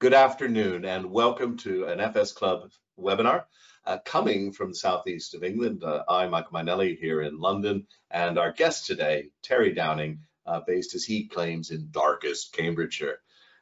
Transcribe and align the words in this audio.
Good 0.00 0.14
afternoon 0.14 0.86
and 0.86 1.10
welcome 1.10 1.58
to 1.58 1.84
an 1.84 2.00
FS 2.00 2.32
Club 2.32 2.70
webinar 2.98 3.44
uh, 3.84 3.98
coming 4.02 4.50
from 4.50 4.70
the 4.70 4.74
southeast 4.74 5.34
of 5.34 5.44
England. 5.44 5.84
Uh, 5.84 6.04
I'm 6.08 6.30
Michael 6.30 6.52
Mainelli 6.52 6.98
here 6.98 7.20
in 7.20 7.38
London 7.38 7.86
and 8.10 8.38
our 8.38 8.50
guest 8.50 8.86
today, 8.86 9.28
Terry 9.42 9.74
Downing, 9.74 10.20
uh, 10.46 10.60
based 10.66 10.94
as 10.94 11.04
he 11.04 11.28
claims 11.28 11.70
in 11.70 11.88
darkest 11.90 12.54
Cambridgeshire. 12.54 13.18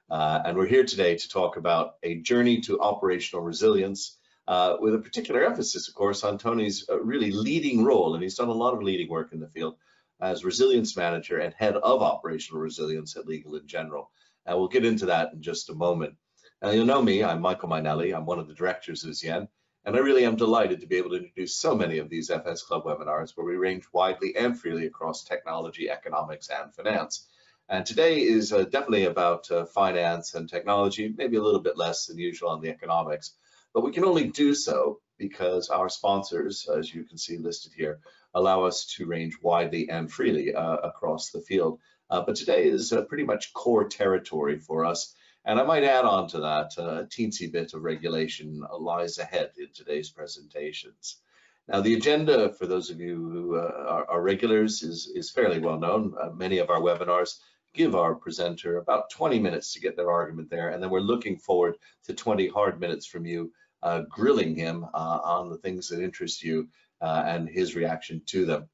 Uh, 0.08 0.40
and 0.44 0.56
we're 0.56 0.68
here 0.68 0.84
today 0.84 1.16
to 1.16 1.28
talk 1.28 1.56
about 1.56 1.94
a 2.04 2.20
journey 2.20 2.60
to 2.60 2.80
operational 2.80 3.44
resilience 3.44 4.16
uh, 4.46 4.76
with 4.78 4.94
a 4.94 4.98
particular 4.98 5.44
emphasis, 5.44 5.88
of 5.88 5.94
course, 5.94 6.22
on 6.22 6.38
Tony's 6.38 6.88
uh, 6.88 7.00
really 7.00 7.32
leading 7.32 7.82
role. 7.82 8.14
And 8.14 8.22
he's 8.22 8.36
done 8.36 8.46
a 8.46 8.52
lot 8.52 8.74
of 8.74 8.82
leading 8.84 9.08
work 9.08 9.32
in 9.32 9.40
the 9.40 9.48
field 9.48 9.74
as 10.20 10.44
resilience 10.44 10.96
manager 10.96 11.38
and 11.38 11.52
head 11.54 11.74
of 11.74 12.00
operational 12.00 12.62
resilience 12.62 13.16
at 13.16 13.26
Legal 13.26 13.56
and 13.56 13.66
General. 13.66 14.12
And 14.46 14.56
we'll 14.56 14.68
get 14.68 14.84
into 14.84 15.06
that 15.06 15.32
in 15.32 15.42
just 15.42 15.68
a 15.70 15.74
moment. 15.74 16.14
Now, 16.60 16.70
you'll 16.70 16.86
know 16.86 17.00
me, 17.00 17.22
I'm 17.22 17.40
Michael 17.40 17.68
Mainelli. 17.68 18.12
I'm 18.12 18.26
one 18.26 18.40
of 18.40 18.48
the 18.48 18.54
directors 18.54 19.04
of 19.04 19.14
Z/Yen, 19.14 19.46
and 19.84 19.94
I 19.94 20.00
really 20.00 20.24
am 20.24 20.34
delighted 20.34 20.80
to 20.80 20.88
be 20.88 20.96
able 20.96 21.10
to 21.10 21.18
introduce 21.18 21.54
so 21.54 21.72
many 21.72 21.98
of 21.98 22.08
these 22.08 22.30
FS 22.30 22.64
Club 22.64 22.82
webinars 22.82 23.36
where 23.36 23.46
we 23.46 23.54
range 23.54 23.84
widely 23.92 24.34
and 24.34 24.58
freely 24.58 24.86
across 24.86 25.22
technology, 25.22 25.88
economics, 25.88 26.48
and 26.48 26.74
finance. 26.74 27.28
And 27.68 27.86
today 27.86 28.22
is 28.22 28.52
uh, 28.52 28.64
definitely 28.64 29.04
about 29.04 29.48
uh, 29.52 29.66
finance 29.66 30.34
and 30.34 30.48
technology, 30.48 31.14
maybe 31.16 31.36
a 31.36 31.42
little 31.42 31.60
bit 31.60 31.76
less 31.76 32.06
than 32.06 32.18
usual 32.18 32.48
on 32.48 32.60
the 32.60 32.70
economics, 32.70 33.34
but 33.72 33.84
we 33.84 33.92
can 33.92 34.04
only 34.04 34.26
do 34.26 34.52
so 34.52 34.98
because 35.16 35.68
our 35.68 35.88
sponsors, 35.88 36.68
as 36.68 36.92
you 36.92 37.04
can 37.04 37.18
see 37.18 37.38
listed 37.38 37.72
here, 37.72 38.00
allow 38.34 38.64
us 38.64 38.84
to 38.96 39.06
range 39.06 39.38
widely 39.40 39.88
and 39.90 40.12
freely 40.12 40.52
uh, 40.52 40.78
across 40.78 41.30
the 41.30 41.40
field. 41.40 41.78
Uh, 42.10 42.20
but 42.20 42.34
today 42.34 42.64
is 42.64 42.92
uh, 42.92 43.02
pretty 43.02 43.24
much 43.24 43.52
core 43.52 43.84
territory 43.84 44.58
for 44.58 44.84
us 44.84 45.14
and 45.48 45.58
I 45.58 45.62
might 45.62 45.82
add 45.82 46.04
on 46.04 46.28
to 46.28 46.40
that, 46.40 46.72
uh, 46.78 47.00
a 47.00 47.06
teensy 47.06 47.50
bit 47.50 47.72
of 47.72 47.82
regulation 47.82 48.62
lies 48.78 49.16
ahead 49.16 49.50
in 49.56 49.68
today's 49.72 50.10
presentations. 50.10 51.22
Now, 51.66 51.80
the 51.80 51.94
agenda 51.94 52.52
for 52.52 52.66
those 52.66 52.90
of 52.90 53.00
you 53.00 53.14
who 53.16 53.56
uh, 53.56 53.86
are, 53.88 54.10
are, 54.10 54.20
regulars 54.20 54.82
is, 54.82 55.10
is 55.14 55.30
fairly 55.30 55.58
well 55.58 55.78
known. 55.78 56.14
Uh, 56.20 56.30
many 56.34 56.58
of 56.58 56.68
our 56.68 56.82
webinars 56.82 57.38
give 57.72 57.94
our 57.94 58.14
presenter 58.14 58.76
about 58.76 59.08
20 59.08 59.38
minutes 59.38 59.72
to 59.72 59.80
get 59.80 59.96
their 59.96 60.10
argument 60.10 60.50
there, 60.50 60.68
and 60.68 60.82
then 60.82 60.90
we're 60.90 61.00
looking 61.00 61.38
forward 61.38 61.76
to 62.04 62.12
20 62.12 62.48
hard 62.48 62.78
minutes 62.78 63.06
from 63.06 63.24
you 63.24 63.50
uh, 63.82 64.02
grilling 64.10 64.54
him 64.54 64.84
uh, 64.92 65.18
on 65.24 65.48
the 65.48 65.58
things 65.58 65.88
that 65.88 66.02
interest 66.02 66.42
you 66.42 66.68
uh, 67.00 67.22
and 67.26 67.48
his 67.48 67.74
reaction 67.74 68.20
to 68.26 68.44
them. 68.44 68.68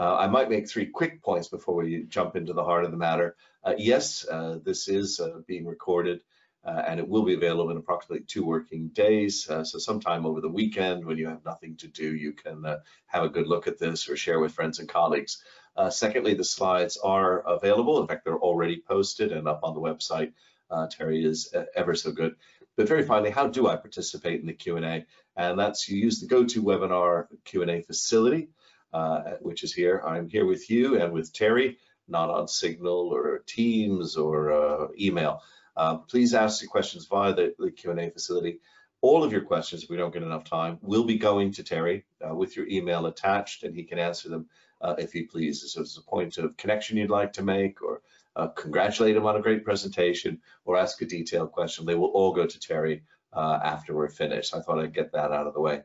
Uh, 0.00 0.16
I 0.16 0.28
might 0.28 0.48
make 0.48 0.66
three 0.66 0.86
quick 0.86 1.22
points 1.22 1.48
before 1.48 1.74
we 1.74 2.04
jump 2.04 2.34
into 2.34 2.54
the 2.54 2.64
heart 2.64 2.86
of 2.86 2.90
the 2.90 2.96
matter. 2.96 3.36
Uh, 3.62 3.74
yes, 3.76 4.26
uh, 4.26 4.58
this 4.64 4.88
is 4.88 5.20
uh, 5.20 5.40
being 5.46 5.66
recorded 5.66 6.22
uh, 6.64 6.82
and 6.86 6.98
it 6.98 7.06
will 7.06 7.22
be 7.22 7.34
available 7.34 7.70
in 7.70 7.76
approximately 7.76 8.24
two 8.24 8.42
working 8.42 8.88
days. 8.88 9.46
Uh, 9.50 9.62
so 9.62 9.78
sometime 9.78 10.24
over 10.24 10.40
the 10.40 10.48
weekend 10.48 11.04
when 11.04 11.18
you 11.18 11.28
have 11.28 11.44
nothing 11.44 11.76
to 11.76 11.86
do, 11.86 12.16
you 12.16 12.32
can 12.32 12.64
have 13.08 13.24
a 13.24 13.28
good 13.28 13.46
look 13.46 13.66
at 13.66 13.78
this 13.78 14.08
or 14.08 14.16
share 14.16 14.40
with 14.40 14.54
friends 14.54 14.78
and 14.78 14.88
colleagues. 14.88 15.42
secondly, 15.90 16.32
the 16.32 16.44
slides 16.44 16.96
are 16.96 17.40
available. 17.40 18.00
In 18.00 18.08
fact, 18.08 18.24
they're 18.24 18.38
already 18.38 18.82
posted 18.88 19.32
and 19.32 19.46
up 19.46 19.60
on 19.64 19.74
the 19.74 19.80
website. 19.80 20.32
Terry 20.90 21.22
is 21.22 21.54
ever 21.76 21.94
so 21.94 22.10
good. 22.10 22.36
But 22.74 22.88
very 22.88 23.04
finally, 23.04 23.30
how 23.30 23.48
do 23.48 23.68
I 23.68 23.76
participate 23.76 24.40
in 24.40 24.46
the 24.46 24.54
Q&A? 24.54 25.04
And 25.36 25.58
that's 25.58 25.90
you 25.90 25.98
use 25.98 26.20
the 26.20 26.34
GoToWebinar 26.34 27.26
Q&A 27.44 27.82
facility 27.82 28.48
uh, 28.92 29.34
which 29.40 29.62
is 29.62 29.72
here. 29.72 30.02
I'm 30.04 30.28
here 30.28 30.46
with 30.46 30.68
you 30.70 31.00
and 31.00 31.12
with 31.12 31.32
Terry, 31.32 31.78
not 32.08 32.30
on 32.30 32.48
Signal 32.48 33.10
or 33.14 33.42
Teams 33.46 34.16
or 34.16 34.52
uh, 34.52 34.88
email. 34.98 35.42
Uh, 35.76 35.98
please 35.98 36.34
ask 36.34 36.60
your 36.60 36.70
questions 36.70 37.06
via 37.06 37.32
the, 37.32 37.54
the 37.58 37.70
Q&A 37.70 38.10
facility. 38.10 38.58
All 39.00 39.22
of 39.24 39.32
your 39.32 39.42
questions, 39.42 39.84
if 39.84 39.90
we 39.90 39.96
don't 39.96 40.12
get 40.12 40.22
enough 40.22 40.44
time, 40.44 40.78
will 40.82 41.04
be 41.04 41.16
going 41.16 41.52
to 41.52 41.62
Terry 41.62 42.04
uh, 42.28 42.34
with 42.34 42.56
your 42.56 42.66
email 42.68 43.06
attached, 43.06 43.62
and 43.62 43.74
he 43.74 43.84
can 43.84 43.98
answer 43.98 44.28
them 44.28 44.46
uh, 44.80 44.96
if 44.98 45.12
he 45.12 45.22
pleases. 45.22 45.72
So 45.72 45.80
if 45.80 45.86
there's 45.86 45.98
a 45.98 46.10
point 46.10 46.36
of 46.38 46.56
connection 46.56 46.96
you'd 46.96 47.10
like 47.10 47.34
to 47.34 47.42
make, 47.42 47.80
or 47.82 48.02
congratulate 48.56 49.16
him 49.16 49.26
on 49.26 49.36
a 49.36 49.40
great 49.40 49.64
presentation, 49.64 50.40
or 50.64 50.76
ask 50.76 51.00
a 51.00 51.06
detailed 51.06 51.52
question, 51.52 51.86
they 51.86 51.94
will 51.94 52.08
all 52.08 52.32
go 52.32 52.46
to 52.46 52.60
Terry 52.60 53.02
after 53.34 53.94
we're 53.94 54.08
finished. 54.08 54.54
I 54.54 54.60
thought 54.60 54.80
I'd 54.80 54.92
get 54.92 55.12
that 55.12 55.32
out 55.32 55.46
of 55.46 55.54
the 55.54 55.60
way. 55.60 55.82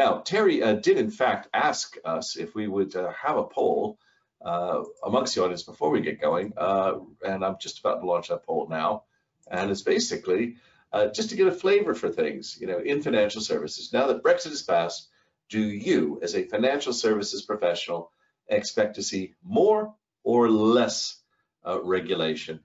Now, 0.00 0.20
Terry 0.20 0.62
uh, 0.62 0.76
did 0.76 0.96
in 0.96 1.10
fact 1.10 1.48
ask 1.52 1.98
us 2.06 2.36
if 2.36 2.54
we 2.54 2.66
would 2.66 2.96
uh, 2.96 3.12
have 3.12 3.36
a 3.36 3.44
poll 3.44 3.98
uh, 4.42 4.82
amongst 5.04 5.34
the 5.34 5.42
audience 5.42 5.62
before 5.62 5.90
we 5.90 6.00
get 6.00 6.22
going, 6.22 6.54
uh, 6.56 7.00
and 7.22 7.44
I'm 7.44 7.58
just 7.60 7.80
about 7.80 8.00
to 8.00 8.06
launch 8.06 8.28
that 8.28 8.46
poll 8.46 8.66
now. 8.70 9.02
And 9.50 9.70
it's 9.70 9.82
basically 9.82 10.56
uh, 10.90 11.08
just 11.08 11.28
to 11.28 11.36
get 11.36 11.48
a 11.48 11.52
flavor 11.52 11.94
for 11.94 12.08
things, 12.08 12.56
you 12.58 12.66
know, 12.66 12.78
in 12.78 13.02
financial 13.02 13.42
services. 13.42 13.92
Now 13.92 14.06
that 14.06 14.22
Brexit 14.22 14.52
is 14.52 14.62
passed, 14.62 15.08
do 15.50 15.60
you, 15.60 16.18
as 16.22 16.34
a 16.34 16.48
financial 16.48 16.94
services 16.94 17.42
professional, 17.42 18.10
expect 18.48 18.94
to 18.94 19.02
see 19.02 19.34
more 19.44 19.94
or 20.24 20.48
less 20.48 21.20
uh, 21.66 21.78
regulation? 21.82 22.60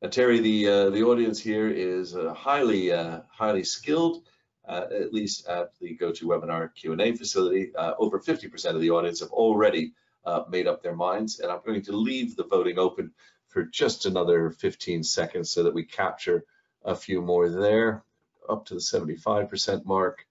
Now, 0.00 0.10
Terry, 0.10 0.38
the 0.38 0.90
the 0.90 1.02
audience 1.02 1.40
here 1.40 1.68
is 1.68 2.14
highly 2.14 2.90
highly 3.40 3.64
skilled 3.64 4.22
at 4.68 5.12
least 5.12 5.46
at 5.48 5.78
the 5.80 5.96
GoToWebinar 5.96 6.74
Q&A 6.74 7.14
facility, 7.14 7.74
uh, 7.76 7.94
over 7.98 8.18
50% 8.18 8.74
of 8.74 8.80
the 8.80 8.90
audience 8.90 9.20
have 9.20 9.30
already 9.30 9.92
uh, 10.24 10.42
made 10.48 10.66
up 10.66 10.82
their 10.82 10.96
minds. 10.96 11.40
And 11.40 11.50
I'm 11.50 11.60
going 11.64 11.82
to 11.82 11.96
leave 11.96 12.36
the 12.36 12.44
voting 12.44 12.78
open 12.78 13.12
for 13.48 13.62
just 13.64 14.06
another 14.06 14.50
15 14.50 15.02
seconds 15.02 15.50
so 15.50 15.62
that 15.62 15.74
we 15.74 15.84
capture 15.84 16.44
a 16.84 16.94
few 16.94 17.22
more 17.22 17.48
there, 17.48 18.04
up 18.48 18.66
to 18.66 18.74
the 18.74 18.80
75% 18.80 19.84
mark. 19.84 20.26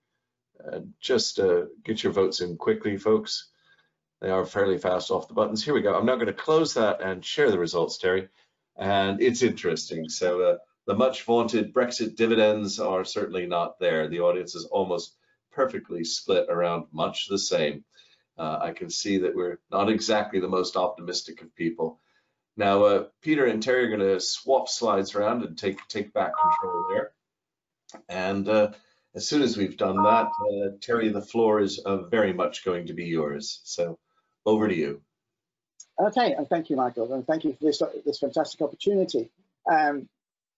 And 0.59 0.93
just 0.99 1.39
uh, 1.39 1.65
get 1.83 2.03
your 2.03 2.13
votes 2.13 2.41
in 2.41 2.57
quickly, 2.57 2.97
folks. 2.97 3.49
They 4.21 4.29
are 4.29 4.45
fairly 4.45 4.77
fast 4.77 5.11
off 5.11 5.27
the 5.27 5.33
buttons. 5.33 5.63
Here 5.63 5.73
we 5.73 5.81
go. 5.81 5.95
I'm 5.95 6.05
now 6.05 6.15
going 6.15 6.27
to 6.27 6.33
close 6.33 6.73
that 6.73 7.01
and 7.01 7.23
share 7.23 7.51
the 7.51 7.59
results, 7.59 7.97
Terry. 7.97 8.29
And 8.77 9.21
it's 9.21 9.43
interesting. 9.43 10.09
So 10.09 10.41
uh, 10.41 10.57
the 10.85 10.95
much 10.95 11.23
vaunted 11.23 11.73
Brexit 11.73 12.15
dividends 12.15 12.79
are 12.79 13.03
certainly 13.03 13.45
not 13.47 13.79
there. 13.79 14.07
The 14.07 14.21
audience 14.21 14.55
is 14.55 14.65
almost 14.65 15.15
perfectly 15.51 16.03
split 16.03 16.47
around 16.49 16.85
much 16.91 17.27
the 17.27 17.39
same. 17.39 17.83
Uh, 18.37 18.59
I 18.61 18.71
can 18.71 18.89
see 18.89 19.19
that 19.19 19.35
we're 19.35 19.59
not 19.71 19.89
exactly 19.89 20.39
the 20.39 20.47
most 20.47 20.75
optimistic 20.75 21.41
of 21.41 21.55
people. 21.55 21.99
Now, 22.57 22.83
uh, 22.83 23.05
Peter 23.21 23.45
and 23.45 23.63
Terry 23.63 23.85
are 23.85 23.97
going 23.97 23.99
to 23.99 24.19
swap 24.19 24.69
slides 24.69 25.15
around 25.15 25.43
and 25.43 25.57
take 25.57 25.85
take 25.87 26.13
back 26.13 26.31
control 26.39 26.85
there. 26.89 27.11
And 28.09 28.47
uh, 28.47 28.71
as 29.13 29.27
soon 29.27 29.41
as 29.41 29.57
we've 29.57 29.77
done 29.77 29.97
that, 30.03 30.27
uh, 30.27 30.77
Terry, 30.81 31.09
the 31.09 31.21
floor 31.21 31.61
is 31.61 31.79
uh, 31.79 32.03
very 32.03 32.33
much 32.33 32.65
going 32.65 32.87
to 32.87 32.93
be 32.93 33.05
yours. 33.05 33.61
So 33.63 33.97
over 34.45 34.67
to 34.67 34.75
you. 34.75 35.01
Okay, 35.99 36.33
and 36.33 36.47
thank 36.47 36.69
you, 36.69 36.75
Michael, 36.75 37.13
and 37.13 37.25
thank 37.25 37.45
you 37.45 37.53
for 37.53 37.63
this, 37.63 37.81
this 38.05 38.19
fantastic 38.19 38.61
opportunity. 38.61 39.29
Um, 39.69 40.09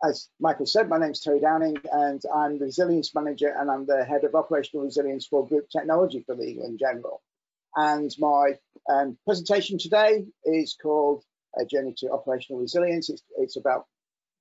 as 0.03 0.29
Michael 0.39 0.65
said, 0.65 0.89
my 0.89 0.97
name 0.97 1.11
is 1.11 1.21
Terry 1.21 1.39
Downing 1.39 1.77
and 1.91 2.21
I'm 2.33 2.59
the 2.59 2.65
Resilience 2.65 3.15
Manager 3.15 3.53
and 3.57 3.69
I'm 3.69 3.85
the 3.85 4.05
Head 4.05 4.23
of 4.23 4.35
Operational 4.35 4.85
Resilience 4.85 5.25
for 5.25 5.47
Group 5.47 5.69
Technology 5.69 6.23
for 6.25 6.35
Legal 6.35 6.65
and 6.65 6.77
General. 6.77 7.21
And 7.75 8.11
my 8.19 8.57
um, 8.89 9.17
presentation 9.25 9.77
today 9.77 10.25
is 10.45 10.75
called 10.81 11.23
A 11.59 11.65
Journey 11.65 11.95
to 11.97 12.11
Operational 12.11 12.61
Resilience. 12.61 13.09
It's, 13.09 13.23
it's 13.37 13.57
about 13.57 13.85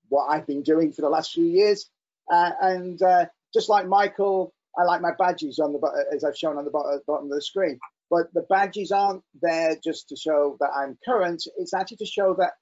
what 0.09 0.27
I've 0.27 0.47
been 0.47 0.63
doing 0.63 0.93
for 0.93 1.03
the 1.03 1.09
last 1.09 1.33
few 1.33 1.45
years. 1.45 1.89
Uh, 2.31 2.51
and 2.61 3.01
uh, 3.03 3.27
just 3.55 3.69
like 3.69 3.87
Michael, 3.87 4.53
I 4.79 4.85
like 4.85 5.01
my 5.01 5.13
badges 5.19 5.59
on 5.59 5.73
the 5.73 6.07
as 6.15 6.23
I've 6.23 6.37
shown 6.37 6.59
on 6.59 6.65
the 6.65 6.71
bottom, 6.71 7.01
bottom 7.07 7.27
of 7.27 7.35
the 7.35 7.43
screen. 7.43 7.79
But 8.11 8.33
the 8.35 8.43
badges 8.43 8.93
aren't 8.93 9.23
there 9.41 9.77
just 9.83 10.09
to 10.11 10.17
show 10.17 10.57
that 10.61 10.71
I'm 10.77 10.99
current. 11.05 11.43
It's 11.57 11.75
actually 11.75 11.97
to 11.99 12.07
show 12.07 12.35
that 12.39 12.53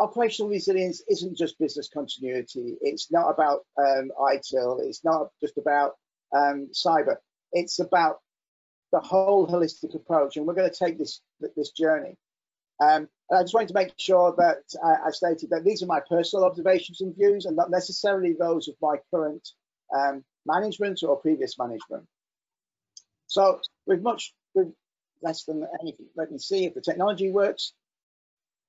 operational 0.00 0.50
resilience 0.50 1.02
isn't 1.08 1.36
just 1.36 1.58
business 1.58 1.88
continuity. 1.92 2.76
It's 2.80 3.10
not 3.10 3.30
about 3.30 3.60
um, 3.78 4.10
ITIL. 4.20 4.80
It's 4.82 5.04
not 5.04 5.28
just 5.40 5.58
about 5.58 5.92
um, 6.36 6.68
cyber. 6.72 7.16
It's 7.52 7.78
about 7.78 8.18
the 8.92 9.00
whole 9.00 9.46
holistic 9.46 9.94
approach, 9.94 10.36
and 10.36 10.46
we're 10.46 10.54
going 10.54 10.70
to 10.70 10.76
take 10.76 10.98
this 10.98 11.20
this 11.56 11.70
journey. 11.70 12.16
Um, 12.80 13.08
I 13.32 13.42
just 13.42 13.54
wanted 13.54 13.68
to 13.68 13.74
make 13.74 13.92
sure 13.98 14.34
that 14.38 14.62
I, 14.82 15.08
I, 15.08 15.10
stated 15.10 15.50
that 15.50 15.64
these 15.64 15.82
are 15.82 15.86
my 15.86 16.00
personal 16.08 16.44
observations 16.44 17.00
and 17.00 17.14
views, 17.14 17.44
and 17.44 17.56
not 17.56 17.70
necessarily 17.70 18.34
those 18.34 18.68
of 18.68 18.76
my 18.80 18.96
current 19.12 19.46
um, 19.94 20.24
management 20.46 21.02
or 21.02 21.16
previous 21.16 21.58
management. 21.58 22.06
So, 23.26 23.60
with 23.86 24.00
much 24.00 24.32
with 24.54 24.72
less 25.22 25.44
than 25.44 25.66
anything, 25.80 26.06
let 26.16 26.30
me 26.30 26.38
see 26.38 26.64
if 26.64 26.74
the 26.74 26.80
technology 26.80 27.30
works 27.30 27.72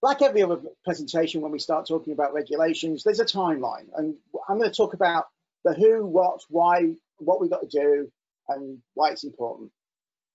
like 0.02 0.22
every 0.22 0.42
other 0.42 0.60
presentation, 0.84 1.42
when 1.42 1.52
we 1.52 1.60
start 1.60 1.88
talking 1.88 2.14
about 2.14 2.34
regulations, 2.34 3.04
there's 3.04 3.20
a 3.20 3.26
timeline. 3.26 3.88
And 3.96 4.16
I'm 4.48 4.58
going 4.58 4.70
to 4.70 4.76
talk 4.76 4.94
about 4.94 5.26
the 5.66 5.74
who, 5.74 6.06
what, 6.06 6.42
why, 6.50 6.94
what 7.18 7.42
we've 7.42 7.50
got 7.50 7.70
to 7.70 7.80
do, 7.80 8.12
and 8.48 8.80
why 8.94 9.10
it's 9.12 9.26
important. 9.26 9.72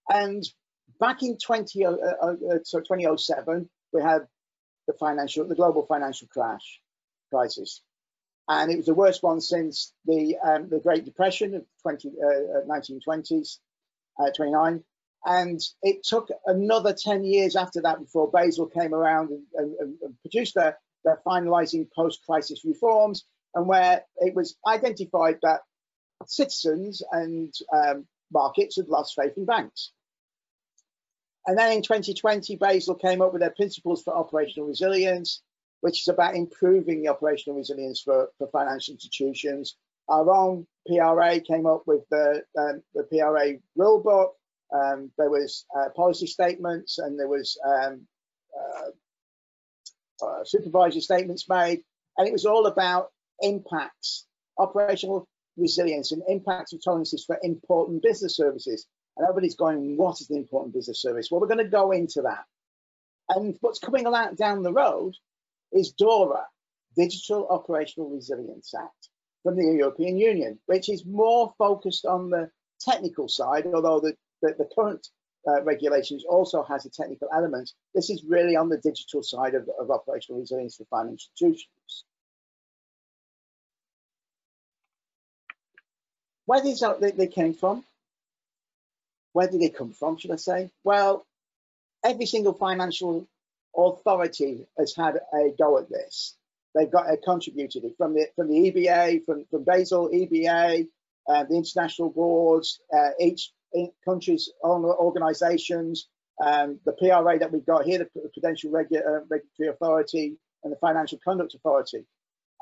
And 0.08 0.46
back 1.00 1.22
in 1.22 1.38
20, 1.38 1.84
uh, 1.84 1.90
uh, 1.90 2.26
uh 2.26 2.58
so 2.64 2.81
2007, 2.81 3.69
we 3.93 4.02
had 4.02 4.26
the 4.87 4.93
financial, 4.94 5.46
the 5.49 5.55
global 5.55 5.87
financial 5.87 6.28
crash 6.28 6.81
crisis. 7.31 7.81
and 8.49 8.70
it 8.70 8.76
was 8.76 8.87
the 8.87 8.94
worst 8.94 9.22
one 9.22 9.40
since 9.40 9.93
the 10.05 10.37
um, 10.44 10.69
the 10.69 10.78
Great 10.78 11.05
Depression 11.05 11.55
of 11.55 11.64
20, 11.82 12.08
uh, 12.11 12.66
1920s, 12.69 13.58
uh, 14.20 14.31
29. 14.37 14.84
And 15.25 15.61
it 15.82 16.05
took 16.05 16.29
another 16.47 16.93
10 16.93 17.25
years 17.25 17.56
after 17.56 17.81
that 17.82 17.99
before 17.99 18.31
Basel 18.31 18.67
came 18.67 18.93
around 18.93 19.31
and, 19.31 19.43
and, 19.55 19.97
and 20.03 20.21
produced 20.21 20.55
their, 20.55 20.79
their 21.05 21.21
finalizing 21.26 21.87
post-crisis 21.94 22.62
reforms, 22.65 23.25
and 23.55 23.67
where 23.67 24.03
it 24.19 24.35
was 24.35 24.56
identified 24.67 25.38
that 25.43 25.61
citizens 26.26 27.03
and 27.12 27.53
um, 27.73 28.06
markets 28.32 28.76
had 28.76 28.88
lost 28.88 29.15
faith 29.15 29.32
in 29.37 29.44
banks. 29.44 29.93
And 31.47 31.59
then 31.59 31.73
in 31.73 31.82
2020, 31.82 32.56
Basel 32.56 32.94
came 32.94 33.21
up 33.21 33.32
with 33.32 33.41
their 33.41 33.50
principles 33.50 34.03
for 34.03 34.17
operational 34.17 34.69
resilience, 34.69 35.43
which 35.81 36.00
is 36.00 36.09
about 36.09 36.35
improving 36.35 37.03
the 37.03 37.09
operational 37.09 37.59
resilience 37.59 38.00
for, 38.00 38.29
for 38.38 38.49
financial 38.49 38.93
institutions. 38.93 39.76
Our 40.09 40.31
own 40.35 40.67
PRA 40.87 41.41
came 41.41 41.67
up 41.67 41.82
with 41.87 42.03
the, 42.11 42.43
um, 42.59 42.82
the 42.94 43.05
PRA 43.05 43.55
rulebook. 43.79 44.31
Um, 44.72 45.11
there 45.19 45.31
was 45.31 45.66
uh, 45.76 45.90
policy 45.94 46.26
statements 46.26 46.99
and 46.99 47.19
there 47.19 47.28
was 47.28 47.58
um, 47.64 48.06
uh, 48.58 50.25
uh, 50.25 50.44
supervisory 50.44 51.00
statements 51.00 51.49
made, 51.49 51.82
and 52.16 52.26
it 52.26 52.32
was 52.32 52.46
all 52.46 52.66
about 52.66 53.08
impacts, 53.40 54.26
operational 54.58 55.28
resilience 55.56 56.12
and 56.12 56.22
impacts 56.28 56.72
and 56.72 56.82
tolerances 56.82 57.25
for 57.25 57.38
important 57.43 58.02
business 58.02 58.37
services. 58.37 58.87
And 59.16 59.25
everybody's 59.25 59.56
going, 59.56 59.96
what 59.96 60.20
is 60.20 60.28
the 60.28 60.37
important 60.37 60.75
business 60.75 61.00
service? 61.00 61.28
Well, 61.31 61.40
we're 61.40 61.49
going 61.49 61.58
to 61.58 61.64
go 61.64 61.93
into 61.93 62.22
that. 62.22 62.44
And 63.28 63.56
what's 63.61 63.78
coming 63.78 64.06
along 64.06 64.34
down 64.34 64.62
the 64.62 64.72
road 64.72 65.14
is 65.72 65.93
DORA, 65.93 66.44
Digital 66.96 67.46
Operational 67.49 68.11
Resilience 68.11 68.72
Act 68.75 69.08
from 69.43 69.56
the 69.56 69.64
European 69.64 70.19
Union, 70.19 70.58
which 70.66 70.88
is 70.88 71.05
more 71.05 71.55
focused 71.58 72.06
on 72.06 72.31
the 72.31 72.50
technical 72.81 73.28
side, 73.28 73.66
although 73.66 74.00
the, 74.00 74.16
the, 74.44 74.55
the 74.58 74.69
current 74.75 75.08
uh, 75.49 75.62
regulations 75.62 76.25
also 76.29 76.62
has 76.62 76.85
a 76.87 76.91
technical 76.91 77.29
element. 77.32 77.73
This 77.94 78.11
is 78.11 78.25
really 78.25 78.56
on 78.56 78.69
the 78.69 78.79
digital 78.79 79.23
side 79.23 79.55
of, 79.55 79.69
of 79.81 79.91
operational 79.91 80.41
resilience 80.41 80.76
for 80.76 80.85
financial 80.85 81.29
institutions. 81.32 82.05
Where 86.46 86.62
did 86.62 86.79
they, 87.00 87.11
they 87.12 87.26
came 87.26 87.55
from? 87.55 87.85
Where 89.32 89.49
did 89.49 89.61
they 89.61 89.70
come 89.70 89.93
from, 89.93 90.19
should 90.19 90.31
I 90.31 90.37
say? 90.37 90.70
Well, 90.85 91.26
every 92.05 92.26
single 92.26 92.52
financial 92.52 93.26
authority 93.76 94.67
has 94.79 94.94
had 94.94 95.20
a 95.32 95.55
go 95.58 95.79
at 95.79 95.88
this. 95.88 96.37
They've 96.75 96.90
got 96.90 97.06
uh, 97.06 97.17
contributed 97.25 97.85
it 97.85 97.94
from 97.97 98.14
the 98.14 98.26
from 98.37 98.49
the 98.49 98.70
EBA, 98.70 99.25
from 99.25 99.44
from 99.50 99.64
Basel, 99.64 100.11
EBA, 100.11 100.87
uh, 101.29 101.44
the 101.44 101.56
international 101.56 102.11
boards, 102.11 102.81
uh, 102.93 103.11
each 103.20 103.50
country's 104.05 104.50
own 104.62 104.85
organisations, 104.85 106.09
um, 106.44 106.79
the 106.85 106.93
PRA 106.93 107.38
that 107.38 107.53
we've 107.53 107.67
got 107.67 107.85
here, 107.85 107.99
the 107.99 108.29
Prudential 108.32 108.75
uh, 108.75 108.79
Regulatory 108.79 109.69
Authority, 109.69 110.37
and 110.62 110.73
the 110.73 110.79
Financial 110.79 111.19
Conduct 111.25 111.55
Authority, 111.55 112.06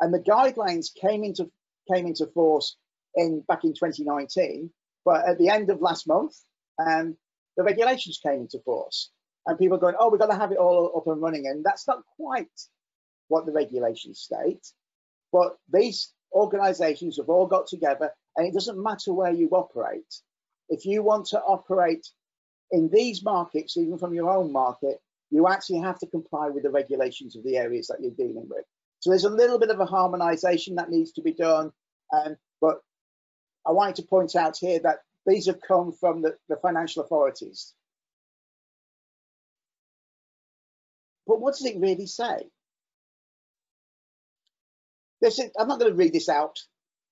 and 0.00 0.12
the 0.12 0.20
guidelines 0.20 0.86
came 0.94 1.24
into 1.24 1.50
came 1.92 2.06
into 2.06 2.26
force 2.28 2.76
in 3.14 3.40
back 3.48 3.64
in 3.64 3.74
2019, 3.74 4.70
but 5.04 5.26
at 5.28 5.38
the 5.38 5.48
end 5.48 5.70
of 5.70 5.80
last 5.80 6.06
month, 6.06 6.34
um, 6.78 7.16
the 7.56 7.62
regulations 7.62 8.20
came 8.22 8.40
into 8.40 8.58
force 8.60 9.10
and 9.46 9.58
people 9.58 9.76
are 9.76 9.80
going, 9.80 9.94
oh, 9.98 10.10
we've 10.10 10.20
got 10.20 10.30
to 10.30 10.38
have 10.38 10.52
it 10.52 10.58
all 10.58 10.92
up 10.96 11.06
and 11.06 11.20
running. 11.20 11.46
And 11.46 11.64
that's 11.64 11.86
not 11.86 12.02
quite 12.16 12.48
what 13.28 13.46
the 13.46 13.52
regulations 13.52 14.20
state. 14.20 14.66
But 15.32 15.56
these 15.72 16.12
organizations 16.32 17.16
have 17.18 17.28
all 17.28 17.46
got 17.46 17.66
together 17.66 18.10
and 18.36 18.46
it 18.46 18.54
doesn't 18.54 18.82
matter 18.82 19.12
where 19.12 19.32
you 19.32 19.48
operate. 19.50 20.14
If 20.68 20.86
you 20.86 21.02
want 21.02 21.26
to 21.26 21.40
operate 21.40 22.06
in 22.70 22.88
these 22.92 23.22
markets, 23.22 23.76
even 23.76 23.98
from 23.98 24.14
your 24.14 24.30
own 24.30 24.52
market, 24.52 24.98
you 25.30 25.48
actually 25.48 25.80
have 25.80 25.98
to 25.98 26.06
comply 26.06 26.48
with 26.48 26.62
the 26.62 26.70
regulations 26.70 27.36
of 27.36 27.44
the 27.44 27.56
areas 27.56 27.86
that 27.88 27.98
you're 28.00 28.10
dealing 28.12 28.46
with. 28.48 28.64
So 29.00 29.10
there's 29.10 29.24
a 29.24 29.30
little 29.30 29.58
bit 29.58 29.70
of 29.70 29.80
a 29.80 29.86
harmonization 29.86 30.76
that 30.76 30.90
needs 30.90 31.12
to 31.12 31.22
be 31.22 31.32
done. 31.32 31.72
Um, 32.12 32.36
but 32.60 32.80
I 33.66 33.72
wanted 33.72 33.96
to 33.96 34.02
point 34.02 34.36
out 34.36 34.56
here 34.58 34.78
that 34.80 34.98
these 35.26 35.46
have 35.46 35.60
come 35.66 35.92
from 35.92 36.22
the, 36.22 36.36
the 36.48 36.56
financial 36.56 37.02
authorities. 37.02 37.74
But 41.26 41.40
what 41.40 41.54
does 41.54 41.66
it 41.66 41.80
really 41.80 42.06
say? 42.06 42.48
Is, 45.22 45.40
I'm 45.58 45.68
not 45.68 45.78
going 45.78 45.92
to 45.92 45.96
read 45.96 46.12
this 46.12 46.28
out 46.28 46.58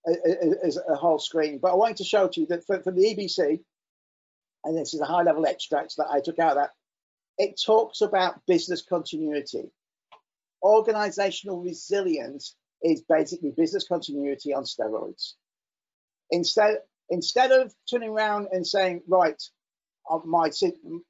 as 0.07 0.79
a 0.89 0.95
whole 0.95 1.19
screen, 1.19 1.59
but 1.61 1.73
I 1.73 1.75
wanted 1.75 1.99
to 1.99 2.05
show 2.05 2.29
to 2.29 2.41
you 2.41 2.47
that 2.47 2.67
from 2.67 2.95
the 2.95 3.15
EBC, 3.15 3.61
and 4.65 4.77
this 4.77 4.95
is 4.95 5.01
a 5.01 5.07
high 5.07 5.23
level 5.23 5.47
extract 5.47 5.97
that 5.97 6.09
I 6.11 6.21
took 6.21 6.39
out 6.39 6.57
that, 6.57 6.71
it 7.39 7.61
talks 7.65 8.01
about 8.01 8.45
business 8.47 8.83
continuity. 8.83 9.71
Organizational 10.63 11.63
resilience 11.63 12.55
is 12.83 13.03
basically 13.03 13.51
business 13.51 13.87
continuity 13.89 14.53
on 14.53 14.65
steroids. 14.65 15.35
Instead, 16.31 16.77
instead 17.09 17.51
of 17.51 17.75
turning 17.91 18.11
around 18.11 18.49
and 18.53 18.67
saying, 18.67 19.03
right, 19.09 19.41
uh, 20.11 20.19
my, 20.25 20.51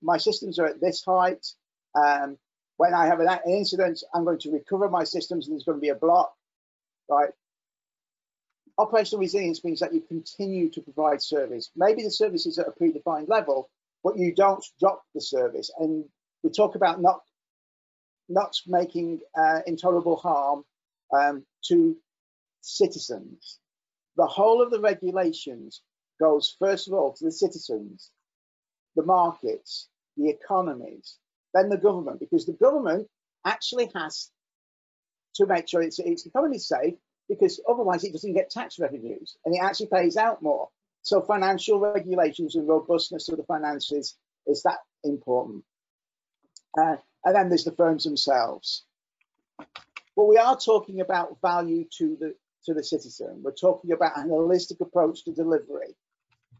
my 0.03 0.17
systems 0.17 0.59
are 0.59 0.67
at 0.67 0.81
this 0.81 1.03
height, 1.05 1.47
um, 1.95 2.39
when 2.77 2.95
I 2.95 3.07
have 3.07 3.21
an 3.21 3.29
incident, 3.47 4.03
I'm 4.15 4.25
going 4.25 4.39
to 4.39 4.53
recover 4.53 4.89
my 4.89 5.05
systems 5.05 5.47
and 5.47 5.55
there's 5.55 5.65
going 5.65 5.79
to 5.79 5.83
be 5.83 5.91
a 5.91 5.95
block, 5.95 6.33
right? 7.09 7.31
Operational 8.81 9.21
resilience 9.21 9.62
means 9.62 9.81
that 9.81 9.93
you 9.93 10.00
continue 10.00 10.71
to 10.71 10.81
provide 10.81 11.21
service. 11.21 11.71
Maybe 11.77 12.03
the 12.03 12.11
service 12.11 12.47
is 12.47 12.59
at 12.59 12.67
a 12.67 12.71
predefined 12.71 13.29
level, 13.29 13.69
but 14.03 14.17
you 14.17 14.35
don't 14.35 14.65
drop 14.81 15.03
the 15.15 15.21
service. 15.21 15.71
And 15.79 16.06
we 16.43 16.49
talk 16.49 16.77
about 16.77 17.03
not 17.03 17.21
not 18.31 18.55
making 18.67 19.21
uh, 19.38 19.61
intolerable 19.67 20.17
harm 20.17 20.65
um, 21.12 21.44
to 21.67 21.94
citizens. 22.62 23.59
The 24.17 24.27
whole 24.27 24.62
of 24.62 24.71
the 24.71 24.81
regulations 24.81 25.82
goes 26.19 26.56
first 26.59 26.88
of 26.88 26.94
all 26.94 27.12
to 27.12 27.25
the 27.25 27.32
citizens, 27.32 28.11
the 28.97 29.05
markets, 29.05 29.88
the 30.17 30.31
economies, 30.31 31.19
then 31.53 31.69
the 31.69 31.77
government 31.77 32.19
because 32.19 32.47
the 32.47 32.55
government 32.55 33.09
actually 33.44 33.91
has 33.94 34.31
to 35.35 35.44
make 35.44 35.69
sure 35.69 35.82
it's, 35.82 35.99
it's 35.99 36.25
economy 36.25 36.56
is 36.56 36.67
safe 36.67 36.94
because 37.31 37.61
otherwise 37.67 38.05
it 38.05 38.12
doesn't 38.12 38.35
get 38.35 38.50
tax 38.50 38.79
revenues 38.79 39.37
and 39.44 39.55
it 39.55 39.62
actually 39.62 39.87
pays 39.87 40.17
out 40.17 40.43
more. 40.43 40.69
So 41.03 41.22
financial 41.22 41.81
regulations 41.81 42.56
and 42.56 42.69
robustness 42.69 43.29
of 43.31 43.39
the 43.39 43.44
finances 43.44 44.17
is 44.46 44.63
that 44.65 44.79
important. 45.05 45.65
Uh, 46.77 46.96
and 47.25 47.34
then 47.34 47.49
there's 47.49 47.65
the 47.65 47.72
firms 47.72 48.05
themselves. 48.05 48.84
But 50.17 50.25
we 50.27 50.37
are 50.37 50.58
talking 50.58 51.01
about 51.01 51.39
value 51.41 51.87
to 51.99 52.17
the 52.20 52.34
to 52.67 52.75
the 52.75 52.84
citizen. 52.84 53.41
We're 53.43 53.53
talking 53.53 53.93
about 53.93 54.19
an 54.19 54.29
holistic 54.29 54.81
approach 54.81 55.25
to 55.25 55.32
delivery. 55.32 55.96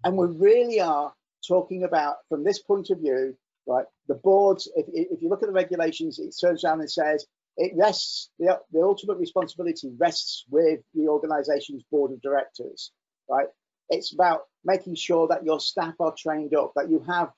And 0.03 0.17
we 0.17 0.29
really 0.29 0.81
are 0.81 1.13
talking 1.47 1.85
about, 1.85 2.17
from 2.31 2.43
this 2.43 2.59
point 2.59 2.89
of 2.89 3.01
view, 3.01 3.37
right? 3.67 3.85
The 4.09 4.15
boards, 4.15 4.67
if, 4.75 4.87
if 4.89 5.21
you 5.21 5.29
look 5.29 5.43
at 5.43 5.49
the 5.49 5.53
regulations, 5.53 6.19
it 6.19 6.35
turns 6.41 6.65
around 6.65 6.81
and 6.81 6.91
says 6.91 7.27
it 7.61 7.73
rests, 7.77 8.31
the, 8.39 8.59
the 8.73 8.81
ultimate 8.81 9.19
responsibility 9.19 9.91
rests 9.99 10.45
with 10.51 10.81
the 10.95 11.09
organization's 11.09 11.83
board 11.91 12.13
of 12.13 12.23
directors, 12.23 12.91
right? 13.29 13.49
It's 13.89 14.13
about 14.13 14.43
making 14.65 14.95
sure 14.95 15.29
that 15.29 15.45
your 15.45 15.61
staff 15.61 15.95
are 16.01 16.15
trained 16.17 16.55
up, 16.55 16.73
that 16.77 16.91
you 16.91 17.05
have 17.07 17.31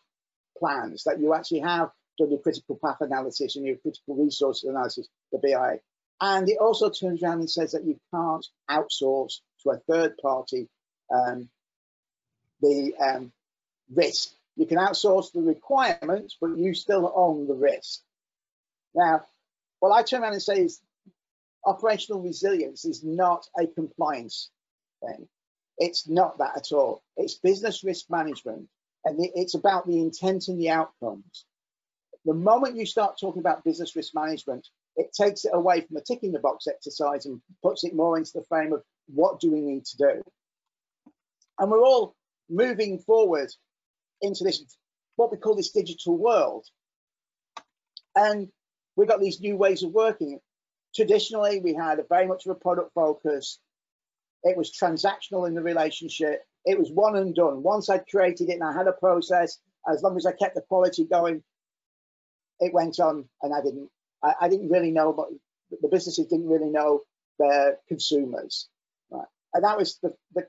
plans, 0.59 1.05
that 1.05 1.21
you 1.21 1.35
actually 1.35 1.61
have 1.61 1.91
done 2.19 2.31
your 2.31 2.41
critical 2.41 2.79
path 2.83 3.01
analysis 3.01 3.57
and 3.57 3.67
your 3.67 3.77
critical 3.77 4.17
resource 4.17 4.65
analysis, 4.65 5.09
the 5.33 5.39
BIA. 5.39 5.81
And 6.21 6.49
it 6.49 6.59
also 6.61 6.89
turns 6.89 7.23
around 7.23 7.41
and 7.41 7.51
says 7.51 7.73
that 7.73 7.85
you 7.85 7.99
can't 8.15 8.47
outsource 8.71 9.41
to 9.63 9.71
a 9.71 9.79
third 9.91 10.17
party 10.19 10.69
um, 11.13 11.49
the 12.61 12.95
um, 13.01 13.33
risk 13.93 14.33
you 14.57 14.67
can 14.67 14.79
outsource 14.79 15.33
the 15.33 15.41
requirements, 15.41 16.37
but 16.41 16.57
you 16.57 16.75
still 16.75 17.11
own 17.15 17.47
the 17.47 17.55
risk. 17.55 18.01
Now, 18.95 19.23
what 19.83 19.91
I 19.91 20.05
turn 20.05 20.23
around 20.23 20.35
and 20.35 20.43
say 20.43 20.61
is 20.61 20.81
operational 21.67 22.23
resilience 22.23 22.85
is 22.85 23.03
not 23.03 23.45
a 23.59 23.67
compliance 23.67 24.49
thing. 25.05 25.27
It's 25.77 26.09
not 26.09 26.39
that 26.39 26.57
at 26.57 26.71
all. 26.71 27.03
It's 27.17 27.35
business 27.35 27.83
risk 27.83 28.09
management, 28.09 28.69
and 29.05 29.19
it's 29.35 29.57
about 29.57 29.89
the 29.89 29.99
intent 29.99 30.47
and 30.47 30.61
the 30.61 30.71
outcomes. 30.71 31.47
The 32.25 32.33
moment 32.33 32.77
you 32.77 32.87
start 32.87 33.19
talking 33.19 33.41
about 33.41 33.65
business 33.65 33.97
risk 33.97 34.15
management, 34.15 34.69
it 34.95 35.13
takes 35.21 35.45
it 35.45 35.51
away 35.53 35.81
from 35.81 35.97
a 35.97 36.01
ticking 36.01 36.31
the 36.31 36.39
box 36.39 36.69
exercise 36.69 37.27
and 37.27 37.43
puts 37.61 37.83
it 37.83 37.93
more 37.93 38.17
into 38.17 38.31
the 38.37 38.45
frame 38.45 38.73
of 38.73 38.85
what 39.13 39.41
do 39.41 39.51
we 39.51 39.61
need 39.61 39.85
to 39.87 39.97
do. 39.97 40.23
And 41.59 41.73
we're 41.73 41.83
all 41.83 42.15
moving 42.49 43.01
forward 43.01 43.51
into 44.21 44.45
this 44.45 44.65
what 45.17 45.33
we 45.33 45.39
call 45.39 45.57
this 45.57 45.73
digital 45.73 46.17
world. 46.17 46.67
And 48.15 48.49
we've 48.97 49.09
got 49.09 49.21
these 49.21 49.41
new 49.41 49.57
ways 49.57 49.83
of 49.83 49.93
working. 49.93 50.41
Traditionally, 50.95 51.61
we 51.61 51.75
had 51.75 51.99
a 51.99 52.05
very 52.09 52.27
much 52.27 52.47
of 52.47 52.53
a 52.53 52.61
product 52.61 52.93
focus. 52.95 53.59
It 54.45 54.57
was 54.57 54.77
transactional 54.77 55.47
in 55.47 55.55
the 55.55 55.63
relationship. 55.63 56.43
It 56.65 56.79
was 56.79 56.91
one 56.91 57.17
and 57.17 57.35
done. 57.35 57.63
Once 57.63 57.89
I'd 57.89 58.07
created 58.09 58.51
it 58.51 58.55
and 58.55 58.65
I 58.65 58.73
had 58.73 58.89
a 58.89 58.93
process, 58.93 59.59
as 59.91 60.03
long 60.03 60.17
as 60.17 60.27
I 60.27 60.33
kept 60.33 60.55
the 60.55 60.63
quality 60.63 61.05
going, 61.05 61.43
it 62.61 62.73
went 62.73 63.01
on 63.01 63.29
and 63.43 63.55
I 63.55 63.61
didn't, 63.63 63.89
I, 64.23 64.35
I 64.43 64.49
didn't 64.49 64.69
really 64.69 64.91
know, 64.91 65.13
but 65.13 65.29
the 65.81 65.89
businesses 65.89 66.27
didn't 66.27 66.49
really 66.49 66.71
know 66.71 67.01
their 67.39 67.79
consumers. 67.89 68.69
Right? 69.11 69.27
And 69.55 69.65
that 69.65 69.79
was 69.79 69.99
the, 70.03 70.15
the 70.35 70.47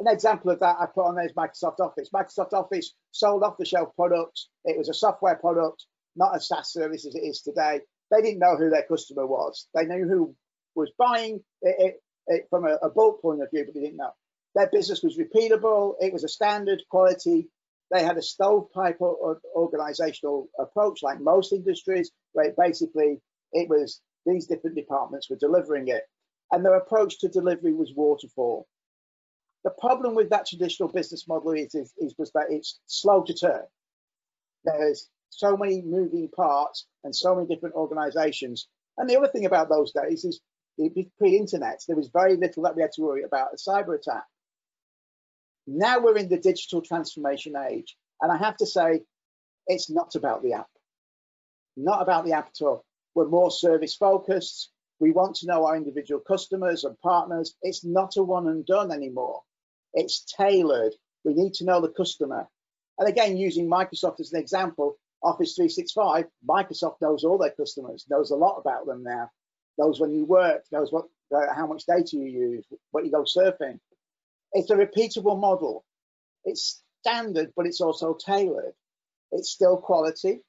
an 0.00 0.06
example 0.06 0.50
of 0.50 0.60
that 0.60 0.76
I 0.78 0.86
put 0.86 1.06
on 1.06 1.16
there 1.16 1.26
is 1.26 1.32
Microsoft 1.32 1.80
Office. 1.80 2.10
Microsoft 2.14 2.52
Office 2.52 2.94
sold 3.10 3.42
off 3.42 3.58
the 3.58 3.64
shelf 3.64 3.94
products. 3.96 4.48
It 4.64 4.78
was 4.78 4.88
a 4.88 4.94
software 4.94 5.36
product, 5.36 5.86
not 6.18 6.36
a 6.36 6.40
SaaS 6.40 6.72
service 6.72 7.06
as 7.06 7.14
it 7.14 7.20
is 7.20 7.40
today. 7.40 7.80
They 8.10 8.22
didn't 8.22 8.40
know 8.40 8.56
who 8.56 8.70
their 8.70 8.84
customer 8.84 9.26
was. 9.26 9.68
They 9.74 9.84
knew 9.84 10.06
who 10.06 10.34
was 10.74 10.90
buying 10.98 11.40
it, 11.62 11.76
it, 11.78 12.02
it 12.26 12.46
from 12.50 12.66
a, 12.66 12.74
a 12.82 12.90
bulk 12.90 13.22
point 13.22 13.42
of 13.42 13.50
view, 13.50 13.64
but 13.64 13.74
they 13.74 13.80
didn't 13.80 13.96
know. 13.96 14.12
Their 14.54 14.68
business 14.68 15.02
was 15.02 15.18
repeatable. 15.18 15.94
It 16.00 16.12
was 16.12 16.24
a 16.24 16.28
standard 16.28 16.82
quality. 16.90 17.48
They 17.90 18.02
had 18.02 18.18
a 18.18 18.22
stovepipe 18.22 19.00
organizational 19.00 20.48
approach, 20.58 21.02
like 21.02 21.20
most 21.20 21.52
industries, 21.52 22.10
where 22.32 22.52
basically 22.58 23.20
it 23.52 23.68
was 23.68 24.00
these 24.26 24.46
different 24.46 24.76
departments 24.76 25.30
were 25.30 25.36
delivering 25.36 25.88
it. 25.88 26.02
And 26.52 26.64
their 26.64 26.76
approach 26.76 27.18
to 27.20 27.28
delivery 27.28 27.72
was 27.72 27.92
waterfall. 27.94 28.66
The 29.64 29.70
problem 29.70 30.14
with 30.14 30.30
that 30.30 30.46
traditional 30.46 30.88
business 30.88 31.26
model 31.28 31.52
is, 31.52 31.74
is, 31.74 31.92
is 31.98 32.14
was 32.18 32.30
that 32.32 32.46
it's 32.50 32.80
slow 32.86 33.22
to 33.24 33.34
turn. 33.34 33.64
There's 34.64 35.08
so 35.30 35.56
many 35.56 35.82
moving 35.82 36.28
parts 36.28 36.86
and 37.04 37.14
so 37.14 37.34
many 37.34 37.46
different 37.46 37.74
organizations. 37.74 38.68
And 38.96 39.08
the 39.08 39.16
other 39.16 39.28
thing 39.28 39.46
about 39.46 39.68
those 39.68 39.92
days 39.92 40.24
is 40.24 40.40
pre-internet, 41.18 41.82
there 41.86 41.96
was 41.96 42.08
very 42.08 42.36
little 42.36 42.62
that 42.62 42.76
we 42.76 42.82
had 42.82 42.92
to 42.92 43.02
worry 43.02 43.22
about 43.22 43.48
a 43.52 43.56
cyber 43.56 43.96
attack. 43.96 44.24
Now 45.66 46.00
we're 46.00 46.16
in 46.16 46.28
the 46.28 46.38
digital 46.38 46.80
transformation 46.80 47.54
age. 47.56 47.96
And 48.20 48.32
I 48.32 48.36
have 48.36 48.56
to 48.58 48.66
say, 48.66 49.02
it's 49.66 49.90
not 49.90 50.14
about 50.14 50.42
the 50.42 50.54
app. 50.54 50.68
Not 51.76 52.02
about 52.02 52.24
the 52.24 52.32
app 52.32 52.48
at 52.48 52.64
all. 52.64 52.84
We're 53.14 53.28
more 53.28 53.50
service 53.50 53.94
focused. 53.94 54.70
We 54.98 55.12
want 55.12 55.36
to 55.36 55.46
know 55.46 55.66
our 55.66 55.76
individual 55.76 56.20
customers 56.20 56.84
and 56.84 56.98
partners. 57.00 57.54
It's 57.62 57.84
not 57.84 58.16
a 58.16 58.22
one 58.22 58.48
and 58.48 58.66
done 58.66 58.90
anymore. 58.90 59.42
It's 59.94 60.24
tailored. 60.24 60.94
We 61.24 61.34
need 61.34 61.54
to 61.54 61.64
know 61.64 61.80
the 61.80 61.88
customer. 61.88 62.48
And 62.98 63.08
again, 63.08 63.36
using 63.36 63.68
Microsoft 63.68 64.20
as 64.20 64.32
an 64.32 64.40
example, 64.40 64.96
Office 65.22 65.54
365, 65.56 66.26
Microsoft 66.48 67.00
knows 67.00 67.24
all 67.24 67.38
their 67.38 67.50
customers, 67.50 68.06
knows 68.08 68.30
a 68.30 68.36
lot 68.36 68.58
about 68.58 68.86
them 68.86 69.02
now, 69.02 69.30
knows 69.76 70.00
when 70.00 70.12
you 70.12 70.24
work, 70.24 70.62
knows 70.70 70.92
what 70.92 71.06
uh, 71.34 71.52
how 71.54 71.66
much 71.66 71.84
data 71.86 72.16
you 72.16 72.24
use, 72.24 72.66
what 72.90 73.04
you 73.04 73.10
go 73.10 73.24
surfing. 73.24 73.78
It's 74.52 74.70
a 74.70 74.76
repeatable 74.76 75.38
model. 75.38 75.84
It's 76.44 76.82
standard, 77.02 77.52
but 77.56 77.66
it's 77.66 77.80
also 77.80 78.14
tailored. 78.14 78.72
It's 79.32 79.50
still 79.50 79.76
quality. 79.76 80.40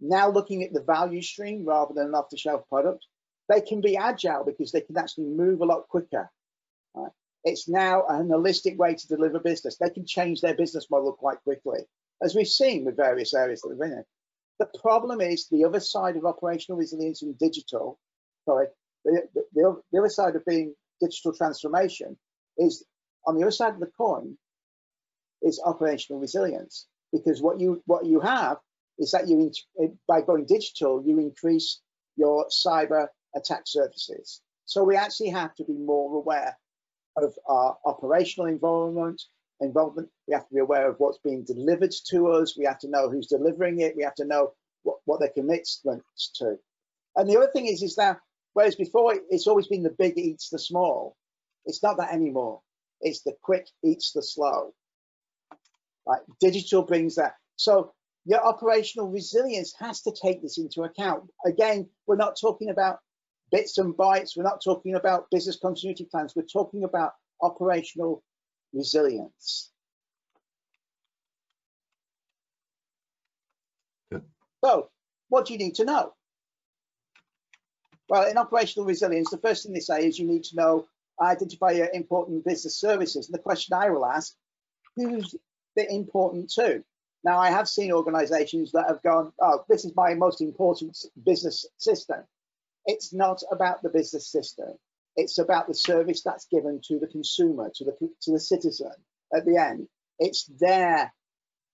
Now 0.00 0.30
looking 0.30 0.62
at 0.62 0.72
the 0.72 0.82
value 0.82 1.22
stream 1.22 1.64
rather 1.64 1.94
than 1.94 2.08
an 2.08 2.14
off-the-shelf 2.14 2.68
product, 2.68 3.04
they 3.48 3.60
can 3.60 3.80
be 3.80 3.96
agile 3.96 4.44
because 4.44 4.72
they 4.72 4.80
can 4.80 4.96
actually 4.96 5.26
move 5.26 5.60
a 5.60 5.64
lot 5.64 5.88
quicker. 5.88 6.30
Right? 6.94 7.12
It's 7.44 7.68
now 7.68 8.06
an 8.08 8.28
holistic 8.28 8.76
way 8.76 8.94
to 8.94 9.08
deliver 9.08 9.38
business. 9.38 9.76
They 9.76 9.90
can 9.90 10.06
change 10.06 10.40
their 10.40 10.54
business 10.54 10.90
model 10.90 11.12
quite 11.12 11.42
quickly, 11.42 11.80
as 12.22 12.34
we've 12.34 12.48
seen 12.48 12.84
with 12.84 12.96
various 12.96 13.34
areas 13.34 13.60
that 13.62 13.76
we're 13.76 13.84
in. 13.84 14.04
The 14.58 14.68
problem 14.80 15.20
is 15.20 15.48
the 15.48 15.64
other 15.64 15.80
side 15.80 16.16
of 16.16 16.26
operational 16.26 16.78
resilience 16.78 17.22
and 17.22 17.38
digital, 17.38 17.98
sorry, 18.44 18.66
the, 19.04 19.22
the, 19.54 19.80
the 19.92 19.98
other 19.98 20.08
side 20.08 20.36
of 20.36 20.44
being 20.44 20.74
digital 21.00 21.32
transformation 21.32 22.16
is 22.58 22.84
on 23.26 23.36
the 23.36 23.42
other 23.42 23.50
side 23.50 23.74
of 23.74 23.80
the 23.80 23.90
coin 23.96 24.36
is 25.42 25.60
operational 25.64 26.20
resilience 26.20 26.86
because 27.12 27.40
what 27.40 27.58
you 27.58 27.82
what 27.86 28.04
you 28.04 28.20
have 28.20 28.58
is 28.98 29.10
that 29.12 29.28
you 29.28 29.50
by 30.06 30.20
going 30.20 30.44
digital 30.44 31.02
you 31.04 31.18
increase 31.18 31.80
your 32.16 32.46
cyber 32.48 33.06
attack 33.34 33.62
surfaces 33.66 34.42
so 34.66 34.84
we 34.84 34.96
actually 34.96 35.30
have 35.30 35.54
to 35.54 35.64
be 35.64 35.72
more 35.72 36.14
aware 36.16 36.56
of 37.16 37.34
our 37.48 37.76
operational 37.84 38.46
involvement 38.46 39.22
involvement 39.60 40.08
we 40.26 40.34
have 40.34 40.46
to 40.46 40.54
be 40.54 40.60
aware 40.60 40.88
of 40.88 40.96
what's 40.98 41.18
being 41.24 41.44
delivered 41.44 41.92
to 42.08 42.28
us 42.28 42.56
we 42.56 42.64
have 42.64 42.78
to 42.78 42.88
know 42.88 43.10
who's 43.10 43.26
delivering 43.26 43.80
it 43.80 43.96
we 43.96 44.02
have 44.02 44.14
to 44.14 44.24
know 44.24 44.52
what, 44.82 44.98
what 45.04 45.20
their 45.20 45.28
commitments 45.30 46.30
to 46.34 46.56
and 47.16 47.28
the 47.28 47.36
other 47.36 47.50
thing 47.52 47.66
is 47.66 47.82
is 47.82 47.96
that 47.96 48.18
whereas 48.54 48.76
before 48.76 49.14
it's 49.28 49.46
always 49.46 49.66
been 49.66 49.82
the 49.82 49.94
big 49.98 50.16
eats 50.16 50.48
the 50.48 50.58
small 50.58 51.16
it's 51.66 51.82
not 51.82 51.96
that 51.98 52.12
anymore 52.12 52.60
it's 53.00 53.22
the 53.22 53.34
quick 53.42 53.68
eats 53.82 54.12
the 54.12 54.22
slow. 54.22 54.74
Right? 56.06 56.20
Digital 56.40 56.82
brings 56.82 57.14
that. 57.16 57.34
So 57.56 57.92
your 58.24 58.44
operational 58.44 59.10
resilience 59.10 59.74
has 59.78 60.02
to 60.02 60.12
take 60.12 60.42
this 60.42 60.58
into 60.58 60.82
account. 60.82 61.24
Again, 61.46 61.88
we're 62.06 62.16
not 62.16 62.38
talking 62.40 62.70
about 62.70 62.98
bits 63.50 63.78
and 63.78 63.94
bytes. 63.94 64.36
We're 64.36 64.42
not 64.42 64.62
talking 64.62 64.94
about 64.94 65.30
business 65.30 65.58
continuity 65.60 66.06
plans. 66.10 66.34
We're 66.36 66.42
talking 66.42 66.84
about 66.84 67.12
operational 67.42 68.22
resilience. 68.72 69.70
Good. 74.10 74.22
So 74.64 74.90
what 75.28 75.46
do 75.46 75.52
you 75.52 75.58
need 75.58 75.76
to 75.76 75.84
know? 75.84 76.14
Well, 78.08 78.28
in 78.28 78.36
operational 78.36 78.86
resilience, 78.86 79.30
the 79.30 79.38
first 79.38 79.62
thing 79.62 79.72
they 79.72 79.80
say 79.80 80.06
is 80.06 80.18
you 80.18 80.26
need 80.26 80.44
to 80.44 80.56
know 80.56 80.86
identify 81.20 81.70
your 81.72 81.88
important 81.92 82.44
business 82.44 82.76
services. 82.76 83.26
And 83.26 83.34
the 83.34 83.42
question 83.42 83.74
I 83.74 83.90
will 83.90 84.06
ask, 84.06 84.34
who's 84.96 85.34
the 85.76 85.92
important 85.92 86.50
to? 86.52 86.82
Now, 87.22 87.38
I 87.38 87.50
have 87.50 87.68
seen 87.68 87.92
organizations 87.92 88.72
that 88.72 88.86
have 88.88 89.02
gone, 89.02 89.32
oh, 89.40 89.64
this 89.68 89.84
is 89.84 89.94
my 89.94 90.14
most 90.14 90.40
important 90.40 90.96
business 91.24 91.66
system. 91.76 92.20
It's 92.86 93.12
not 93.12 93.42
about 93.52 93.82
the 93.82 93.90
business 93.90 94.26
system. 94.26 94.70
It's 95.16 95.38
about 95.38 95.66
the 95.66 95.74
service 95.74 96.22
that's 96.22 96.46
given 96.46 96.80
to 96.84 96.98
the 96.98 97.06
consumer, 97.06 97.70
to 97.74 97.84
the, 97.84 97.92
to 98.22 98.32
the 98.32 98.40
citizen 98.40 98.92
at 99.34 99.44
the 99.44 99.56
end. 99.56 99.88
It's 100.18 100.44
there. 100.60 101.12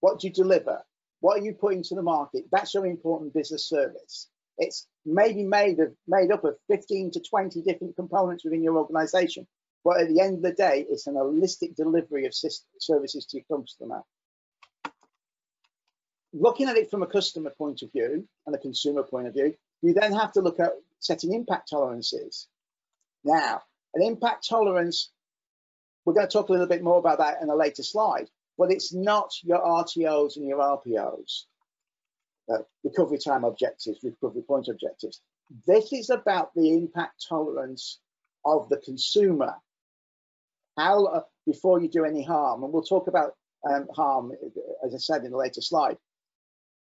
What 0.01 0.21
do 0.21 0.29
you 0.29 0.33
deliver? 0.33 0.85
What 1.21 1.41
are 1.41 1.45
you 1.45 1.55
putting 1.55 1.83
to 1.85 1.95
the 1.95 2.03
market? 2.03 2.45
That's 2.51 2.75
your 2.75 2.87
important 2.87 3.35
business 3.35 3.69
service. 3.69 4.29
It's 4.59 4.87
maybe 5.05 5.45
made 5.45 5.81
of 5.81 5.95
made 6.07 6.31
up 6.31 6.45
of 6.45 6.57
15 6.69 7.11
to 7.13 7.21
20 7.21 7.63
different 7.63 7.97
components 7.97 8.45
within 8.45 8.63
your 8.63 8.79
organization. 8.79 9.47
But 9.85 10.01
at 10.01 10.09
the 10.09 10.21
end 10.21 10.37
of 10.37 10.43
the 10.43 10.53
day, 10.53 10.87
it's 10.89 11.07
an 11.07 11.15
holistic 11.15 11.77
delivery 11.77 12.27
of 12.27 12.35
services 12.35 13.27
to 13.27 13.37
your 13.39 13.61
customer. 13.61 14.03
Looking 16.33 16.69
at 16.69 16.77
it 16.77 16.91
from 16.91 17.03
a 17.03 17.07
customer 17.07 17.51
point 17.57 17.83
of 17.83 17.93
view 17.93 18.27
and 18.47 18.55
a 18.55 18.59
consumer 18.59 19.05
point 19.05 19.29
of 19.29 19.35
view, 19.35 19.55
you 19.83 19.95
then 19.95 20.13
have 20.13 20.33
to 20.33 20.41
look 20.41 20.59
at 20.59 20.73
setting 21.01 21.33
impact 21.33 21.69
tolerances. 21.71 22.49
Now, 23.27 23.63
an 23.93 24.03
impact 24.03 24.49
tolerance, 24.49 25.11
we're 26.05 26.15
going 26.15 26.29
to 26.29 26.33
talk 26.33 26.49
a 26.49 26.53
little 26.53 26.69
bit 26.69 26.83
more 26.83 26.99
about 26.99 27.19
that 27.19 27.43
in 27.43 27.51
a 27.51 27.57
later 27.57 27.83
slide, 27.83 28.31
but 28.57 28.71
it's 28.71 28.95
not 28.95 29.33
your 29.43 29.59
RTOs 29.59 30.37
and 30.37 30.47
your 30.47 30.61
RPOs 30.61 31.43
uh, 32.49 32.59
recovery 32.85 33.19
time 33.19 33.43
objectives, 33.43 33.99
recovery 34.05 34.43
point 34.43 34.69
objectives. 34.69 35.21
This 35.67 35.93
is 35.93 36.11
about 36.11 36.55
the 36.55 36.73
impact 36.73 37.27
tolerance 37.29 37.99
of 38.45 38.69
the 38.69 38.77
consumer. 38.77 39.55
How 40.79 41.07
uh, 41.07 41.23
before 41.47 41.81
you 41.81 41.89
do 41.89 42.05
any 42.05 42.23
harm, 42.23 42.63
and 42.63 42.73
we'll 42.73 42.83
talk 42.83 43.09
about 43.09 43.35
um, 43.69 43.89
harm, 43.93 44.33
as 44.85 44.95
I 44.95 44.99
said 44.99 45.25
in 45.25 45.33
a 45.33 45.37
later 45.37 45.63
slide. 45.63 45.99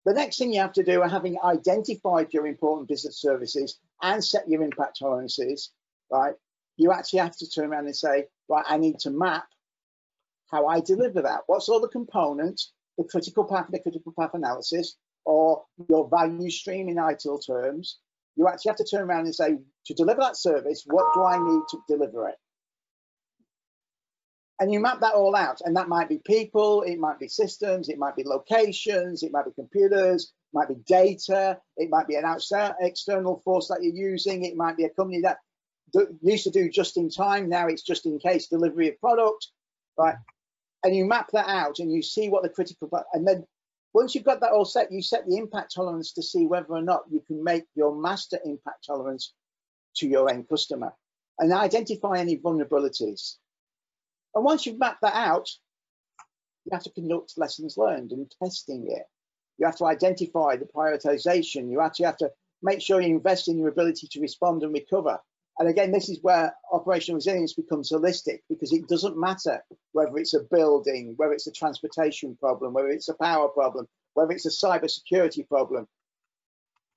The 0.05 0.13
next 0.13 0.37
thing 0.37 0.51
you 0.51 0.59
have 0.59 0.73
to 0.73 0.83
do, 0.83 1.01
having 1.01 1.37
identified 1.41 2.33
your 2.33 2.45
important 2.47 2.89
business 2.89 3.21
services 3.21 3.79
and 4.01 4.21
set 4.21 4.49
your 4.49 4.61
impact 4.61 4.99
tolerances, 4.99 5.71
right? 6.13 6.35
You 6.77 6.91
actually 6.91 7.19
have 7.19 7.35
to 7.37 7.49
turn 7.49 7.65
around 7.65 7.85
and 7.85 7.95
say, 7.95 8.25
right, 8.47 8.65
I 8.67 8.77
need 8.77 8.99
to 8.99 9.09
map 9.09 9.45
how 10.51 10.67
I 10.67 10.79
deliver 10.79 11.23
that. 11.23 11.41
What's 11.47 11.67
all 11.67 11.81
the 11.81 11.87
components, 11.87 12.71
the 12.97 13.03
critical 13.03 13.43
path, 13.43 13.65
the 13.71 13.79
critical 13.79 14.13
path 14.17 14.31
analysis, 14.33 14.95
or 15.25 15.63
your 15.89 16.07
value 16.09 16.49
stream 16.49 16.89
in 16.89 16.97
ITIL 16.97 17.45
terms, 17.45 17.97
you 18.35 18.47
actually 18.47 18.69
have 18.69 18.77
to 18.77 18.85
turn 18.85 19.01
around 19.01 19.25
and 19.25 19.35
say, 19.35 19.57
to 19.85 19.93
deliver 19.93 20.21
that 20.21 20.37
service, 20.37 20.83
what 20.85 21.13
do 21.13 21.23
I 21.23 21.37
need 21.37 21.61
to 21.69 21.77
deliver 21.87 22.29
it? 22.29 22.35
And 24.59 24.71
you 24.71 24.79
map 24.79 25.01
that 25.01 25.15
all 25.15 25.35
out. 25.35 25.61
And 25.65 25.75
that 25.75 25.89
might 25.89 26.09
be 26.09 26.19
people, 26.25 26.83
it 26.83 26.99
might 26.99 27.19
be 27.19 27.27
systems, 27.27 27.89
it 27.89 27.97
might 27.97 28.15
be 28.15 28.23
locations, 28.23 29.23
it 29.23 29.31
might 29.31 29.45
be 29.45 29.51
computers, 29.55 30.25
it 30.25 30.57
might 30.57 30.67
be 30.67 30.75
data, 30.85 31.59
it 31.77 31.89
might 31.89 32.07
be 32.07 32.15
an 32.15 32.25
external 32.79 33.41
force 33.43 33.67
that 33.69 33.81
you're 33.81 34.09
using, 34.11 34.45
it 34.45 34.55
might 34.55 34.77
be 34.77 34.85
a 34.85 34.89
company 34.89 35.21
that 35.21 35.37
used 36.21 36.43
to 36.45 36.51
do 36.51 36.69
just 36.69 36.97
in 36.97 37.09
time, 37.09 37.49
now 37.49 37.67
it's 37.67 37.83
just 37.83 38.05
in 38.05 38.19
case 38.19 38.47
delivery 38.47 38.89
of 38.89 38.99
product, 38.99 39.47
right? 39.97 40.15
And 40.83 40.95
you 40.95 41.05
map 41.05 41.29
that 41.33 41.47
out 41.47 41.79
and 41.79 41.91
you 41.91 42.01
see 42.01 42.29
what 42.29 42.43
the 42.43 42.49
critical, 42.49 42.89
and 43.13 43.27
then 43.27 43.45
once 43.93 44.15
you've 44.15 44.23
got 44.23 44.41
that 44.41 44.51
all 44.51 44.65
set, 44.65 44.91
you 44.91 45.01
set 45.01 45.27
the 45.27 45.37
impact 45.37 45.73
tolerance 45.75 46.13
to 46.13 46.23
see 46.23 46.47
whether 46.47 46.73
or 46.73 46.81
not 46.81 47.03
you 47.11 47.21
can 47.27 47.43
make 47.43 47.65
your 47.75 47.95
master 47.95 48.39
impact 48.43 48.85
tolerance 48.85 49.33
to 49.95 50.07
your 50.07 50.29
end 50.29 50.49
customer 50.49 50.91
and 51.39 51.53
identify 51.53 52.17
any 52.17 52.37
vulnerabilities. 52.37 53.35
And 54.33 54.43
once 54.43 54.65
you've 54.65 54.79
mapped 54.79 55.01
that 55.01 55.13
out, 55.13 55.47
you 56.65 56.71
have 56.73 56.83
to 56.83 56.91
conduct 56.91 57.37
lessons 57.37 57.77
learned 57.77 58.11
and 58.11 58.31
testing 58.41 58.87
it. 58.89 59.03
You 59.59 59.67
have 59.67 59.77
to 59.77 59.85
identify 59.85 60.55
the 60.55 60.65
prioritization. 60.65 61.69
You 61.69 61.81
actually 61.81 62.05
have 62.05 62.17
to 62.17 62.31
make 62.63 62.81
sure 62.81 62.99
you 62.99 63.15
invest 63.15 63.47
in 63.47 63.59
your 63.59 63.67
ability 63.67 64.07
to 64.11 64.21
respond 64.21 64.63
and 64.63 64.73
recover. 64.73 65.19
And 65.59 65.69
again, 65.69 65.91
this 65.91 66.09
is 66.09 66.19
where 66.21 66.55
operational 66.71 67.17
resilience 67.17 67.53
becomes 67.53 67.91
holistic 67.91 68.39
because 68.49 68.73
it 68.73 68.87
doesn't 68.87 69.19
matter 69.19 69.63
whether 69.91 70.17
it's 70.17 70.33
a 70.33 70.43
building, 70.51 71.13
whether 71.17 71.33
it's 71.33 71.47
a 71.47 71.51
transportation 71.51 72.35
problem, 72.39 72.73
whether 72.73 72.89
it's 72.89 73.09
a 73.09 73.13
power 73.13 73.49
problem, 73.49 73.87
whether 74.15 74.31
it's 74.31 74.47
a 74.47 74.65
cyber 74.65 74.89
security 74.89 75.43
problem, 75.43 75.87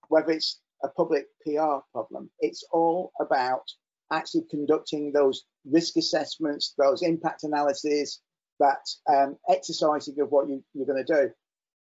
whether 0.09 0.31
it's 0.31 0.61
a 0.83 0.89
public 0.89 1.27
PR 1.43 1.79
problem. 1.93 2.31
It's 2.41 2.65
all 2.73 3.13
about 3.21 3.65
actually 4.11 4.45
conducting 4.49 5.13
those 5.13 5.45
risk 5.65 5.97
assessments, 5.97 6.75
those 6.79 7.03
impact 7.03 7.45
analyses, 7.45 8.21
that 8.59 8.89
um, 9.13 9.37
exercising 9.51 10.19
of 10.21 10.31
what 10.31 10.49
you, 10.49 10.65
you're 10.73 10.87
going 10.87 11.05
to 11.05 11.15
do. 11.15 11.31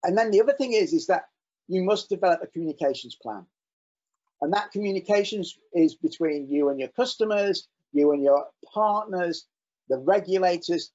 And 0.04 0.18
then 0.18 0.32
the 0.32 0.42
other 0.42 0.54
thing 0.54 0.74
is, 0.74 0.94
is 0.94 1.08
that 1.08 1.24
you 1.68 1.84
must 1.84 2.10
develop 2.10 2.42
a 2.44 2.48
communications 2.48 3.16
plan. 3.22 3.46
And 4.42 4.54
that 4.54 4.72
communications 4.72 5.58
is 5.74 5.96
between 5.96 6.48
you 6.50 6.70
and 6.70 6.80
your 6.80 6.90
customers, 6.90 7.68
you 7.92 8.12
and 8.12 8.24
your 8.24 8.46
partners, 8.74 9.46
the 9.90 9.98
regulators. 9.98 10.92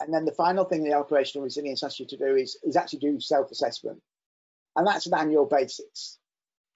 And 0.00 0.12
then 0.12 0.24
the 0.24 0.32
final 0.32 0.64
thing 0.64 0.84
the 0.84 0.94
operational 0.94 1.44
resilience 1.44 1.82
asks 1.82 2.00
you 2.00 2.06
to 2.06 2.16
do 2.16 2.36
is, 2.36 2.58
is 2.62 2.76
actually 2.76 3.00
do 3.00 3.20
self-assessment. 3.20 4.00
And 4.76 4.86
that's 4.86 5.06
an 5.06 5.14
annual 5.14 5.46
basis. 5.46 6.18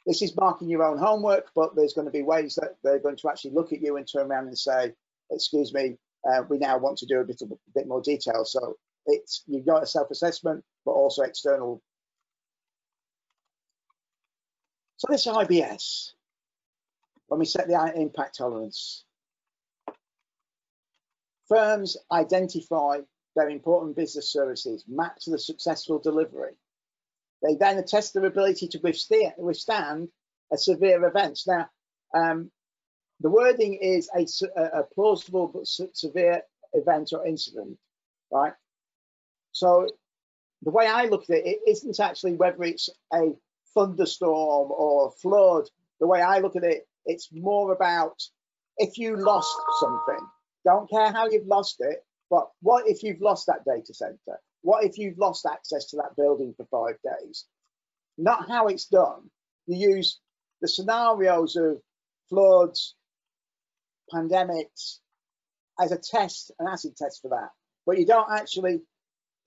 This 0.07 0.23
is 0.23 0.37
marking 0.37 0.71
your 0.71 0.85
own 0.85 0.99
homework, 0.99 1.51
but 1.55 1.77
there's 1.77 1.93
going 1.93 2.07
to 2.07 2.13
be 2.13 2.23
ways 2.23 2.55
that 2.55 2.77
they're 2.83 2.99
going 2.99 3.17
to 3.17 3.29
actually 3.29 3.51
look 3.53 3.73
at 3.73 3.83
you 3.83 3.97
and 3.97 4.09
turn 4.11 4.31
around 4.31 4.47
and 4.47 4.59
say, 4.59 4.93
excuse 5.31 5.75
me, 5.75 5.99
uh, 6.29 6.43
we 6.49 6.59
now 6.59 6.79
want 6.79 6.97
to 6.99 7.07
do 7.07 7.21
a 7.21 7.25
bit, 7.25 7.43
a 7.43 7.47
bit 7.75 7.87
more 7.87 8.01
detail. 8.01 8.45
So 8.45 8.77
it's 9.07 9.43
you've 9.47 9.67
got 9.67 9.83
a 9.83 9.87
self-assessment, 9.87 10.65
but 10.85 10.93
also 10.93 11.23
external. 11.23 11.83
So 14.99 15.07
this 15.09 15.27
IBS, 15.27 16.11
when 17.29 17.39
we 17.39 17.47
set 17.47 17.69
the 17.69 17.93
impact 17.95 18.39
tolerance, 18.39 19.05
firms 21.49 21.97
identify 22.11 22.99
their 23.37 23.49
important 23.49 23.95
business 23.95 24.33
services, 24.33 24.85
map 24.89 25.17
to 25.21 25.31
the 25.31 25.39
successful 25.39 26.01
delivery. 26.01 26.55
They 27.45 27.55
then 27.55 27.79
attest 27.79 28.13
their 28.13 28.25
ability 28.25 28.67
to 28.69 28.81
withstand 29.39 30.09
a 30.53 30.59
severe 30.59 31.07
event. 31.07 31.39
Now, 31.47 31.71
um, 32.13 32.51
the 33.21 33.31
wording 33.31 33.75
is 33.75 34.11
a, 34.17 34.27
a 34.81 34.83
plausible 34.83 35.47
but 35.47 35.69
severe 35.69 36.43
event 36.73 37.11
or 37.13 37.25
incident, 37.25 37.79
right? 38.33 38.55
So 39.53 39.87
the 40.63 40.73
way 40.73 40.89
I 40.89 41.05
look 41.05 41.23
at 41.31 41.37
it, 41.37 41.47
it 41.47 41.61
isn't 41.69 42.01
actually 42.01 42.35
whether 42.35 42.65
it's 42.65 42.89
a 43.15 43.37
thunderstorm 43.75 44.71
or 44.71 45.13
flood. 45.23 45.65
The 46.01 46.07
way 46.07 46.23
I 46.23 46.39
look 46.39 46.57
at 46.57 46.65
it, 46.65 46.87
it's 47.07 47.29
more 47.33 47.73
about 47.73 48.21
if 48.77 48.99
you 48.99 49.17
lost 49.17 49.55
something, 49.81 50.27
don't 50.65 50.91
care 50.91 51.11
how 51.13 51.29
you've 51.29 51.47
lost 51.47 51.77
it, 51.81 51.99
but 52.31 52.49
what 52.61 52.87
if 52.87 53.03
you've 53.03 53.21
lost 53.21 53.47
that 53.47 53.65
data 53.65 53.95
center? 53.95 54.39
What 54.63 54.85
if 54.85 54.99
you've 54.99 55.19
lost 55.19 55.47
access 55.47 55.87
to 55.91 55.97
that 55.97 56.17
building 56.17 56.55
for 56.57 56.67
five 56.71 56.97
days? 57.03 57.47
Not 58.17 58.49
how 58.49 58.67
it's 58.67 58.87
done. 58.87 59.31
You 59.67 59.97
use 59.97 60.21
the 60.61 60.69
scenarios 60.69 61.57
of 61.57 61.81
floods, 62.29 62.95
pandemics 64.13 64.99
as 65.81 65.93
a 65.93 65.99
test, 65.99 66.51
an 66.59 66.67
acid 66.67 66.97
test 66.97 67.21
for 67.23 67.31
that. 67.31 67.51
But 67.87 67.99
you 67.99 68.07
don't 68.07 68.31
actually 68.31 68.81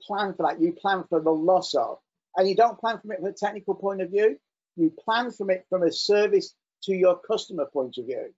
plan 0.08 0.34
for 0.34 0.48
that. 0.48 0.62
You 0.62 0.74
plan 0.74 1.03
for 1.10 1.22
the 1.22 1.31
loss 1.31 1.75
of. 1.75 1.98
And 2.35 2.48
you 2.48 2.55
don't 2.55 2.79
plan 2.79 3.00
from 3.00 3.11
it 3.11 3.17
from 3.20 3.27
a 3.27 3.33
technical 3.33 3.75
point 3.75 4.01
of 4.01 4.09
view. 4.09 4.37
You 4.75 4.91
plan 5.03 5.31
from 5.31 5.50
it 5.50 5.65
from 5.70 5.83
a 5.83 5.91
service 5.91 6.53
to 6.83 6.94
your 6.94 7.20
customer 7.20 7.65
point 7.65 7.98
of 7.98 8.05
view. 8.05 8.33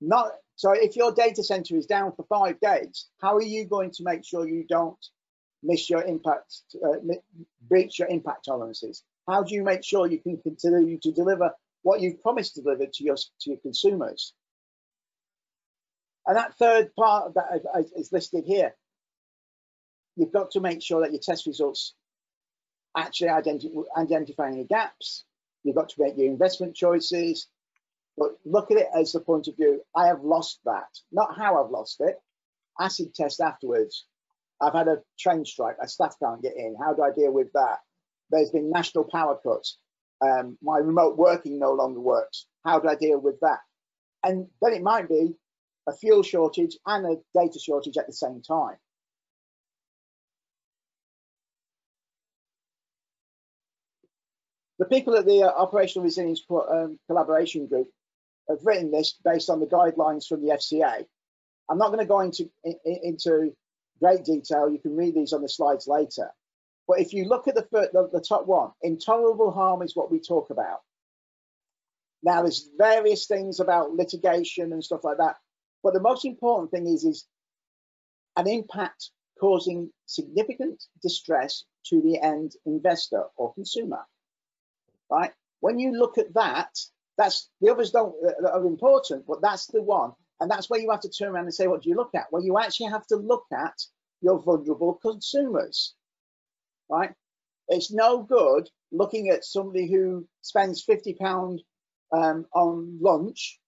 Not 0.00 0.32
so 0.56 0.72
if 0.72 0.96
your 0.96 1.12
data 1.12 1.42
center 1.42 1.76
is 1.76 1.86
down 1.86 2.12
for 2.16 2.24
five 2.28 2.60
days, 2.60 3.06
how 3.20 3.36
are 3.36 3.42
you 3.42 3.64
going 3.64 3.92
to 3.92 4.04
make 4.04 4.24
sure 4.24 4.46
you 4.46 4.64
don't 4.68 4.98
miss 5.62 5.88
your 5.88 6.02
impact, 6.02 6.54
uh, 6.84 6.98
breach 7.68 7.98
your 7.98 8.08
impact 8.08 8.44
tolerances? 8.44 9.02
How 9.28 9.42
do 9.42 9.54
you 9.54 9.62
make 9.62 9.84
sure 9.84 10.06
you 10.06 10.20
can 10.20 10.38
continue 10.38 10.98
to 10.98 11.12
deliver 11.12 11.52
what 11.82 12.00
you've 12.00 12.22
promised 12.22 12.54
to 12.54 12.62
deliver 12.62 12.86
to 12.86 13.04
your 13.04 13.16
to 13.16 13.50
your 13.50 13.58
consumers? 13.58 14.32
And 16.26 16.36
that 16.36 16.56
third 16.58 16.94
part 16.94 17.34
that 17.34 17.62
is 17.96 18.12
listed 18.12 18.44
here. 18.44 18.74
You've 20.16 20.32
got 20.32 20.50
to 20.52 20.60
make 20.60 20.82
sure 20.82 21.02
that 21.02 21.12
your 21.12 21.20
test 21.22 21.46
results 21.46 21.94
actually 22.98 23.28
identi 23.28 23.70
identify 23.96 24.48
any 24.48 24.64
gaps. 24.64 25.24
You've 25.64 25.76
got 25.76 25.90
to 25.90 26.02
make 26.02 26.16
your 26.16 26.26
investment 26.26 26.74
choices. 26.74 27.48
But 28.16 28.36
look 28.44 28.70
at 28.70 28.78
it 28.78 28.88
as 28.94 29.12
the 29.12 29.20
point 29.20 29.46
of 29.48 29.56
view, 29.56 29.82
I 29.94 30.06
have 30.08 30.24
lost 30.24 30.60
that. 30.64 30.88
Not 31.12 31.36
how 31.38 31.62
I've 31.62 31.70
lost 31.70 32.00
it. 32.00 32.20
Acid 32.80 33.14
test 33.14 33.40
afterwards. 33.40 34.06
I've 34.60 34.72
had 34.72 34.88
a 34.88 35.02
train 35.18 35.44
strike. 35.44 35.76
My 35.78 35.86
staff 35.86 36.16
can't 36.20 36.42
get 36.42 36.56
in. 36.56 36.76
How 36.82 36.94
do 36.94 37.02
I 37.02 37.12
deal 37.12 37.32
with 37.32 37.52
that? 37.52 37.78
There's 38.30 38.50
been 38.50 38.70
national 38.70 39.04
power 39.04 39.38
cuts. 39.40 39.78
Um, 40.20 40.58
my 40.60 40.78
remote 40.78 41.16
working 41.16 41.58
no 41.60 41.72
longer 41.72 42.00
works. 42.00 42.46
How 42.64 42.80
do 42.80 42.88
I 42.88 42.96
deal 42.96 43.20
with 43.20 43.38
that? 43.40 43.60
And 44.24 44.48
then 44.60 44.72
it 44.72 44.82
might 44.82 45.08
be 45.08 45.36
a 45.88 45.92
fuel 45.92 46.24
shortage 46.24 46.76
and 46.86 47.06
a 47.06 47.16
data 47.38 47.58
shortage 47.60 47.96
at 47.96 48.08
the 48.08 48.12
same 48.12 48.42
time. 48.42 48.76
The 54.78 54.86
people 54.86 55.16
at 55.16 55.26
the 55.26 55.42
uh, 55.42 55.48
Operational 55.48 56.04
Resilience 56.04 56.42
um, 56.50 56.98
Collaboration 57.08 57.66
Group 57.66 57.88
have 58.48 58.58
written 58.64 58.90
this 58.90 59.18
based 59.24 59.50
on 59.50 59.60
the 59.60 59.66
guidelines 59.66 60.26
from 60.26 60.42
the 60.42 60.52
FCA. 60.52 61.04
I'm 61.68 61.78
not 61.78 61.88
going 61.88 61.98
to 61.98 62.06
go 62.06 62.20
into, 62.20 62.48
in, 62.64 62.76
into 62.84 63.52
great 64.00 64.24
detail. 64.24 64.70
You 64.70 64.78
can 64.78 64.96
read 64.96 65.14
these 65.14 65.32
on 65.32 65.42
the 65.42 65.48
slides 65.48 65.86
later. 65.88 66.30
But 66.86 67.00
if 67.00 67.12
you 67.12 67.24
look 67.26 67.48
at 67.48 67.54
the, 67.54 67.66
the, 67.70 68.08
the 68.12 68.24
top 68.26 68.46
one, 68.46 68.70
intolerable 68.82 69.52
harm 69.52 69.82
is 69.82 69.94
what 69.94 70.10
we 70.10 70.20
talk 70.20 70.50
about. 70.50 70.80
Now, 72.22 72.42
there's 72.42 72.70
various 72.78 73.26
things 73.26 73.60
about 73.60 73.92
litigation 73.92 74.72
and 74.72 74.82
stuff 74.82 75.04
like 75.04 75.18
that. 75.18 75.36
But 75.82 75.92
the 75.92 76.00
most 76.00 76.24
important 76.24 76.70
thing 76.70 76.86
is, 76.86 77.04
is 77.04 77.26
an 78.36 78.48
impact 78.48 79.10
causing 79.40 79.90
significant 80.06 80.82
distress 81.02 81.64
to 81.86 82.00
the 82.00 82.20
end 82.20 82.52
investor 82.66 83.24
or 83.36 83.54
consumer, 83.54 84.00
right? 85.10 85.32
When 85.60 85.78
you 85.78 85.92
look 85.92 86.18
at 86.18 86.34
that, 86.34 86.70
that's 87.16 87.48
the 87.60 87.70
others 87.70 87.90
don't 87.90 88.14
uh, 88.24 88.48
are 88.48 88.66
important, 88.66 89.26
but 89.26 89.42
that's 89.42 89.66
the 89.66 89.82
one. 89.82 90.12
And 90.40 90.50
that's 90.50 90.70
where 90.70 90.80
you 90.80 90.90
have 90.90 91.00
to 91.00 91.08
turn 91.08 91.28
around 91.28 91.44
and 91.44 91.54
say, 91.54 91.66
what 91.66 91.82
do 91.82 91.88
you 91.88 91.96
look 91.96 92.14
at? 92.14 92.26
Well, 92.30 92.44
you 92.44 92.58
actually 92.58 92.90
have 92.90 93.06
to 93.08 93.16
look 93.16 93.44
at 93.52 93.74
your 94.20 94.40
vulnerable 94.40 94.94
consumers, 94.94 95.94
right? 96.88 97.12
It's 97.68 97.92
no 97.92 98.22
good 98.22 98.68
looking 98.92 99.30
at 99.30 99.44
somebody 99.44 99.90
who 99.90 100.26
spends 100.42 100.82
50 100.84 101.14
pound 101.14 101.62
um, 102.12 102.46
on 102.54 102.98
lunch 103.00 103.58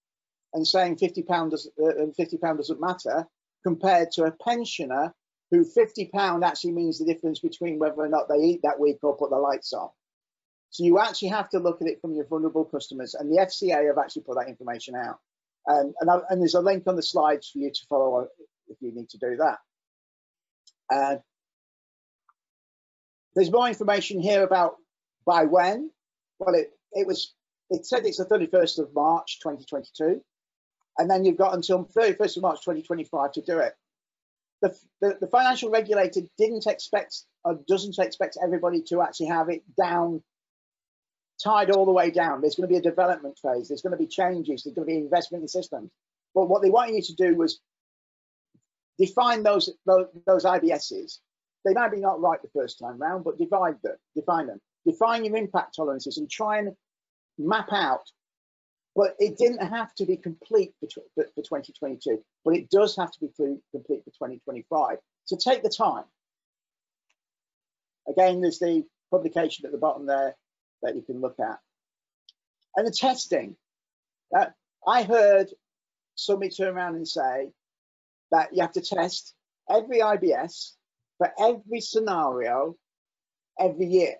and 0.55 0.67
saying 0.67 0.97
50 0.97 1.23
pound 1.25 1.51
does, 1.51 1.69
uh, 1.83 2.07
50 2.17 2.39
pound 2.39 2.59
doesn't 2.59 2.81
matter 2.81 3.27
compared 3.65 4.11
to 4.13 4.25
a 4.25 4.31
pensioner 4.31 5.13
who 5.51 5.65
50 5.65 6.11
pound 6.15 6.45
actually 6.45 6.73
means 6.73 6.99
the 6.99 7.05
difference 7.05 7.41
between 7.41 7.79
whether 7.79 7.97
or 7.97 8.09
not 8.09 8.29
they 8.29 8.37
eat 8.37 8.61
that 8.63 8.79
week 8.79 8.99
or 9.03 9.17
put 9.17 9.31
the 9.31 9.37
lights 9.37 9.73
on. 9.73 9.91
So 10.71 10.85
you 10.85 10.99
actually 11.01 11.29
have 11.29 11.49
to 11.51 11.59
look 11.59 11.81
at 11.83 11.89
it 11.89 12.01
from 12.01 12.15
your 12.15 12.27
vulnerable 12.27 12.65
customers 12.65 13.15
and 13.15 13.31
the 13.31 13.41
FCA 13.43 13.87
have 13.87 13.99
actually 13.99 14.23
put 14.23 14.37
that 14.37 14.49
information 14.49 14.95
out. 14.95 15.19
Um, 15.69 15.93
and, 16.01 16.11
I, 16.11 16.21
and, 16.31 16.41
there's 16.41 16.55
a 16.55 16.61
link 16.61 16.85
on 16.87 16.97
the 16.97 17.03
slides 17.03 17.51
for 17.51 17.59
you 17.59 17.71
to 17.71 17.87
follow 17.89 18.29
if 18.69 18.77
you 18.81 18.93
need 18.93 19.11
to 19.11 19.19
do 19.19 19.37
that. 19.37 19.59
Uh, 20.93 21.17
there's 23.35 23.53
more 23.53 23.69
information 23.69 24.21
here 24.21 24.43
about 24.43 24.77
by 25.27 25.45
when. 25.45 25.91
Well, 26.39 26.55
it, 26.55 26.71
it 26.93 27.07
was, 27.07 27.35
it 27.69 27.85
said 27.85 28.07
it's 28.07 28.17
the 28.17 28.25
31st 28.25 28.79
of 28.79 28.95
March, 28.95 29.39
2022 29.43 30.23
and 31.01 31.11
then 31.11 31.25
you've 31.25 31.39
got 31.39 31.55
until 31.55 31.85
31st 31.85 32.37
of 32.37 32.43
March 32.43 32.61
2025 32.61 33.33
to 33.33 33.41
do 33.41 33.59
it. 33.59 33.75
The, 34.61 34.77
the, 35.01 35.19
the 35.23 35.27
financial 35.27 35.71
regulator 35.71 36.21
didn't 36.37 36.67
expect 36.67 37.23
or 37.45 37.59
doesn't 37.67 37.99
expect 37.99 38.37
everybody 38.43 38.83
to 38.89 39.01
actually 39.01 39.29
have 39.29 39.49
it 39.49 39.63
down, 39.81 40.23
tied 41.43 41.71
all 41.71 41.87
the 41.87 41.93
way 41.93 42.11
down. 42.11 42.41
There's 42.41 42.55
going 42.55 42.69
to 42.69 42.73
be 42.73 42.79
a 42.79 42.83
development 42.83 43.39
phase. 43.39 43.69
There's 43.69 43.83
going 43.83 43.93
to 43.93 43.99
be 43.99 44.07
changes. 44.07 44.63
There's 44.63 44.75
going 44.75 44.89
to 44.89 44.93
be 44.93 44.99
investment 44.99 45.43
in 45.43 45.49
systems. 45.49 45.91
But 46.35 46.49
what 46.49 46.63
they 46.63 46.71
want 46.71 46.95
you 46.95 47.03
to 47.03 47.15
do 47.15 47.35
was 47.35 47.61
define 48.99 49.43
those, 49.43 49.71
those, 49.87 50.07
those 50.27 50.45
IBSs. 50.45 51.19
They 51.65 51.75
might 51.75 51.93
be 51.93 52.01
not 52.01 52.21
right 52.21 52.41
the 52.41 52.49
first 52.55 52.79
time 52.79 52.99
round, 52.99 53.25
but 53.25 53.39
divide 53.39 53.77
them, 53.83 53.97
define 54.15 54.47
them. 54.47 54.61
Define 54.87 55.25
your 55.25 55.37
impact 55.37 55.77
tolerances 55.77 56.17
and 56.17 56.31
try 56.31 56.59
and 56.59 56.75
map 57.39 57.73
out 57.73 58.11
but 58.97 59.15
it 59.19 59.39
didn't 59.39 59.67
have 59.67 59.95
to 59.95 60.05
be 60.05 60.17
complete 60.17 60.75
for, 60.81 60.89
for 61.15 61.43
2022, 61.43 62.23
but 62.45 62.57
it 62.57 62.71
does 62.71 62.97
have 62.97 63.11
to 63.13 63.21
be 63.21 63.29
complete 63.73 64.05
for 64.05 64.11
2025. 64.11 64.99
So 65.25 65.37
take 65.37 65.63
the 65.63 65.69
time. 65.69 66.05
Again, 68.09 68.41
there's 68.41 68.59
the 68.59 68.85
publication 69.11 69.67
at 69.67 69.73
the 69.73 69.79
bottom 69.79 70.07
there 70.07 70.35
that 70.83 70.97
you 70.97 71.03
can 71.03 71.21
look 71.21 71.39
at. 71.41 71.59
And 72.77 72.87
the 72.87 72.93
testing. 72.93 73.57
Uh, 74.37 74.47
I 74.87 75.03
heard 75.03 75.49
somebody 76.15 76.51
turn 76.51 76.77
around 76.77 76.97
and 76.97 77.07
say 77.07 77.51
that 78.31 78.55
you 78.55 78.63
have 78.63 78.73
to 78.73 78.81
test 78.81 79.35
every 79.69 79.99
IBS 79.99 80.73
for 81.19 81.31
every 81.39 81.81
scenario 81.81 82.77
every 83.59 83.87
year. 83.87 84.15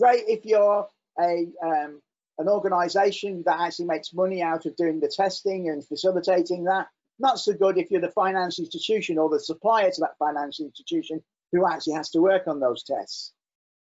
Great 0.00 0.24
if 0.28 0.44
you're 0.44 0.88
a 1.20 1.46
um, 1.62 2.00
an 2.38 2.48
organization 2.48 3.42
that 3.46 3.60
actually 3.60 3.86
makes 3.86 4.12
money 4.12 4.42
out 4.42 4.66
of 4.66 4.76
doing 4.76 5.00
the 5.00 5.08
testing 5.08 5.68
and 5.68 5.86
facilitating 5.86 6.64
that. 6.64 6.88
Not 7.20 7.38
so 7.38 7.52
good 7.52 7.78
if 7.78 7.90
you're 7.90 8.00
the 8.00 8.10
financial 8.10 8.64
institution 8.64 9.18
or 9.18 9.30
the 9.30 9.38
supplier 9.38 9.90
to 9.90 10.00
that 10.00 10.18
financial 10.18 10.64
institution 10.64 11.22
who 11.52 11.64
actually 11.64 11.94
has 11.94 12.10
to 12.10 12.20
work 12.20 12.48
on 12.48 12.58
those 12.58 12.82
tests. 12.82 13.32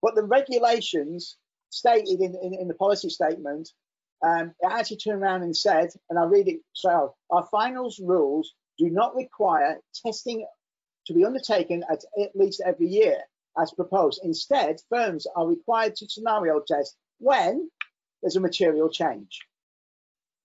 But 0.03 0.15
the 0.15 0.23
regulations 0.23 1.37
stated 1.69 2.19
in, 2.19 2.35
in, 2.43 2.53
in 2.53 2.67
the 2.67 2.75
policy 2.75 3.09
statement, 3.09 3.71
um, 4.23 4.53
it 4.59 4.67
actually 4.69 4.97
turned 4.97 5.23
around 5.23 5.43
and 5.43 5.55
said, 5.55 5.89
and 6.09 6.19
I'll 6.19 6.27
read 6.27 6.49
it, 6.49 6.59
so 6.73 7.15
our 7.31 7.47
finals 7.49 7.99
rules 8.03 8.53
do 8.77 8.89
not 8.89 9.15
require 9.15 9.79
testing 10.05 10.45
to 11.07 11.13
be 11.13 11.25
undertaken 11.25 11.83
at, 11.89 12.03
at 12.21 12.35
least 12.35 12.61
every 12.65 12.87
year 12.87 13.17
as 13.57 13.71
proposed. 13.71 14.19
Instead, 14.23 14.81
firms 14.89 15.25
are 15.35 15.47
required 15.47 15.95
to 15.95 16.09
scenario 16.09 16.61
test 16.67 16.95
when 17.19 17.69
there's 18.21 18.35
a 18.35 18.41
material 18.41 18.89
change, 18.89 19.39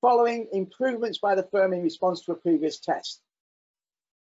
following 0.00 0.48
improvements 0.52 1.18
by 1.18 1.34
the 1.34 1.48
firm 1.50 1.72
in 1.72 1.82
response 1.82 2.24
to 2.24 2.32
a 2.32 2.36
previous 2.36 2.78
test, 2.78 3.20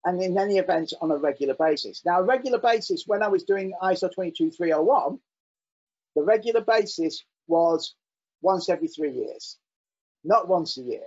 and 0.04 0.22
in 0.22 0.38
any 0.38 0.58
event 0.58 0.92
on 1.00 1.10
a 1.10 1.16
regular 1.16 1.54
basis. 1.54 2.02
Now, 2.04 2.22
regular 2.22 2.58
basis, 2.58 3.04
when 3.06 3.22
I 3.22 3.28
was 3.28 3.44
doing 3.44 3.74
ISO 3.82 4.10
22301, 4.12 5.18
the 6.16 6.22
regular 6.22 6.62
basis 6.62 7.24
was 7.46 7.94
once 8.42 8.68
every 8.68 8.88
three 8.88 9.12
years, 9.12 9.58
not 10.24 10.48
once 10.48 10.78
a 10.78 10.82
year, 10.82 11.06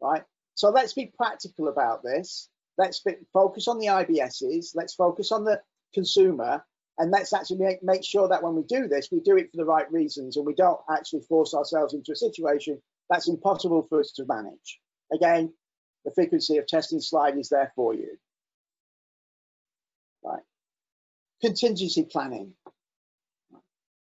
right? 0.00 0.22
So 0.54 0.70
let's 0.70 0.94
be 0.94 1.12
practical 1.16 1.68
about 1.68 2.02
this. 2.02 2.48
Let's 2.78 3.04
focus 3.32 3.68
on 3.68 3.78
the 3.78 3.86
IBSs. 3.86 4.74
Let's 4.74 4.94
focus 4.94 5.30
on 5.32 5.44
the 5.44 5.60
consumer 5.94 6.64
and 6.98 7.10
let's 7.10 7.32
actually 7.32 7.58
make, 7.58 7.82
make 7.82 8.04
sure 8.04 8.28
that 8.28 8.42
when 8.42 8.54
we 8.54 8.62
do 8.62 8.88
this, 8.88 9.08
we 9.10 9.20
do 9.20 9.36
it 9.36 9.50
for 9.50 9.58
the 9.58 9.64
right 9.64 9.90
reasons 9.92 10.36
and 10.36 10.46
we 10.46 10.54
don't 10.54 10.80
actually 10.90 11.22
force 11.22 11.54
ourselves 11.54 11.94
into 11.94 12.12
a 12.12 12.16
situation 12.16 12.80
that's 13.10 13.28
impossible 13.28 13.86
for 13.88 14.00
us 14.00 14.12
to 14.12 14.24
manage. 14.26 14.80
Again, 15.12 15.52
the 16.04 16.12
frequency 16.12 16.58
of 16.58 16.66
testing 16.66 17.00
slide 17.00 17.38
is 17.38 17.48
there 17.48 17.72
for 17.76 17.94
you. 17.94 18.18
Right. 20.24 20.42
Contingency 21.40 22.04
planning. 22.04 22.54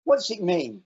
What 0.04 0.16
does 0.16 0.30
it 0.30 0.42
mean? 0.42 0.82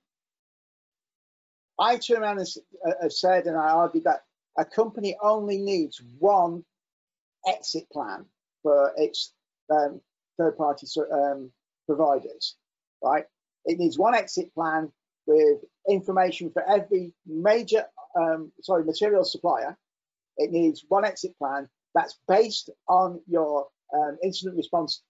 I 1.79 1.97
turn 1.97 2.23
around 2.23 2.39
and 2.39 2.49
uh, 2.87 3.09
said, 3.09 3.47
and 3.47 3.57
I 3.57 3.71
argued 3.71 4.05
that 4.05 4.21
a 4.59 4.65
company 4.65 5.17
only 5.23 5.59
needs 5.59 6.01
one 6.19 6.65
exit 7.49 7.89
plan 7.91 8.25
for 8.63 8.93
its 8.97 9.33
um, 9.71 10.01
third-party 10.39 10.87
um, 11.13 11.51
providers, 11.87 12.57
right? 13.03 13.25
It 13.65 13.79
needs 13.79 13.99
one 13.99 14.15
exit 14.15 14.55
plan 14.55 14.93
with 15.27 15.59
information 15.89 16.51
for 16.53 16.63
every 16.69 17.13
major, 17.27 17.85
um, 18.17 18.53
sorry, 18.63 18.85
material 18.85 19.25
supplier. 19.25 19.77
It 20.37 20.51
needs 20.51 20.85
one 20.89 21.05
exit 21.05 21.37
plan 21.39 21.69
that's 21.95 22.19
based 22.27 22.71
on 22.89 23.21
your 23.27 23.69
um, 23.95 24.19
incident 24.23 24.57
response 24.57 25.03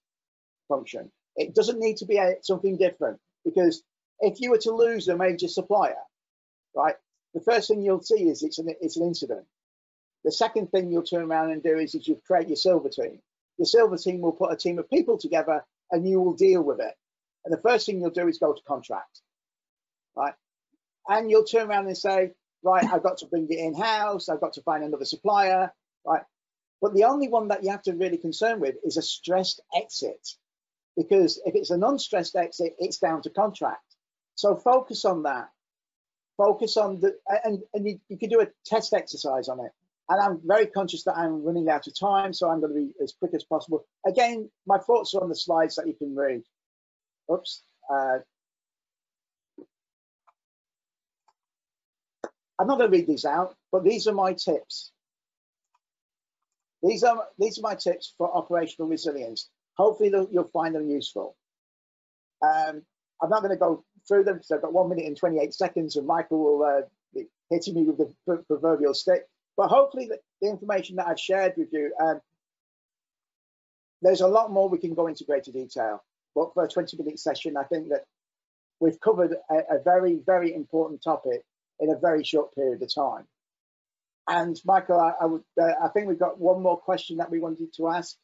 function. 0.68 1.10
It 1.36 1.54
doesn't 1.54 1.80
need 1.80 1.96
to 1.98 2.06
be 2.06 2.18
a, 2.18 2.36
something 2.42 2.76
different 2.76 3.18
because 3.44 3.82
if 4.20 4.40
you 4.40 4.50
were 4.50 4.58
to 4.58 4.70
lose 4.70 5.08
a 5.08 5.16
major 5.16 5.48
supplier, 5.48 5.96
right, 6.74 6.94
the 7.32 7.40
first 7.40 7.68
thing 7.68 7.82
you'll 7.82 8.02
see 8.02 8.28
is 8.28 8.42
it's 8.42 8.58
an, 8.58 8.68
it's 8.80 8.96
an 8.96 9.06
incident. 9.06 9.44
The 10.24 10.32
second 10.32 10.70
thing 10.70 10.90
you'll 10.90 11.02
turn 11.02 11.30
around 11.30 11.50
and 11.50 11.62
do 11.62 11.78
is, 11.78 11.94
is 11.94 12.06
you 12.06 12.20
create 12.26 12.48
your 12.48 12.56
silver 12.56 12.88
team. 12.88 13.20
Your 13.58 13.66
silver 13.66 13.96
team 13.96 14.20
will 14.20 14.32
put 14.32 14.52
a 14.52 14.56
team 14.56 14.78
of 14.78 14.88
people 14.88 15.18
together 15.18 15.64
and 15.90 16.08
you 16.08 16.20
will 16.20 16.34
deal 16.34 16.62
with 16.62 16.80
it. 16.80 16.94
And 17.44 17.52
the 17.52 17.60
first 17.60 17.86
thing 17.86 18.00
you'll 18.00 18.10
do 18.10 18.28
is 18.28 18.38
go 18.38 18.52
to 18.52 18.62
contract, 18.66 19.20
right? 20.16 20.34
And 21.08 21.30
you'll 21.30 21.44
turn 21.44 21.68
around 21.68 21.86
and 21.86 21.96
say, 21.96 22.32
right, 22.64 22.84
I've 22.84 23.02
got 23.02 23.18
to 23.18 23.26
bring 23.26 23.46
it 23.48 23.58
in 23.58 23.74
house, 23.74 24.28
I've 24.28 24.40
got 24.40 24.54
to 24.54 24.62
find 24.62 24.82
another 24.82 25.04
supplier, 25.04 25.72
right? 26.04 26.22
But 26.80 26.94
the 26.94 27.04
only 27.04 27.28
one 27.28 27.48
that 27.48 27.62
you 27.62 27.70
have 27.70 27.82
to 27.82 27.92
really 27.92 28.18
concern 28.18 28.60
with 28.60 28.76
is 28.84 28.96
a 28.96 29.02
stressed 29.02 29.60
exit. 29.76 30.28
Because 30.96 31.40
if 31.44 31.54
it's 31.54 31.70
an 31.70 31.82
unstressed 31.82 32.36
exit, 32.36 32.74
it's 32.78 32.98
down 32.98 33.22
to 33.22 33.30
contract. 33.30 33.82
So 34.34 34.56
focus 34.56 35.04
on 35.04 35.22
that. 35.24 35.48
Focus 36.36 36.76
on 36.76 37.00
the, 37.00 37.16
and, 37.44 37.62
and 37.72 37.86
you, 37.86 38.00
you 38.08 38.18
can 38.18 38.28
do 38.28 38.40
a 38.40 38.48
test 38.66 38.92
exercise 38.92 39.48
on 39.48 39.60
it. 39.60 39.72
And 40.08 40.20
I'm 40.20 40.40
very 40.44 40.66
conscious 40.66 41.04
that 41.04 41.16
I'm 41.16 41.42
running 41.42 41.68
out 41.68 41.86
of 41.86 41.98
time, 41.98 42.32
so 42.32 42.50
I'm 42.50 42.60
going 42.60 42.74
to 42.74 42.78
be 42.78 42.92
as 43.02 43.14
quick 43.18 43.32
as 43.34 43.44
possible. 43.44 43.86
Again, 44.06 44.50
my 44.66 44.78
thoughts 44.78 45.14
are 45.14 45.22
on 45.22 45.28
the 45.28 45.36
slides 45.36 45.76
that 45.76 45.86
you 45.86 45.94
can 45.94 46.14
read. 46.14 46.42
Oops. 47.32 47.62
Uh, 47.90 48.18
I'm 52.58 52.66
not 52.66 52.78
going 52.78 52.90
to 52.90 52.96
read 52.96 53.06
these 53.06 53.24
out, 53.24 53.56
but 53.72 53.84
these 53.84 54.06
are 54.06 54.12
my 54.12 54.32
tips. 54.32 54.92
These 56.82 57.02
are 57.02 57.26
these 57.38 57.58
are 57.58 57.62
my 57.62 57.74
tips 57.74 58.14
for 58.16 58.30
operational 58.36 58.88
resilience. 58.88 59.48
Hopefully 59.76 60.12
you'll 60.30 60.50
find 60.52 60.74
them 60.74 60.88
useful. 60.88 61.34
Um, 62.42 62.82
I'm 63.22 63.30
not 63.30 63.40
going 63.40 63.54
to 63.54 63.56
go 63.56 63.84
through 64.06 64.24
them 64.24 64.34
because 64.34 64.50
I've 64.50 64.62
got 64.62 64.72
one 64.72 64.88
minute 64.90 65.06
and 65.06 65.16
28 65.16 65.54
seconds, 65.54 65.96
and 65.96 66.06
Michael 66.06 66.38
will 66.38 66.62
uh, 66.62 66.82
be 67.14 67.26
hitting 67.50 67.74
me 67.74 67.84
with 67.84 67.98
the 67.98 68.44
proverbial 68.46 68.92
stick. 68.92 69.26
But 69.56 69.68
hopefully 69.68 70.06
the, 70.06 70.18
the 70.42 70.50
information 70.50 70.96
that 70.96 71.06
I've 71.06 71.18
shared 71.18 71.54
with 71.56 71.72
you, 71.72 71.92
um, 72.00 72.20
there's 74.02 74.20
a 74.20 74.28
lot 74.28 74.52
more 74.52 74.68
we 74.68 74.78
can 74.78 74.94
go 74.94 75.06
into 75.06 75.24
greater 75.24 75.52
detail. 75.52 76.04
But 76.34 76.52
for 76.52 76.64
a 76.64 76.68
20 76.68 76.96
minute 76.98 77.18
session, 77.18 77.56
I 77.56 77.64
think 77.64 77.88
that 77.88 78.04
we've 78.78 79.00
covered 79.00 79.36
a, 79.50 79.76
a 79.76 79.82
very, 79.82 80.20
very 80.26 80.54
important 80.54 81.02
topic 81.02 81.44
in 81.80 81.90
a 81.90 81.98
very 81.98 82.24
short 82.24 82.54
period 82.54 82.82
of 82.82 82.94
time. 82.94 83.24
And 84.28 84.58
Michael, 84.64 85.00
I, 85.00 85.12
I 85.20 85.26
would, 85.26 85.42
uh, 85.60 85.72
I 85.82 85.88
think 85.88 86.08
we've 86.08 86.18
got 86.18 86.40
one 86.40 86.62
more 86.62 86.78
question 86.78 87.18
that 87.18 87.30
we 87.30 87.40
wanted 87.40 87.74
to 87.76 87.88
ask. 87.88 88.16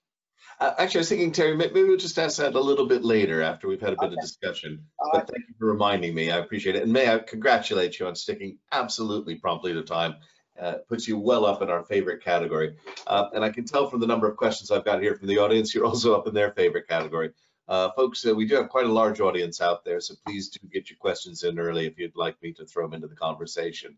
Uh, 0.58 0.72
actually, 0.78 0.98
I 0.98 1.02
was 1.02 1.08
thinking, 1.10 1.32
Terry, 1.32 1.54
maybe 1.54 1.82
we'll 1.82 1.98
just 1.98 2.18
ask 2.18 2.38
that 2.38 2.54
a 2.54 2.60
little 2.60 2.86
bit 2.86 3.04
later 3.04 3.42
after 3.42 3.68
we've 3.68 3.80
had 3.80 3.92
a 3.92 3.96
bit 3.96 4.06
okay. 4.06 4.14
of 4.14 4.20
discussion. 4.20 4.82
All 4.98 5.10
but 5.12 5.18
right. 5.18 5.28
thank 5.28 5.48
you 5.48 5.54
for 5.58 5.66
reminding 5.66 6.14
me. 6.14 6.30
I 6.30 6.38
appreciate 6.38 6.76
it. 6.76 6.82
And 6.82 6.92
may 6.92 7.12
I 7.12 7.18
congratulate 7.18 7.98
you 7.98 8.06
on 8.06 8.14
sticking 8.14 8.56
absolutely 8.72 9.34
promptly 9.34 9.74
to 9.74 9.82
time 9.82 10.16
uh, 10.60 10.74
puts 10.88 11.08
you 11.08 11.18
well 11.18 11.46
up 11.46 11.62
in 11.62 11.70
our 11.70 11.82
favorite 11.84 12.22
category. 12.22 12.76
Uh, 13.06 13.26
and 13.34 13.44
I 13.44 13.50
can 13.50 13.64
tell 13.64 13.88
from 13.88 14.00
the 14.00 14.06
number 14.06 14.28
of 14.28 14.36
questions 14.36 14.70
I've 14.70 14.84
got 14.84 15.02
here 15.02 15.14
from 15.14 15.28
the 15.28 15.38
audience, 15.38 15.74
you're 15.74 15.86
also 15.86 16.14
up 16.14 16.26
in 16.26 16.34
their 16.34 16.52
favorite 16.52 16.88
category. 16.88 17.30
Uh, 17.70 17.92
folks, 17.92 18.26
uh, 18.26 18.34
we 18.34 18.46
do 18.46 18.56
have 18.56 18.68
quite 18.68 18.84
a 18.84 18.92
large 18.92 19.20
audience 19.20 19.60
out 19.60 19.84
there, 19.84 20.00
so 20.00 20.14
please 20.26 20.48
do 20.48 20.58
get 20.66 20.90
your 20.90 20.96
questions 20.96 21.44
in 21.44 21.56
early 21.60 21.86
if 21.86 21.96
you'd 22.00 22.16
like 22.16 22.42
me 22.42 22.52
to 22.52 22.66
throw 22.66 22.84
them 22.84 22.94
into 22.94 23.06
the 23.06 23.14
conversation. 23.14 23.96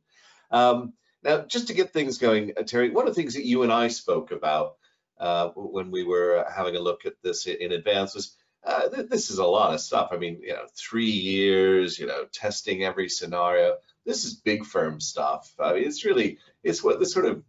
Um, 0.50 0.92
now, 1.24 1.46
just 1.46 1.68
to 1.68 1.74
get 1.74 1.90
things 1.90 2.18
going, 2.18 2.52
uh, 2.58 2.64
Terry, 2.64 2.90
one 2.90 3.08
of 3.08 3.14
the 3.14 3.20
things 3.20 3.32
that 3.32 3.46
you 3.46 3.62
and 3.62 3.72
I 3.72 3.88
spoke 3.88 4.30
about 4.30 4.76
uh, 5.18 5.48
when 5.54 5.90
we 5.90 6.04
were 6.04 6.44
having 6.54 6.76
a 6.76 6.80
look 6.80 7.06
at 7.06 7.14
this 7.22 7.46
in 7.46 7.72
advance 7.72 8.14
was 8.14 8.36
uh, 8.62 8.88
th 8.90 9.08
this 9.08 9.30
is 9.30 9.38
a 9.38 9.46
lot 9.46 9.72
of 9.72 9.80
stuff. 9.80 10.10
I 10.12 10.18
mean, 10.18 10.40
you 10.42 10.52
know, 10.52 10.66
three 10.76 11.10
years, 11.10 11.98
you 11.98 12.06
know, 12.06 12.26
testing 12.30 12.84
every 12.84 13.08
scenario. 13.08 13.78
This 14.04 14.26
is 14.26 14.34
big 14.34 14.66
firm 14.66 15.00
stuff. 15.00 15.50
I 15.58 15.72
mean, 15.72 15.84
it's 15.84 16.04
really 16.04 16.38
it's 16.62 16.84
what 16.84 16.98
the 16.98 17.06
sort 17.06 17.24
of 17.24 17.42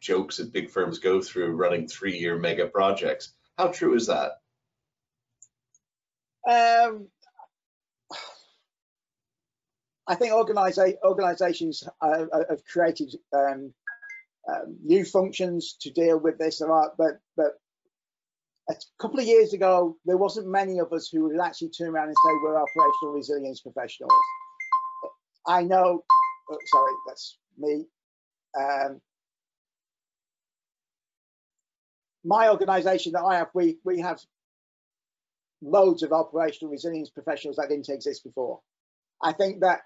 jokes 0.00 0.38
that 0.38 0.52
big 0.52 0.70
firms 0.70 0.98
go 0.98 1.22
through 1.22 1.52
running 1.52 1.86
three-year 1.86 2.36
mega 2.36 2.66
projects. 2.66 3.32
How 3.56 3.68
true 3.68 3.94
is 3.94 4.08
that? 4.08 4.40
Um, 6.48 7.08
I 10.06 10.14
think 10.14 10.32
organiza 10.32 10.94
organizations 11.04 11.84
uh, 12.00 12.24
have 12.48 12.64
created 12.64 13.14
um, 13.34 13.74
um, 14.48 14.78
new 14.82 15.04
functions 15.04 15.76
to 15.82 15.90
deal 15.90 16.18
with 16.18 16.38
this, 16.38 16.62
but 16.96 17.20
but 17.36 17.52
a 18.70 18.74
couple 18.98 19.20
of 19.20 19.26
years 19.26 19.52
ago, 19.52 19.96
there 20.06 20.16
wasn't 20.16 20.46
many 20.46 20.78
of 20.78 20.92
us 20.92 21.08
who 21.08 21.24
would 21.24 21.40
actually 21.40 21.70
turn 21.70 21.88
around 21.88 22.08
and 22.08 22.16
say 22.16 22.32
we're 22.42 22.56
operational 22.56 23.14
resilience 23.14 23.60
professionals. 23.60 24.12
I 25.46 25.62
know, 25.62 26.02
oh, 26.50 26.58
sorry, 26.66 26.92
that's 27.06 27.38
me. 27.56 27.84
Um, 28.58 29.00
my 32.24 32.48
organisation 32.48 33.12
that 33.12 33.22
I 33.22 33.36
have, 33.36 33.48
we 33.54 33.78
we 33.84 34.00
have 34.00 34.20
loads 35.62 36.02
of 36.02 36.12
operational 36.12 36.70
resilience 36.70 37.10
professionals 37.10 37.56
that 37.56 37.68
didn't 37.68 37.88
exist 37.88 38.24
before. 38.24 38.60
I 39.22 39.32
think 39.32 39.60
that 39.60 39.80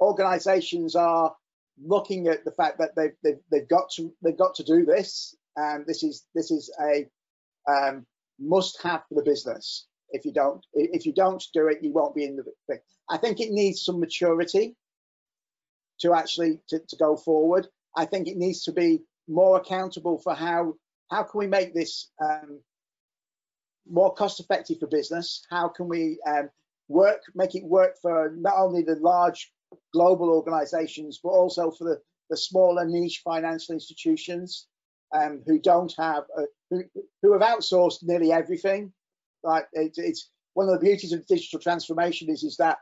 organizations 0.00 0.94
are 0.96 1.34
looking 1.82 2.28
at 2.28 2.44
the 2.44 2.52
fact 2.52 2.78
that 2.78 2.94
they've, 2.96 3.14
they've, 3.22 3.40
they've 3.50 3.68
got 3.68 3.90
to 3.96 4.12
they've 4.22 4.38
got 4.38 4.54
to 4.56 4.64
do 4.64 4.84
this 4.84 5.34
and 5.56 5.86
this 5.86 6.02
is 6.02 6.24
this 6.34 6.50
is 6.50 6.72
a 6.80 7.06
um, 7.70 8.06
must 8.38 8.80
have 8.82 9.02
for 9.08 9.14
the 9.14 9.22
business. 9.22 9.86
If 10.10 10.24
you 10.24 10.32
don't 10.32 10.64
if 10.74 11.06
you 11.06 11.12
don't 11.12 11.42
do 11.52 11.68
it 11.68 11.82
you 11.82 11.92
won't 11.92 12.14
be 12.14 12.24
in 12.24 12.36
the 12.36 12.44
thing 12.68 12.78
i 13.10 13.16
think 13.16 13.40
it 13.40 13.50
needs 13.50 13.84
some 13.84 13.98
maturity 13.98 14.76
to 16.00 16.14
actually 16.14 16.60
to, 16.68 16.78
to 16.88 16.96
go 16.96 17.16
forward. 17.16 17.66
I 17.96 18.04
think 18.04 18.28
it 18.28 18.36
needs 18.36 18.64
to 18.64 18.72
be 18.72 19.02
more 19.28 19.56
accountable 19.56 20.18
for 20.18 20.34
how 20.34 20.74
how 21.10 21.22
can 21.22 21.38
we 21.38 21.46
make 21.46 21.74
this 21.74 22.10
um, 22.22 22.60
more 23.88 24.14
cost 24.14 24.40
effective 24.40 24.78
for 24.78 24.86
business? 24.86 25.44
How 25.50 25.68
can 25.68 25.88
we 25.88 26.18
um, 26.26 26.50
work 26.88 27.22
make 27.34 27.54
it 27.54 27.64
work 27.64 27.96
for 28.00 28.32
not 28.36 28.54
only 28.56 28.82
the 28.82 28.96
large 28.96 29.52
global 29.92 30.30
organizations 30.30 31.18
but 31.22 31.30
also 31.30 31.70
for 31.70 31.84
the, 31.84 32.00
the 32.30 32.36
smaller 32.36 32.84
niche 32.86 33.22
financial 33.24 33.74
institutions 33.74 34.66
um, 35.14 35.42
who 35.46 35.58
don't 35.58 35.92
have 35.98 36.24
a, 36.36 36.42
who, 36.70 36.82
who 37.22 37.32
have 37.32 37.42
outsourced 37.42 38.02
nearly 38.02 38.32
everything? 38.32 38.92
Like 39.42 39.66
it, 39.72 39.94
it's 39.96 40.30
one 40.54 40.68
of 40.68 40.74
the 40.74 40.84
beauties 40.84 41.12
of 41.12 41.26
digital 41.26 41.60
transformation 41.60 42.30
is 42.30 42.42
is 42.42 42.56
that 42.56 42.78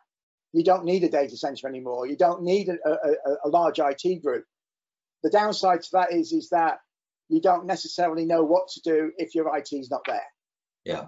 you 0.52 0.62
don't 0.62 0.84
need 0.84 1.02
a 1.04 1.08
data 1.08 1.36
center 1.36 1.66
anymore. 1.66 2.06
You 2.06 2.16
don't 2.16 2.42
need 2.42 2.68
a, 2.68 2.90
a, 2.90 3.36
a 3.44 3.48
large 3.48 3.78
it 3.78 4.22
group. 4.22 4.44
The 5.22 5.30
downside 5.30 5.82
to 5.82 5.88
that 5.92 6.12
is 6.12 6.32
is 6.32 6.48
that 6.50 6.78
you 7.28 7.40
don't 7.40 7.66
necessarily 7.66 8.26
know 8.26 8.44
what 8.44 8.68
to 8.68 8.80
do 8.82 9.12
if 9.16 9.34
your 9.34 9.56
IT 9.56 9.72
is 9.72 9.90
not 9.90 10.02
there. 10.06 10.31
Yeah. 10.84 11.06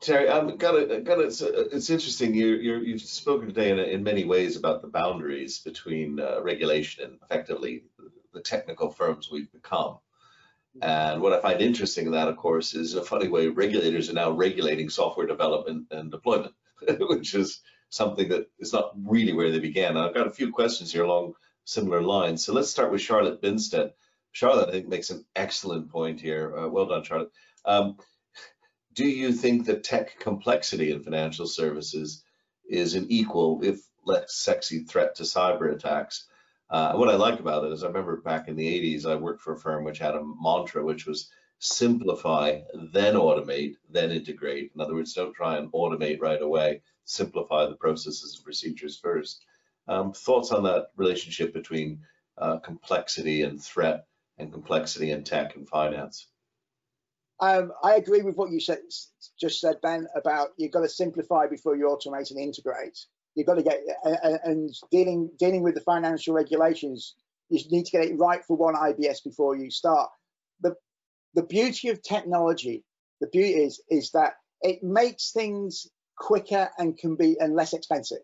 Terry, 0.00 0.28
I'm 0.28 0.56
gonna, 0.56 1.00
gonna 1.00 1.22
it's, 1.22 1.40
it's 1.40 1.88
interesting. 1.88 2.34
You, 2.34 2.92
have 2.92 3.00
spoken 3.00 3.48
today 3.48 3.70
in, 3.70 3.78
in 3.78 4.02
many 4.02 4.24
ways 4.24 4.56
about 4.56 4.82
the 4.82 4.88
boundaries 4.88 5.60
between 5.60 6.20
uh, 6.20 6.42
regulation 6.42 7.04
and 7.04 7.18
effectively 7.22 7.84
the 8.34 8.40
technical 8.40 8.90
firms 8.90 9.30
we've 9.30 9.50
become. 9.52 9.98
And 10.82 11.22
what 11.22 11.32
I 11.32 11.40
find 11.40 11.60
interesting 11.60 12.06
in 12.06 12.12
that, 12.12 12.28
of 12.28 12.36
course, 12.36 12.74
is 12.74 12.94
a 12.94 13.04
funny 13.04 13.28
way, 13.28 13.46
regulators 13.46 14.10
are 14.10 14.14
now 14.14 14.32
regulating 14.32 14.90
software 14.90 15.26
development 15.26 15.86
and 15.92 16.10
deployment, 16.10 16.54
which 16.98 17.34
is 17.34 17.60
something 17.90 18.28
that 18.30 18.50
is 18.58 18.72
not 18.72 18.92
really 18.96 19.32
where 19.32 19.52
they 19.52 19.60
began. 19.60 19.96
I've 19.96 20.14
got 20.14 20.26
a 20.26 20.32
few 20.32 20.50
questions 20.50 20.92
here 20.92 21.04
along 21.04 21.34
similar 21.64 22.02
lines. 22.02 22.44
So 22.44 22.52
let's 22.52 22.70
start 22.70 22.90
with 22.90 23.00
Charlotte 23.00 23.40
Binstead. 23.40 23.92
Charlotte, 24.32 24.68
I 24.68 24.72
think, 24.72 24.88
makes 24.88 25.10
an 25.10 25.24
excellent 25.36 25.90
point 25.90 26.20
here. 26.20 26.56
Uh, 26.56 26.68
well 26.68 26.86
done, 26.86 27.04
Charlotte. 27.04 27.30
Um, 27.64 27.96
do 28.94 29.06
you 29.06 29.32
think 29.32 29.66
that 29.66 29.84
tech 29.84 30.18
complexity 30.20 30.92
in 30.92 31.02
financial 31.02 31.46
services 31.46 32.24
is 32.68 32.94
an 32.94 33.06
equal, 33.08 33.60
if 33.62 33.80
less 34.04 34.34
sexy 34.34 34.80
threat 34.80 35.16
to 35.16 35.24
cyber 35.24 35.72
attacks? 35.72 36.26
Uh, 36.70 36.94
what 36.94 37.08
I 37.08 37.16
like 37.16 37.40
about 37.40 37.64
it 37.64 37.72
is 37.72 37.82
I 37.82 37.88
remember 37.88 38.16
back 38.16 38.48
in 38.48 38.56
the 38.56 38.96
80s, 38.96 39.04
I 39.04 39.16
worked 39.16 39.42
for 39.42 39.52
a 39.52 39.58
firm 39.58 39.84
which 39.84 39.98
had 39.98 40.14
a 40.14 40.24
mantra, 40.24 40.84
which 40.84 41.06
was 41.06 41.30
simplify, 41.58 42.60
then 42.92 43.14
automate, 43.14 43.76
then 43.90 44.10
integrate. 44.10 44.72
In 44.74 44.80
other 44.80 44.94
words, 44.94 45.12
don't 45.12 45.34
try 45.34 45.56
and 45.56 45.70
automate 45.72 46.20
right 46.20 46.40
away. 46.40 46.82
Simplify 47.04 47.66
the 47.66 47.76
processes 47.76 48.36
and 48.36 48.44
procedures 48.44 48.98
first. 48.98 49.44
Um, 49.88 50.12
thoughts 50.12 50.52
on 50.52 50.62
that 50.64 50.88
relationship 50.96 51.52
between 51.52 52.00
uh, 52.38 52.58
complexity 52.58 53.42
and 53.42 53.62
threat 53.62 54.06
and 54.38 54.52
complexity 54.52 55.10
in 55.10 55.24
tech 55.24 55.56
and 55.56 55.68
finance? 55.68 56.26
Um, 57.40 57.72
I 57.82 57.96
agree 57.96 58.22
with 58.22 58.36
what 58.36 58.50
you 58.50 58.60
said, 58.60 58.78
just 59.40 59.60
said, 59.60 59.80
Ben, 59.82 60.06
about 60.14 60.50
you've 60.56 60.72
got 60.72 60.82
to 60.82 60.88
simplify 60.88 61.46
before 61.46 61.76
you 61.76 61.86
automate 61.86 62.30
and 62.30 62.38
integrate. 62.38 62.98
You've 63.34 63.46
got 63.46 63.54
to 63.54 63.62
get 63.62 63.80
and 64.44 64.70
dealing 64.90 65.30
dealing 65.38 65.62
with 65.62 65.74
the 65.74 65.80
financial 65.80 66.34
regulations. 66.34 67.14
You 67.50 67.60
need 67.70 67.86
to 67.86 67.90
get 67.90 68.04
it 68.04 68.18
right 68.18 68.44
for 68.44 68.56
one 68.56 68.74
IBS 68.74 69.24
before 69.24 69.56
you 69.56 69.70
start. 69.70 70.10
The 70.60 70.76
the 71.34 71.42
beauty 71.42 71.88
of 71.88 72.02
technology, 72.02 72.84
the 73.20 73.26
beauty 73.26 73.54
is 73.54 73.82
is 73.90 74.12
that 74.12 74.34
it 74.62 74.84
makes 74.84 75.32
things 75.32 75.88
quicker 76.16 76.70
and 76.78 76.96
can 76.96 77.16
be 77.16 77.36
and 77.40 77.54
less 77.54 77.72
expensive 77.72 78.22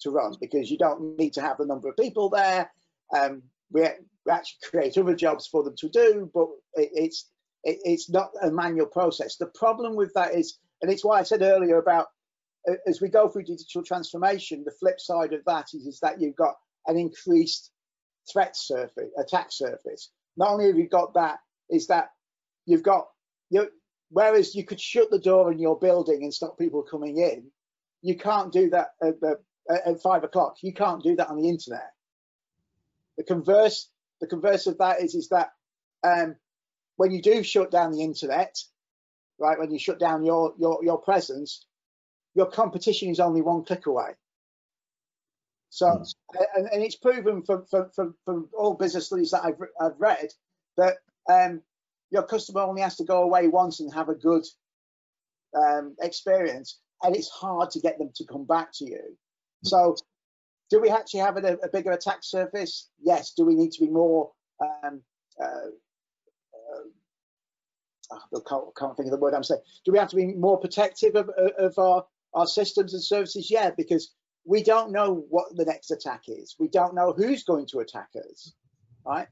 to 0.00 0.10
run 0.10 0.34
because 0.40 0.70
you 0.70 0.78
don't 0.78 1.18
need 1.18 1.34
to 1.34 1.42
have 1.42 1.58
the 1.58 1.66
number 1.66 1.88
of 1.88 1.96
people 1.96 2.30
there. 2.30 2.70
Um, 3.14 3.42
we, 3.70 3.82
we 3.82 4.32
actually 4.32 4.58
create 4.70 4.96
other 4.96 5.14
jobs 5.14 5.46
for 5.46 5.62
them 5.62 5.74
to 5.78 5.88
do, 5.88 6.30
but 6.32 6.48
it, 6.74 6.90
it's 6.94 7.28
it, 7.64 7.78
it's 7.84 8.10
not 8.10 8.30
a 8.42 8.50
manual 8.50 8.86
process. 8.86 9.36
The 9.36 9.46
problem 9.46 9.96
with 9.96 10.12
that 10.14 10.34
is, 10.34 10.58
and 10.82 10.90
it's 10.90 11.04
why 11.04 11.18
I 11.18 11.22
said 11.22 11.42
earlier 11.42 11.78
about 11.78 12.06
as 12.86 13.00
we 13.00 13.08
go 13.08 13.28
through 13.28 13.44
digital 13.44 13.82
transformation, 13.82 14.64
the 14.64 14.72
flip 14.72 15.00
side 15.00 15.32
of 15.32 15.44
that 15.46 15.66
is, 15.72 15.86
is 15.86 16.00
that 16.00 16.20
you've 16.20 16.36
got 16.36 16.56
an 16.86 16.96
increased 16.96 17.70
threat 18.30 18.56
surface, 18.56 19.10
attack 19.18 19.48
surface. 19.50 20.10
Not 20.36 20.50
only 20.50 20.66
have 20.66 20.76
you 20.76 20.88
got 20.88 21.14
that, 21.14 21.38
is 21.70 21.86
that 21.86 22.10
you've 22.66 22.82
got 22.82 23.08
you 23.50 23.68
whereas 24.10 24.54
you 24.54 24.64
could 24.64 24.80
shut 24.80 25.10
the 25.10 25.18
door 25.18 25.52
in 25.52 25.58
your 25.58 25.78
building 25.78 26.22
and 26.22 26.32
stop 26.32 26.58
people 26.58 26.82
coming 26.82 27.18
in, 27.18 27.50
you 28.02 28.16
can't 28.16 28.52
do 28.52 28.70
that 28.70 28.88
at, 29.02 29.16
at 29.86 30.02
five 30.02 30.24
o'clock. 30.24 30.56
You 30.62 30.72
can't 30.72 31.02
do 31.02 31.16
that 31.16 31.28
on 31.28 31.40
the 31.40 31.48
internet. 31.48 31.92
The 33.16 33.24
converse, 33.24 33.90
the 34.20 34.26
converse 34.26 34.66
of 34.66 34.78
that 34.78 35.02
is, 35.02 35.14
is 35.14 35.28
that 35.28 35.50
um, 36.04 36.36
when 36.98 37.12
you 37.12 37.22
do 37.22 37.42
shut 37.42 37.70
down 37.70 37.92
the 37.92 38.02
internet, 38.02 38.58
right, 39.38 39.58
when 39.58 39.70
you 39.70 39.78
shut 39.78 40.00
down 40.00 40.24
your, 40.24 40.52
your, 40.58 40.80
your 40.82 40.98
presence, 40.98 41.64
your 42.34 42.46
competition 42.46 43.08
is 43.08 43.20
only 43.20 43.40
one 43.40 43.64
click 43.64 43.86
away. 43.86 44.10
So, 45.70 45.86
mm. 45.86 46.14
and, 46.56 46.68
and 46.72 46.82
it's 46.82 46.96
proven 46.96 47.42
from, 47.44 47.64
from, 47.70 47.90
from, 47.94 48.14
from 48.24 48.48
all 48.52 48.74
business 48.74 49.06
studies 49.06 49.30
that 49.30 49.44
I've, 49.44 49.54
I've 49.80 49.98
read 49.98 50.28
that 50.76 50.96
um, 51.30 51.62
your 52.10 52.24
customer 52.24 52.62
only 52.62 52.82
has 52.82 52.96
to 52.96 53.04
go 53.04 53.22
away 53.22 53.46
once 53.46 53.78
and 53.78 53.94
have 53.94 54.08
a 54.08 54.14
good 54.14 54.44
um, 55.56 55.94
experience, 56.02 56.80
and 57.04 57.14
it's 57.14 57.30
hard 57.30 57.70
to 57.70 57.80
get 57.80 57.98
them 57.98 58.10
to 58.16 58.26
come 58.26 58.44
back 58.44 58.72
to 58.74 58.84
you. 58.84 59.02
Hmm. 59.62 59.68
So 59.68 59.96
do 60.68 60.80
we 60.80 60.88
actually 60.88 61.20
have 61.20 61.36
a, 61.36 61.58
a 61.62 61.68
bigger 61.72 61.92
attack 61.92 62.18
surface? 62.22 62.90
Yes. 63.00 63.34
Do 63.36 63.44
we 63.44 63.54
need 63.54 63.70
to 63.72 63.84
be 63.84 63.90
more? 63.90 64.32
Um, 64.60 65.00
uh, 65.40 65.70
I 68.10 68.38
can't, 68.48 68.64
can't, 68.76 68.96
think 68.96 69.06
of 69.06 69.12
the 69.12 69.18
word 69.18 69.34
I'm 69.34 69.44
saying. 69.44 69.60
Do 69.84 69.92
we 69.92 69.98
have 69.98 70.08
to 70.10 70.16
be 70.16 70.34
more 70.34 70.58
protective 70.58 71.14
of, 71.14 71.30
of 71.58 71.78
our, 71.78 72.04
our 72.34 72.46
systems 72.46 72.94
and 72.94 73.02
services? 73.02 73.50
Yeah, 73.50 73.70
because 73.76 74.12
we 74.44 74.62
don't 74.62 74.92
know 74.92 75.24
what 75.28 75.54
the 75.54 75.64
next 75.64 75.90
attack 75.90 76.22
is. 76.26 76.56
We 76.58 76.68
don't 76.68 76.94
know 76.94 77.12
who's 77.12 77.44
going 77.44 77.66
to 77.66 77.80
attack 77.80 78.08
us, 78.16 78.54
right? 79.06 79.28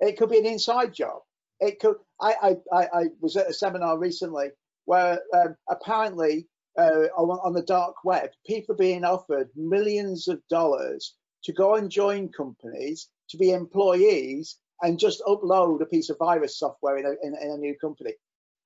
It 0.00 0.18
could 0.18 0.30
be 0.30 0.38
an 0.38 0.46
inside 0.46 0.92
job. 0.92 1.20
It 1.60 1.78
could. 1.78 1.96
I 2.20 2.56
I, 2.72 2.88
I 2.92 3.04
was 3.20 3.36
at 3.36 3.48
a 3.48 3.54
seminar 3.54 3.98
recently 3.98 4.48
where 4.84 5.20
um, 5.34 5.56
apparently 5.70 6.48
uh, 6.78 7.08
on, 7.16 7.30
on, 7.42 7.52
the 7.54 7.62
dark 7.62 7.96
web, 8.04 8.30
people 8.46 8.74
are 8.74 8.78
being 8.78 9.04
offered 9.04 9.48
millions 9.56 10.28
of 10.28 10.40
dollars 10.48 11.14
to 11.44 11.52
go 11.52 11.76
and 11.76 11.90
join 11.90 12.28
companies 12.28 13.08
to 13.30 13.36
be 13.36 13.50
employees 13.52 14.58
and 14.82 14.98
just 14.98 15.22
upload 15.26 15.80
a 15.80 15.86
piece 15.86 16.10
of 16.10 16.18
virus 16.18 16.58
software 16.58 16.98
in 16.98 17.06
a, 17.06 17.10
in, 17.22 17.34
in 17.40 17.50
a 17.50 17.56
new 17.56 17.76
company. 17.78 18.14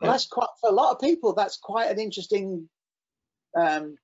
Yeah. 0.00 0.10
That's 0.10 0.26
quite 0.26 0.48
for 0.60 0.70
a 0.70 0.72
lot 0.72 0.92
of 0.92 1.00
people. 1.00 1.34
That's 1.34 1.58
quite 1.58 1.90
an 1.90 2.00
interesting 2.00 2.68
um, 3.56 3.96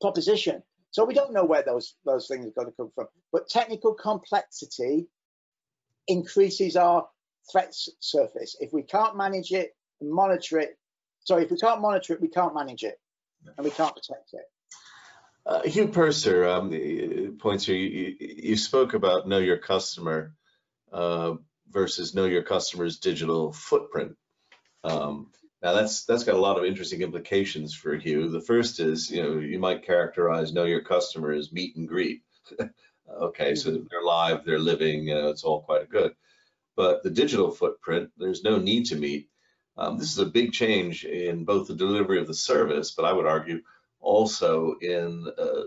proposition. 0.00 0.62
So 0.90 1.04
we 1.04 1.14
don't 1.14 1.32
know 1.32 1.44
where 1.44 1.62
those 1.62 1.94
those 2.04 2.28
things 2.28 2.46
are 2.46 2.50
going 2.50 2.68
to 2.68 2.76
come 2.76 2.90
from. 2.94 3.06
But 3.32 3.48
technical 3.48 3.94
complexity 3.94 5.06
increases 6.08 6.76
our 6.76 7.06
threat 7.50 7.74
surface. 8.00 8.56
If 8.60 8.72
we 8.72 8.82
can't 8.82 9.16
manage 9.16 9.52
it 9.52 9.74
monitor 10.10 10.58
it, 10.58 10.78
So 11.24 11.38
if 11.38 11.50
we 11.50 11.56
can't 11.56 11.80
monitor 11.80 12.14
it, 12.14 12.20
we 12.20 12.28
can't 12.28 12.54
manage 12.54 12.82
it 12.82 12.98
and 13.56 13.64
we 13.64 13.70
can't 13.70 13.94
protect 13.94 14.32
it. 14.32 14.44
Uh, 15.44 15.62
Hugh 15.62 15.88
Purser 15.88 16.46
um, 16.46 17.36
points 17.40 17.66
here. 17.66 17.76
You, 17.76 18.16
you, 18.20 18.56
spoke 18.56 18.94
about 18.94 19.26
know 19.26 19.38
your 19.38 19.58
customer 19.58 20.34
uh, 20.92 21.34
versus 21.70 22.14
know 22.14 22.26
your 22.26 22.42
customer's 22.42 22.98
digital 22.98 23.52
footprint. 23.52 24.16
Um, 24.84 25.30
now 25.62 25.72
that's 25.72 26.04
that's 26.04 26.24
got 26.24 26.34
a 26.34 26.40
lot 26.40 26.58
of 26.58 26.64
interesting 26.64 27.02
implications 27.02 27.74
for 27.74 27.94
you. 27.94 28.28
The 28.28 28.40
first 28.40 28.80
is 28.80 29.10
you 29.10 29.22
know 29.22 29.38
you 29.38 29.58
might 29.58 29.86
characterize 29.86 30.52
know 30.52 30.64
your 30.64 30.82
customer 30.82 31.32
as 31.32 31.52
meet 31.52 31.76
and 31.76 31.88
greet. 31.88 32.22
okay, 33.20 33.54
so 33.54 33.70
mm-hmm. 33.70 33.84
they're 33.90 34.02
live, 34.02 34.44
they're 34.44 34.58
living, 34.58 35.08
you 35.08 35.14
know, 35.14 35.28
it's 35.28 35.44
all 35.44 35.62
quite 35.62 35.88
good. 35.88 36.12
But 36.76 37.02
the 37.02 37.10
digital 37.10 37.50
footprint, 37.50 38.10
there's 38.16 38.42
no 38.42 38.58
need 38.58 38.86
to 38.86 38.96
meet. 38.96 39.28
Um, 39.76 39.98
this 39.98 40.10
is 40.10 40.18
a 40.18 40.26
big 40.26 40.52
change 40.52 41.04
in 41.04 41.44
both 41.44 41.68
the 41.68 41.74
delivery 41.74 42.18
of 42.18 42.26
the 42.26 42.34
service, 42.34 42.92
but 42.92 43.04
I 43.04 43.12
would 43.12 43.26
argue 43.26 43.60
also 44.00 44.76
in 44.80 45.26
uh, 45.38 45.62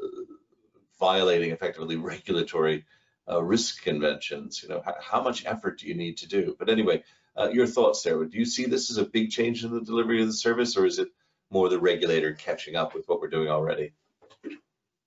violating 0.99 1.51
effectively 1.51 1.95
regulatory 2.13 2.85
uh, 3.29 3.43
risk 3.43 3.83
conventions. 3.83 4.61
You 4.61 4.69
know, 4.69 4.83
how, 5.01 5.21
much 5.21 5.45
effort 5.45 5.79
do 5.79 5.87
you 5.87 5.95
need 5.95 6.17
to 6.17 6.27
do? 6.27 6.55
But 6.57 6.69
anyway, 6.69 7.03
uh, 7.37 7.49
your 7.49 7.67
thoughts 7.67 8.03
there. 8.03 8.23
Do 8.23 8.37
you 8.37 8.45
see 8.45 8.65
this 8.65 8.89
as 8.89 8.97
a 8.97 9.05
big 9.05 9.31
change 9.31 9.63
in 9.63 9.71
the 9.71 9.81
delivery 9.81 10.21
of 10.21 10.27
the 10.27 10.33
service, 10.33 10.77
or 10.77 10.85
is 10.85 10.99
it 10.99 11.09
more 11.51 11.69
the 11.69 11.79
regulator 11.79 12.33
catching 12.33 12.75
up 12.75 12.93
with 12.93 13.07
what 13.07 13.21
we're 13.21 13.29
doing 13.29 13.49
already? 13.49 13.93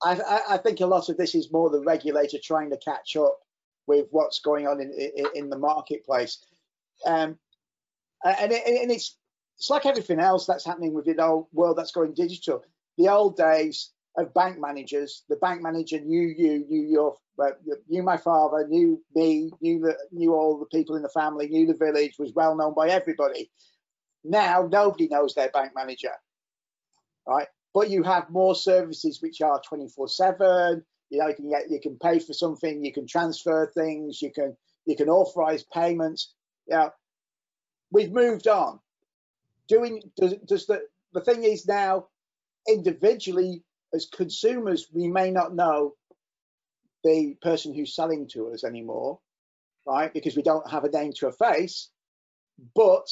I, 0.03 0.41
I, 0.51 0.57
think 0.59 0.81
a 0.81 0.87
lot 0.87 1.09
of 1.09 1.17
this 1.17 1.35
is 1.35 1.51
more 1.51 1.71
the 1.71 1.81
regulator 1.81 2.39
trying 2.41 2.71
to 2.71 2.77
catch 2.77 3.17
up 3.17 3.41
with 3.89 4.07
what's 4.13 4.39
going 4.41 4.69
on 4.69 4.81
in 4.81 4.93
in, 4.93 5.27
in 5.35 5.51
the 5.51 5.59
marketplace, 5.59 6.39
um, 7.05 7.37
and, 8.25 8.53
it, 8.53 8.63
and 8.65 8.93
it's 8.93 9.17
it's 9.59 9.71
like 9.71 9.87
everything 9.87 10.21
else 10.21 10.47
that's 10.47 10.65
happening 10.65 10.95
with 10.95 11.05
the 11.05 11.21
old 11.23 11.49
world 11.53 11.77
that's 11.77 11.91
going 11.91 12.15
digital. 12.15 12.63
The 12.97 13.09
old 13.09 13.37
days 13.37 13.91
of 14.17 14.33
bank 14.33 14.59
managers, 14.61 15.25
the 15.29 15.37
bank 15.37 15.63
manager 15.63 16.01
knew 16.01 16.33
you, 16.37 16.65
knew 16.69 16.83
your, 16.83 17.17
uh, 17.47 17.75
knew 17.89 18.03
my 18.03 18.17
father, 18.17 18.67
knew 18.69 19.03
me, 19.15 19.51
knew 19.61 19.81
the, 19.81 19.97
knew 20.13 20.35
all 20.35 20.59
the 20.59 20.67
people 20.67 20.97
in 20.97 21.03
the 21.03 21.09
family, 21.09 21.49
knew 21.49 21.67
the 21.67 21.75
village, 21.75 22.17
was 22.19 22.33
well 22.35 22.57
known 22.57 22.75
by 22.75 22.89
everybody. 22.89 23.51
Now 24.25 24.69
nobody 24.71 25.09
knows 25.09 25.35
their 25.35 25.51
bank 25.51 25.73
manager, 25.75 26.13
right? 27.27 27.47
But 27.75 27.91
you 27.91 28.03
have 28.03 28.31
more 28.31 28.55
services 28.55 29.23
which 29.23 29.41
are 29.41 29.61
24/7. 29.71 30.83
You 31.11 31.19
know, 31.19 31.29
you 31.29 31.35
can 31.35 31.51
get, 31.51 31.71
you 31.71 31.81
can 31.81 31.97
pay 31.99 32.19
for 32.19 32.35
something, 32.35 32.85
you 32.85 32.93
can 32.93 33.07
transfer 33.07 33.71
things, 33.75 34.21
you 34.21 34.31
can, 34.33 34.57
you 34.85 34.97
can 34.97 35.09
authorize 35.09 35.65
payments. 35.73 36.35
Yeah, 36.67 36.91
we've 37.91 38.13
moved 38.13 38.47
on 38.49 38.81
doing 39.69 40.03
does, 40.17 40.35
does 40.47 40.67
the 40.67 40.81
the 41.13 41.21
thing 41.21 41.45
is 41.45 41.67
now 41.67 42.07
individually 42.69 43.63
as 43.95 44.09
consumers 44.13 44.89
we 44.93 45.07
may 45.07 45.31
not 45.31 45.55
know 45.55 45.95
the 47.09 47.37
person 47.43 47.75
who's 47.75 47.95
selling 47.95 48.29
to 48.29 48.49
us 48.53 48.65
anymore 48.65 49.19
right 49.87 50.13
because 50.13 50.37
we 50.37 50.43
don't 50.43 50.71
have 50.71 50.85
a 50.85 50.91
name 50.91 51.13
to 51.13 51.29
a 51.29 51.33
face 51.33 51.91
but 52.75 53.07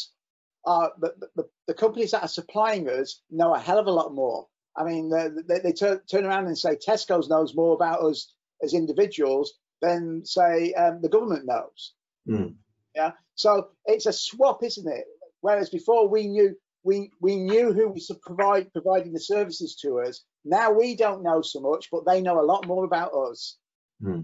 uh, 0.67 0.89
the, 1.01 1.15
the, 1.37 1.45
the 1.69 1.75
companies 1.75 2.11
that 2.11 2.23
are 2.23 2.29
supplying 2.29 2.89
us 2.89 3.23
know 3.31 3.55
a 3.55 3.59
hell 3.59 3.79
of 3.79 3.87
a 3.87 3.91
lot 3.91 4.15
more 4.15 4.47
i 4.77 4.85
mean 4.85 5.09
they, 5.09 5.59
they 5.61 5.73
turn, 5.73 6.01
turn 6.11 6.25
around 6.25 6.47
and 6.47 6.59
say 6.59 6.77
tesco's 6.77 7.29
knows 7.29 7.55
more 7.55 7.75
about 7.75 8.03
us 8.03 8.33
as 8.63 8.75
individuals 8.75 9.55
than 9.83 10.25
say 10.25 10.73
um, 10.75 11.01
the 11.03 11.09
government 11.09 11.47
knows 11.47 11.95
mm. 12.29 12.55
yeah 12.95 13.13
so 13.35 13.69
it's 13.87 14.07
a 14.07 14.13
swap 14.13 14.63
isn't 14.63 14.89
it 14.89 15.07
Whereas 15.47 15.71
before 15.71 16.09
we 16.09 16.27
knew 16.27 16.57
we 16.83 17.13
we 17.21 17.37
knew 17.37 17.73
who 17.73 17.91
was 17.91 18.11
provide, 18.23 18.73
providing 18.73 19.13
the 19.13 19.21
services 19.21 19.77
to 19.77 20.01
us. 20.01 20.25
Now 20.45 20.73
we 20.73 20.97
don't 20.97 21.23
know 21.23 21.41
so 21.41 21.61
much, 21.61 21.89
but 21.91 22.05
they 22.05 22.21
know 22.21 22.41
a 22.41 22.51
lot 22.51 22.67
more 22.67 22.85
about 22.85 23.13
us. 23.13 23.57
Hmm. 24.01 24.21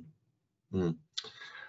Hmm. 0.70 0.90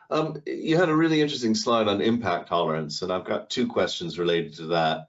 Um, 0.10 0.42
you 0.46 0.78
had 0.78 0.90
a 0.90 0.96
really 0.96 1.22
interesting 1.22 1.56
slide 1.56 1.88
on 1.88 2.02
impact 2.02 2.50
tolerance, 2.50 3.02
and 3.02 3.12
I've 3.12 3.26
got 3.26 3.50
two 3.50 3.68
questions 3.68 4.20
related 4.20 4.56
to 4.56 4.68
that. 4.68 5.08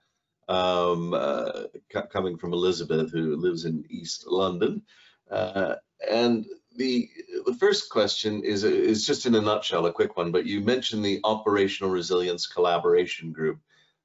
Um, 0.49 1.15
uh, 1.15 1.65
coming 2.11 2.37
from 2.37 2.53
Elizabeth, 2.53 3.11
who 3.11 3.37
lives 3.37 3.65
in 3.65 3.85
East 3.89 4.27
London, 4.27 4.83
uh, 5.31 5.77
and 6.11 6.45
the 6.77 7.09
the 7.47 7.55
first 7.55 7.91
question 7.91 8.43
is 8.45 8.65
is 8.65 9.07
just 9.07 9.27
in 9.27 9.35
a 9.35 9.41
nutshell, 9.41 9.87
a 9.87 9.93
quick 9.93 10.17
one. 10.17 10.33
But 10.33 10.47
you 10.47 10.61
mentioned 10.61 11.05
the 11.05 11.21
operational 11.25 11.93
resilience 11.93 12.47
collaboration 12.47 13.33
group. 13.33 13.59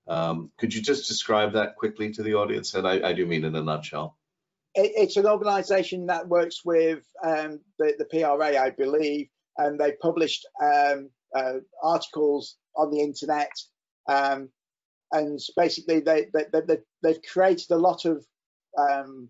Um, 0.07 0.51
could 0.57 0.73
you 0.73 0.81
just 0.81 1.07
describe 1.07 1.53
that 1.53 1.75
quickly 1.75 2.11
to 2.13 2.23
the 2.23 2.35
audience? 2.35 2.73
And 2.73 2.87
I, 2.87 3.09
I 3.09 3.13
do 3.13 3.25
mean 3.25 3.45
in 3.45 3.55
a 3.55 3.61
nutshell. 3.63 4.17
It, 4.79 4.93
it's 4.95 5.17
an 5.17 5.27
organisation 5.27 6.05
that 6.07 6.27
works 6.27 6.63
with 6.63 6.99
um, 7.23 7.59
the, 7.77 7.95
the, 7.97 8.05
PRA, 8.05 8.57
I 8.57 8.69
believe, 8.69 9.27
and 9.57 9.79
they 9.79 9.93
published 10.01 10.47
um, 10.61 11.09
uh, 11.35 11.59
articles 11.83 12.55
on 12.75 12.91
the 12.91 13.01
internet. 13.01 13.51
Um, 14.07 14.49
and 15.11 15.39
basically, 15.57 15.99
they, 15.99 16.27
they, 16.33 16.45
they, 16.51 16.77
they've 17.03 17.21
created 17.31 17.71
a 17.71 17.77
lot 17.77 18.05
of 18.05 18.25
um, 18.77 19.29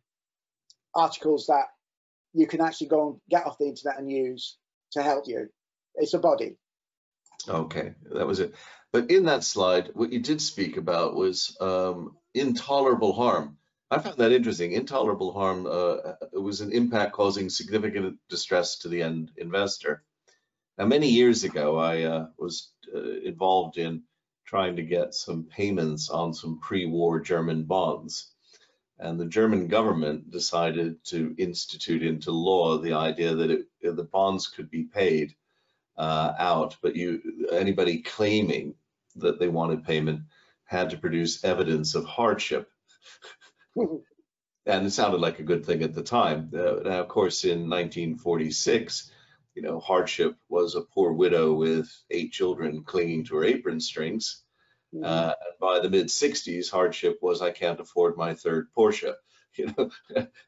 articles 0.95 1.47
that 1.47 1.65
you 2.33 2.45
can 2.45 2.61
actually 2.61 2.87
go 2.87 3.07
and 3.07 3.21
get 3.29 3.45
off 3.45 3.57
the 3.57 3.67
internet 3.67 3.97
and 3.97 4.11
use 4.11 4.57
to 4.91 5.01
help 5.01 5.23
you. 5.27 5.49
It's 5.95 6.13
a 6.13 6.19
body. 6.19 6.57
Okay, 7.47 7.93
that 8.11 8.27
was 8.27 8.39
it. 8.39 8.53
But 8.91 9.09
in 9.09 9.25
that 9.25 9.43
slide, 9.43 9.91
what 9.93 10.11
you 10.11 10.19
did 10.19 10.41
speak 10.41 10.77
about 10.77 11.15
was 11.15 11.55
um, 11.61 12.17
intolerable 12.33 13.13
harm. 13.13 13.57
I 13.91 13.97
found 13.99 14.17
that 14.17 14.31
interesting. 14.31 14.73
Intolerable 14.73 15.33
harm 15.33 15.65
uh, 15.65 16.13
was 16.33 16.61
an 16.61 16.71
impact 16.71 17.13
causing 17.13 17.49
significant 17.49 18.17
distress 18.29 18.77
to 18.79 18.87
the 18.87 19.01
end 19.01 19.31
investor. 19.37 20.03
Now, 20.77 20.85
many 20.85 21.09
years 21.09 21.43
ago, 21.43 21.77
I 21.77 22.03
uh, 22.03 22.27
was 22.37 22.71
uh, 22.93 22.99
involved 22.99 23.77
in 23.77 24.03
trying 24.45 24.75
to 24.75 24.83
get 24.83 25.13
some 25.13 25.43
payments 25.43 26.09
on 26.09 26.33
some 26.33 26.59
pre-war 26.59 27.19
German 27.19 27.63
bonds. 27.63 28.31
And 28.99 29.19
the 29.19 29.25
German 29.25 29.67
government 29.67 30.29
decided 30.29 31.03
to 31.05 31.33
institute 31.37 32.03
into 32.03 32.31
law 32.31 32.77
the 32.77 32.93
idea 32.93 33.33
that 33.33 33.49
it, 33.51 33.67
the 33.81 34.03
bonds 34.03 34.47
could 34.47 34.69
be 34.69 34.83
paid 34.83 35.35
uh, 35.97 36.33
out, 36.37 36.77
but 36.81 36.95
you 36.95 37.47
anybody 37.51 38.01
claiming 38.01 38.75
that 39.15 39.39
they 39.39 39.47
wanted 39.47 39.83
payment 39.83 40.21
had 40.65 40.89
to 40.91 40.97
produce 40.97 41.43
evidence 41.43 41.95
of 41.95 42.05
hardship. 42.05 42.69
and 44.65 44.85
it 44.85 44.91
sounded 44.91 45.21
like 45.21 45.39
a 45.39 45.43
good 45.43 45.65
thing 45.65 45.83
at 45.83 45.93
the 45.93 46.03
time. 46.03 46.51
Uh, 46.53 46.81
now, 46.83 47.01
of 47.01 47.07
course, 47.07 47.43
in 47.43 47.69
1946, 47.69 49.11
you 49.55 49.61
know, 49.61 49.79
hardship 49.79 50.35
was 50.47 50.75
a 50.75 50.81
poor 50.81 51.11
widow 51.11 51.53
with 51.53 51.89
eight 52.11 52.31
children 52.31 52.83
clinging 52.83 53.25
to 53.25 53.35
her 53.37 53.43
apron 53.43 53.79
strings. 53.79 54.43
Mm-hmm. 54.93 55.05
Uh, 55.05 55.33
by 55.59 55.79
the 55.79 55.89
mid 55.89 56.07
60s, 56.07 56.69
hardship 56.69 57.19
was 57.21 57.41
I 57.41 57.51
can't 57.51 57.79
afford 57.79 58.17
my 58.17 58.33
third 58.33 58.67
Porsche. 58.77 59.13
You 59.57 59.73
know, 59.75 59.89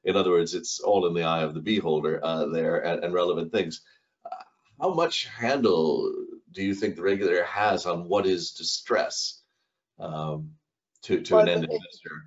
in 0.04 0.16
other 0.16 0.30
words, 0.30 0.54
it's 0.54 0.80
all 0.80 1.08
in 1.08 1.16
the 1.16 1.24
eye 1.24 1.42
of 1.42 1.56
the 1.56 1.60
beholder 1.60 2.24
uh, 2.24 2.46
there 2.46 2.86
and, 2.86 3.04
and 3.04 3.14
relevant 3.14 3.52
things 3.52 3.82
how 4.82 4.94
much 4.94 5.26
handle 5.26 6.12
do 6.52 6.64
you 6.64 6.74
think 6.74 6.96
the 6.96 7.04
regulator 7.04 7.46
has 7.46 7.86
on 7.86 8.10
what 8.10 8.26
is 8.26 8.52
distress 8.52 9.42
um, 10.00 10.52
to, 11.04 11.22
to 11.22 11.36
well, 11.36 11.44
an 11.44 11.50
end 11.50 11.64
investor? 11.66 12.26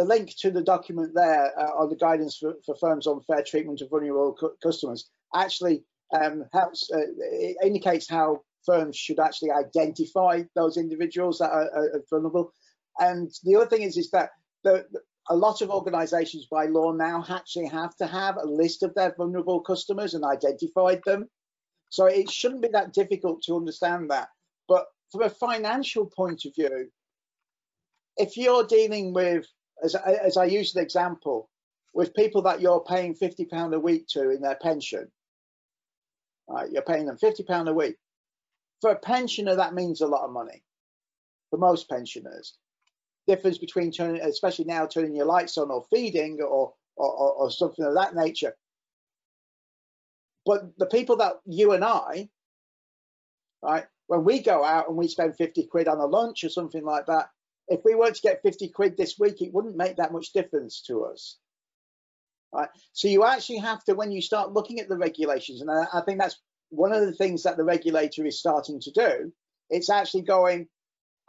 The, 0.00 0.06
link 0.06 0.34
to 0.38 0.50
the 0.50 0.62
document 0.62 1.12
there 1.14 1.52
uh, 1.60 1.82
on 1.82 1.90
the 1.90 1.96
guidance 1.96 2.38
for, 2.38 2.54
for, 2.64 2.74
firms 2.76 3.06
on 3.06 3.20
fair 3.20 3.42
treatment 3.46 3.82
of 3.82 3.90
vulnerable 3.90 4.32
cu 4.32 4.50
customers 4.62 5.10
actually 5.34 5.84
um, 6.18 6.44
helps, 6.54 6.90
uh, 6.90 6.98
it 6.98 7.56
indicates 7.62 8.08
how 8.08 8.40
firms 8.64 8.96
should 8.96 9.20
actually 9.20 9.50
identify 9.50 10.42
those 10.54 10.78
individuals 10.78 11.38
that 11.38 11.50
are, 11.50 11.68
are 11.74 12.02
vulnerable. 12.08 12.54
And 12.98 13.30
the 13.44 13.56
other 13.56 13.66
thing 13.66 13.82
is, 13.82 13.98
is 13.98 14.10
that 14.12 14.30
the, 14.64 14.86
a 15.28 15.36
lot 15.36 15.60
of 15.60 15.68
organizations 15.68 16.46
by 16.50 16.64
law 16.64 16.92
now 16.92 17.22
actually 17.28 17.66
have 17.68 17.94
to 17.96 18.06
have 18.06 18.36
a 18.38 18.46
list 18.46 18.82
of 18.82 18.94
their 18.94 19.14
vulnerable 19.14 19.60
customers 19.60 20.14
and 20.14 20.24
identified 20.24 21.02
them. 21.04 21.28
So 21.90 22.06
it 22.06 22.30
shouldn't 22.30 22.62
be 22.62 22.68
that 22.68 22.94
difficult 22.94 23.42
to 23.42 23.56
understand 23.56 24.10
that. 24.10 24.28
But 24.66 24.86
from 25.12 25.22
a 25.22 25.30
financial 25.30 26.06
point 26.06 26.46
of 26.46 26.54
view, 26.54 26.90
if 28.16 28.38
you're 28.38 28.66
dealing 28.66 29.12
with, 29.12 29.46
as, 29.82 29.94
as 29.94 30.36
I 30.36 30.44
use 30.44 30.74
an 30.74 30.82
example, 30.82 31.48
with 31.92 32.14
people 32.14 32.42
that 32.42 32.60
you're 32.60 32.84
paying 32.84 33.14
£50 33.14 33.74
a 33.74 33.80
week 33.80 34.06
to 34.08 34.30
in 34.30 34.40
their 34.40 34.58
pension, 34.60 35.10
right, 36.48 36.70
you're 36.70 36.82
paying 36.82 37.06
them 37.06 37.18
£50 37.18 37.68
a 37.68 37.72
week. 37.72 37.96
For 38.80 38.90
a 38.90 38.98
pensioner, 38.98 39.56
that 39.56 39.74
means 39.74 40.00
a 40.00 40.06
lot 40.06 40.24
of 40.24 40.30
money 40.30 40.62
for 41.50 41.58
most 41.58 41.88
pensioners. 41.88 42.56
Difference 43.26 43.58
between 43.58 43.90
turning, 43.90 44.22
especially 44.22 44.64
now, 44.64 44.86
turning 44.86 45.14
your 45.14 45.26
lights 45.26 45.58
on 45.58 45.70
or 45.70 45.84
feeding 45.92 46.40
or, 46.40 46.72
or, 46.96 47.32
or 47.32 47.50
something 47.50 47.84
of 47.84 47.94
that 47.94 48.14
nature 48.14 48.54
but 50.46 50.76
the 50.78 50.86
people 50.86 51.16
that 51.16 51.34
you 51.44 51.72
and 51.72 51.84
I, 51.84 52.28
right, 53.62 53.84
when 54.06 54.24
we 54.24 54.42
go 54.42 54.64
out 54.64 54.88
and 54.88 54.96
we 54.96 55.08
spend 55.08 55.36
50 55.36 55.66
quid 55.66 55.88
on 55.88 55.98
a 55.98 56.06
lunch 56.06 56.44
or 56.44 56.48
something 56.48 56.84
like 56.84 57.06
that, 57.06 57.30
if 57.70 57.80
we 57.84 57.94
were 57.94 58.10
to 58.10 58.20
get 58.20 58.42
50 58.42 58.68
quid 58.68 58.96
this 58.96 59.18
week, 59.18 59.40
it 59.40 59.54
wouldn't 59.54 59.76
make 59.76 59.96
that 59.96 60.12
much 60.12 60.32
difference 60.32 60.82
to 60.88 61.04
us. 61.04 61.38
Right. 62.52 62.68
So 62.92 63.06
you 63.06 63.24
actually 63.24 63.58
have 63.58 63.82
to, 63.84 63.94
when 63.94 64.10
you 64.10 64.20
start 64.20 64.52
looking 64.52 64.80
at 64.80 64.88
the 64.88 64.96
regulations, 64.96 65.60
and 65.60 65.70
I, 65.70 65.86
I 65.94 66.00
think 66.00 66.18
that's 66.18 66.40
one 66.70 66.92
of 66.92 67.06
the 67.06 67.12
things 67.12 67.44
that 67.44 67.56
the 67.56 67.64
regulator 67.64 68.26
is 68.26 68.40
starting 68.40 68.80
to 68.80 68.90
do, 68.90 69.32
it's 69.70 69.88
actually 69.88 70.22
going, 70.22 70.66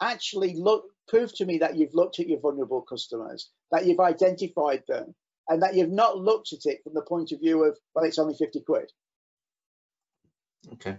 actually 0.01 0.55
look, 0.55 0.85
prove 1.07 1.31
to 1.35 1.45
me 1.45 1.59
that 1.59 1.77
you've 1.77 1.93
looked 1.93 2.19
at 2.19 2.27
your 2.27 2.39
vulnerable 2.39 2.81
customers, 2.81 3.51
that 3.71 3.85
you've 3.85 3.99
identified 3.99 4.81
them, 4.87 5.13
and 5.47 5.61
that 5.61 5.75
you've 5.75 5.91
not 5.91 6.17
looked 6.17 6.53
at 6.53 6.65
it 6.65 6.81
from 6.83 6.95
the 6.95 7.03
point 7.03 7.31
of 7.31 7.39
view 7.39 7.63
of, 7.65 7.77
well, 7.93 8.03
it's 8.03 8.17
only 8.17 8.33
50 8.33 8.61
quid. 8.61 8.91
Okay. 10.73 10.97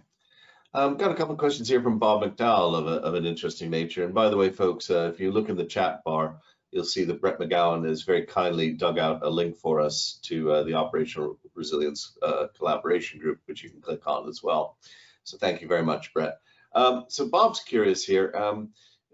Um, 0.74 0.96
got 0.96 1.10
a 1.10 1.14
couple 1.14 1.32
of 1.32 1.38
questions 1.38 1.68
here 1.68 1.82
from 1.82 1.98
Bob 1.98 2.22
McDowell 2.22 2.78
of, 2.78 2.86
a, 2.86 2.94
of 3.02 3.14
an 3.14 3.26
interesting 3.26 3.68
nature. 3.68 4.04
And 4.04 4.14
by 4.14 4.30
the 4.30 4.38
way, 4.38 4.48
folks, 4.48 4.90
uh, 4.90 5.10
if 5.12 5.20
you 5.20 5.30
look 5.30 5.50
in 5.50 5.56
the 5.56 5.66
chat 5.66 6.02
bar, 6.02 6.40
you'll 6.70 6.84
see 6.84 7.04
that 7.04 7.20
Brett 7.20 7.38
McGowan 7.38 7.86
has 7.86 8.04
very 8.04 8.24
kindly 8.24 8.72
dug 8.72 8.98
out 8.98 9.22
a 9.22 9.28
link 9.28 9.54
for 9.56 9.80
us 9.80 10.18
to 10.22 10.50
uh, 10.50 10.62
the 10.62 10.72
Operational 10.72 11.38
Resilience 11.54 12.16
uh, 12.22 12.46
Collaboration 12.56 13.20
Group, 13.20 13.40
which 13.44 13.62
you 13.62 13.68
can 13.68 13.82
click 13.82 14.06
on 14.06 14.26
as 14.30 14.42
well. 14.42 14.78
So 15.24 15.36
thank 15.36 15.60
you 15.60 15.68
very 15.68 15.82
much, 15.82 16.14
Brett. 16.14 16.38
Um, 16.74 17.04
so 17.08 17.28
Bob's 17.28 17.60
curious 17.60 18.02
here. 18.02 18.32
Um, 18.34 18.70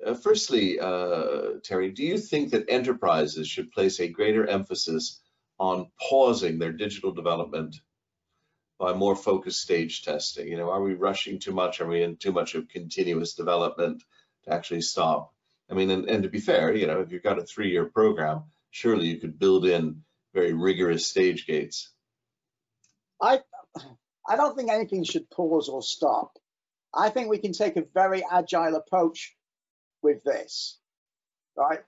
uh, 0.07 0.15
firstly, 0.15 0.79
uh, 0.79 1.55
Terry, 1.65 1.91
do 1.91 2.05
you 2.05 2.19
think 2.19 2.53
that 2.53 2.67
enterprises 2.69 3.49
should 3.49 3.73
place 3.73 3.99
a 3.99 4.07
greater 4.07 4.47
emphasis 4.47 5.21
on 5.59 5.91
pausing 6.01 6.61
their 6.61 6.73
digital 6.73 7.11
development 7.11 7.81
by 8.79 8.93
more 8.93 9.17
focused 9.17 9.61
stage 9.61 10.03
testing? 10.03 10.49
You 10.49 10.57
know, 10.57 10.71
are 10.71 10.83
we 10.83 10.95
rushing 10.95 11.39
too 11.39 11.53
much? 11.53 11.81
Are 11.81 11.87
we 11.87 12.03
in 12.03 12.17
too 12.17 12.33
much 12.33 12.55
of 12.55 12.69
continuous 12.69 13.35
development 13.35 14.03
to 14.45 14.55
actually 14.55 14.83
stop? 14.83 15.33
I 15.71 15.75
mean, 15.75 15.91
and, 15.91 16.09
and 16.09 16.23
to 16.23 16.29
be 16.29 16.41
fair, 16.41 16.75
you 16.75 16.87
know, 16.87 17.01
if 17.01 17.13
you've 17.13 17.23
got 17.23 17.39
a 17.39 17.45
three-year 17.45 17.87
program, 17.87 18.45
surely 18.71 19.09
you 19.09 19.19
could 19.19 19.39
build 19.39 19.67
in 19.67 20.03
very 20.33 20.53
rigorous 20.53 21.07
stage 21.07 21.47
gates. 21.47 21.91
I, 23.21 23.41
I 24.29 24.37
don't 24.37 24.57
think 24.57 24.71
anything 24.71 25.05
should 25.05 25.29
pause 25.31 25.69
or 25.69 25.83
stop. 25.83 26.33
I 26.95 27.11
think 27.11 27.29
we 27.29 27.39
can 27.39 27.53
take 27.53 27.77
a 27.77 27.85
very 27.93 28.25
agile 28.31 28.77
approach 28.77 29.35
with 30.03 30.23
this, 30.25 30.79
right? 31.57 31.81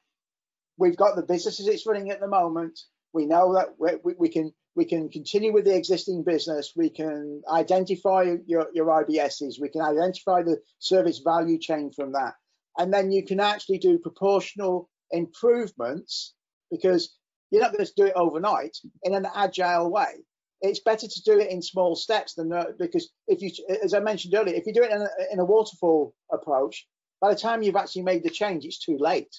We've 0.77 0.97
got 0.97 1.17
the 1.17 1.23
businesses 1.23 1.67
it's 1.69 1.87
running 1.87 2.11
at 2.11 2.21
the 2.21 2.29
moment. 2.29 2.81
We 3.13 3.27
know 3.27 3.55
that 3.55 3.77
we, 3.79 4.15
we 4.19 4.29
can 4.29 4.53
we 4.77 4.85
can 4.85 5.09
continue 5.09 5.53
with 5.53 5.65
the 5.65 5.77
existing 5.77 6.23
business. 6.23 6.73
We 6.77 6.91
can 6.91 7.43
identify 7.51 8.37
your, 8.47 8.69
your 8.73 8.87
IBSs. 8.87 9.61
We 9.61 9.69
can 9.69 9.83
identify 9.83 10.43
the 10.43 10.61
service 10.79 11.19
value 11.19 11.59
chain 11.59 11.91
from 11.93 12.13
that. 12.13 12.35
And 12.79 12.93
then 12.93 13.11
you 13.11 13.25
can 13.25 13.41
actually 13.41 13.79
do 13.79 13.99
proportional 13.99 14.89
improvements 15.11 16.35
because 16.71 17.17
you're 17.51 17.63
not 17.63 17.73
going 17.73 17.85
to 17.85 17.93
do 17.97 18.07
it 18.07 18.13
overnight 18.15 18.77
in 19.03 19.15
an 19.15 19.27
agile 19.35 19.91
way. 19.91 20.25
It's 20.63 20.81
better 20.81 21.09
to 21.09 21.23
do 21.25 21.41
it 21.41 21.51
in 21.51 21.63
small 21.63 21.97
steps 21.97 22.35
than 22.35 22.53
uh, 22.53 22.67
because 22.79 23.11
if 23.27 23.43
you, 23.43 23.51
as 23.83 23.95
I 23.95 24.01
mentioned 24.01 24.35
earlier, 24.35 24.55
if 24.55 24.67
you 24.67 24.75
do 24.75 24.83
it 24.83 24.93
in 24.93 25.01
a, 25.01 25.09
in 25.33 25.41
a 25.41 25.45
waterfall 25.45 26.15
approach, 26.33 26.87
by 27.21 27.33
the 27.33 27.41
time 27.41 27.63
you've 27.63 27.77
actually 27.77 28.03
made 28.03 28.23
the 28.23 28.31
change, 28.31 28.65
it's 28.65 28.79
too 28.79 28.97
late. 28.99 29.35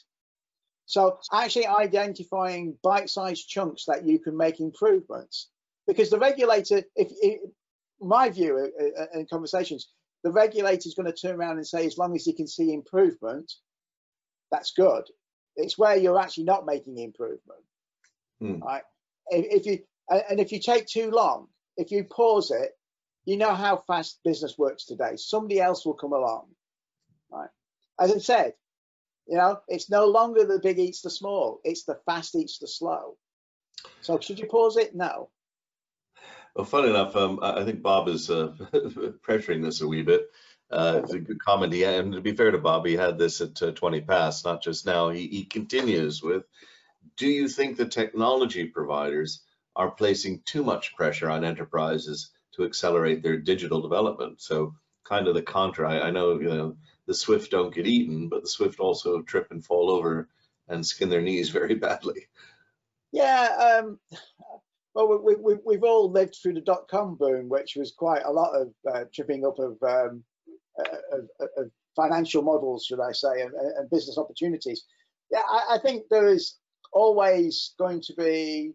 So 0.91 1.19
actually 1.31 1.67
identifying 1.67 2.77
bite-sized 2.83 3.47
chunks 3.47 3.85
that 3.85 4.05
you 4.05 4.19
can 4.19 4.35
make 4.35 4.59
improvements, 4.59 5.47
because 5.87 6.09
the 6.09 6.19
regulator, 6.19 6.83
if, 6.97 7.13
if 7.21 7.39
my 8.01 8.27
view 8.29 8.69
uh, 8.77 9.01
uh, 9.01 9.19
in 9.19 9.25
conversations, 9.27 9.87
the 10.25 10.31
regulator 10.31 10.89
is 10.89 10.93
going 10.93 11.05
to 11.05 11.13
turn 11.13 11.37
around 11.37 11.55
and 11.55 11.65
say, 11.65 11.85
as 11.85 11.97
long 11.97 12.13
as 12.13 12.27
you 12.27 12.35
can 12.35 12.45
see 12.45 12.73
improvement, 12.73 13.53
that's 14.51 14.73
good. 14.73 15.03
It's 15.55 15.77
where 15.77 15.95
you're 15.95 16.19
actually 16.19 16.43
not 16.43 16.65
making 16.65 16.97
improvement, 16.97 17.63
hmm. 18.41 18.59
right? 18.59 18.83
If 19.29 19.65
you 19.65 19.79
and 20.09 20.41
if 20.41 20.51
you 20.51 20.59
take 20.59 20.87
too 20.87 21.09
long, 21.09 21.47
if 21.77 21.89
you 21.89 22.03
pause 22.03 22.51
it, 22.51 22.71
you 23.23 23.37
know 23.37 23.53
how 23.53 23.77
fast 23.87 24.19
business 24.25 24.57
works 24.57 24.85
today. 24.85 25.15
Somebody 25.15 25.61
else 25.61 25.85
will 25.85 25.93
come 25.93 26.11
along, 26.11 26.47
right? 27.31 27.49
As 27.97 28.11
I 28.11 28.17
said, 28.17 28.53
you 29.31 29.37
know, 29.37 29.61
it's 29.69 29.89
no 29.89 30.07
longer 30.07 30.43
the 30.45 30.59
big 30.59 30.77
eats 30.77 31.01
the 31.01 31.09
small; 31.09 31.61
it's 31.63 31.85
the 31.85 31.97
fast 32.05 32.35
eats 32.35 32.59
the 32.59 32.67
slow. 32.67 33.15
So 34.01 34.19
should 34.19 34.39
you 34.39 34.45
pause 34.45 34.75
it? 34.75 34.93
No. 34.93 35.29
Well, 36.53 36.65
funny 36.65 36.89
enough, 36.89 37.15
um, 37.15 37.39
I 37.41 37.63
think 37.63 37.81
Bob 37.81 38.09
is 38.09 38.29
uh, 38.29 38.49
pressuring 39.25 39.63
this 39.63 39.79
a 39.79 39.87
wee 39.87 40.01
bit. 40.03 40.29
Uh, 40.69 40.99
it's 41.01 41.13
a 41.13 41.19
good 41.19 41.41
comment. 41.41 41.71
He 41.71 41.85
and 41.85 42.11
to 42.11 42.19
be 42.19 42.35
fair 42.35 42.51
to 42.51 42.57
Bob, 42.57 42.85
he 42.85 42.97
had 42.97 43.17
this 43.17 43.39
at 43.39 43.61
uh, 43.63 43.71
20 43.71 44.01
past, 44.01 44.43
not 44.43 44.61
just 44.61 44.85
now. 44.85 45.09
He, 45.09 45.27
he 45.27 45.45
continues 45.45 46.21
with, 46.21 46.43
do 47.15 47.27
you 47.27 47.47
think 47.47 47.77
the 47.77 47.85
technology 47.85 48.65
providers 48.65 49.43
are 49.77 49.91
placing 49.91 50.41
too 50.43 50.63
much 50.63 50.93
pressure 50.97 51.29
on 51.29 51.45
enterprises 51.45 52.31
to 52.55 52.65
accelerate 52.65 53.23
their 53.23 53.37
digital 53.37 53.81
development? 53.81 54.41
So 54.41 54.75
kind 55.05 55.29
of 55.29 55.35
the 55.35 55.41
contra. 55.41 55.89
I, 55.89 56.07
I 56.07 56.11
know, 56.11 56.37
you 56.39 56.49
know, 56.49 56.75
the 57.11 57.15
swift 57.15 57.51
don't 57.51 57.75
get 57.75 57.87
eaten, 57.87 58.29
but 58.29 58.41
the 58.41 58.47
swift 58.47 58.79
also 58.79 59.21
trip 59.21 59.47
and 59.51 59.65
fall 59.65 59.91
over 59.91 60.29
and 60.69 60.85
skin 60.85 61.09
their 61.09 61.21
knees 61.21 61.49
very 61.49 61.75
badly. 61.75 62.27
Yeah, 63.11 63.81
um, 63.83 63.99
well, 64.95 65.21
we, 65.21 65.35
we, 65.35 65.55
we've 65.65 65.83
all 65.83 66.09
lived 66.09 66.37
through 66.41 66.53
the 66.53 66.61
dot 66.61 66.87
com 66.89 67.15
boom, 67.15 67.49
which 67.49 67.75
was 67.75 67.91
quite 67.91 68.23
a 68.23 68.31
lot 68.31 68.53
of 68.53 68.73
uh, 68.89 69.03
tripping 69.13 69.45
up 69.45 69.59
of, 69.59 69.75
um, 69.83 70.23
uh, 70.79 71.17
of, 71.17 71.49
of, 71.57 71.71
financial 71.97 72.41
models, 72.41 72.85
should 72.85 73.01
I 73.01 73.11
say, 73.11 73.41
and, 73.41 73.51
and 73.53 73.89
business 73.89 74.17
opportunities. 74.17 74.85
Yeah, 75.29 75.41
I, 75.45 75.75
I, 75.75 75.77
think 75.79 76.05
there 76.09 76.29
is 76.29 76.55
always 76.93 77.73
going 77.77 77.99
to 78.03 78.13
be 78.13 78.71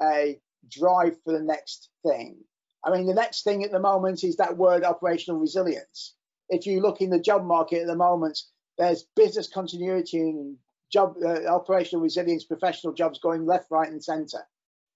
a 0.00 0.38
drive 0.68 1.16
for 1.24 1.32
the 1.32 1.42
next 1.42 1.88
thing. 2.06 2.36
I 2.84 2.92
mean, 2.92 3.06
the 3.06 3.14
next 3.14 3.42
thing 3.42 3.64
at 3.64 3.72
the 3.72 3.80
moment 3.80 4.22
is 4.22 4.36
that 4.36 4.56
word 4.56 4.84
operational 4.84 5.40
resilience 5.40 6.14
if 6.50 6.66
you 6.66 6.80
look 6.80 7.00
in 7.00 7.10
the 7.10 7.20
job 7.20 7.44
market 7.44 7.82
at 7.82 7.86
the 7.86 7.96
moment, 7.96 8.38
there's 8.76 9.06
business 9.16 9.48
continuity 9.48 10.18
and 10.20 10.56
job 10.92 11.14
uh, 11.24 11.46
operational 11.46 12.02
resilience, 12.02 12.44
professional 12.44 12.92
jobs 12.92 13.18
going 13.20 13.46
left, 13.46 13.70
right, 13.70 13.90
and 13.90 14.02
centre. 14.02 14.46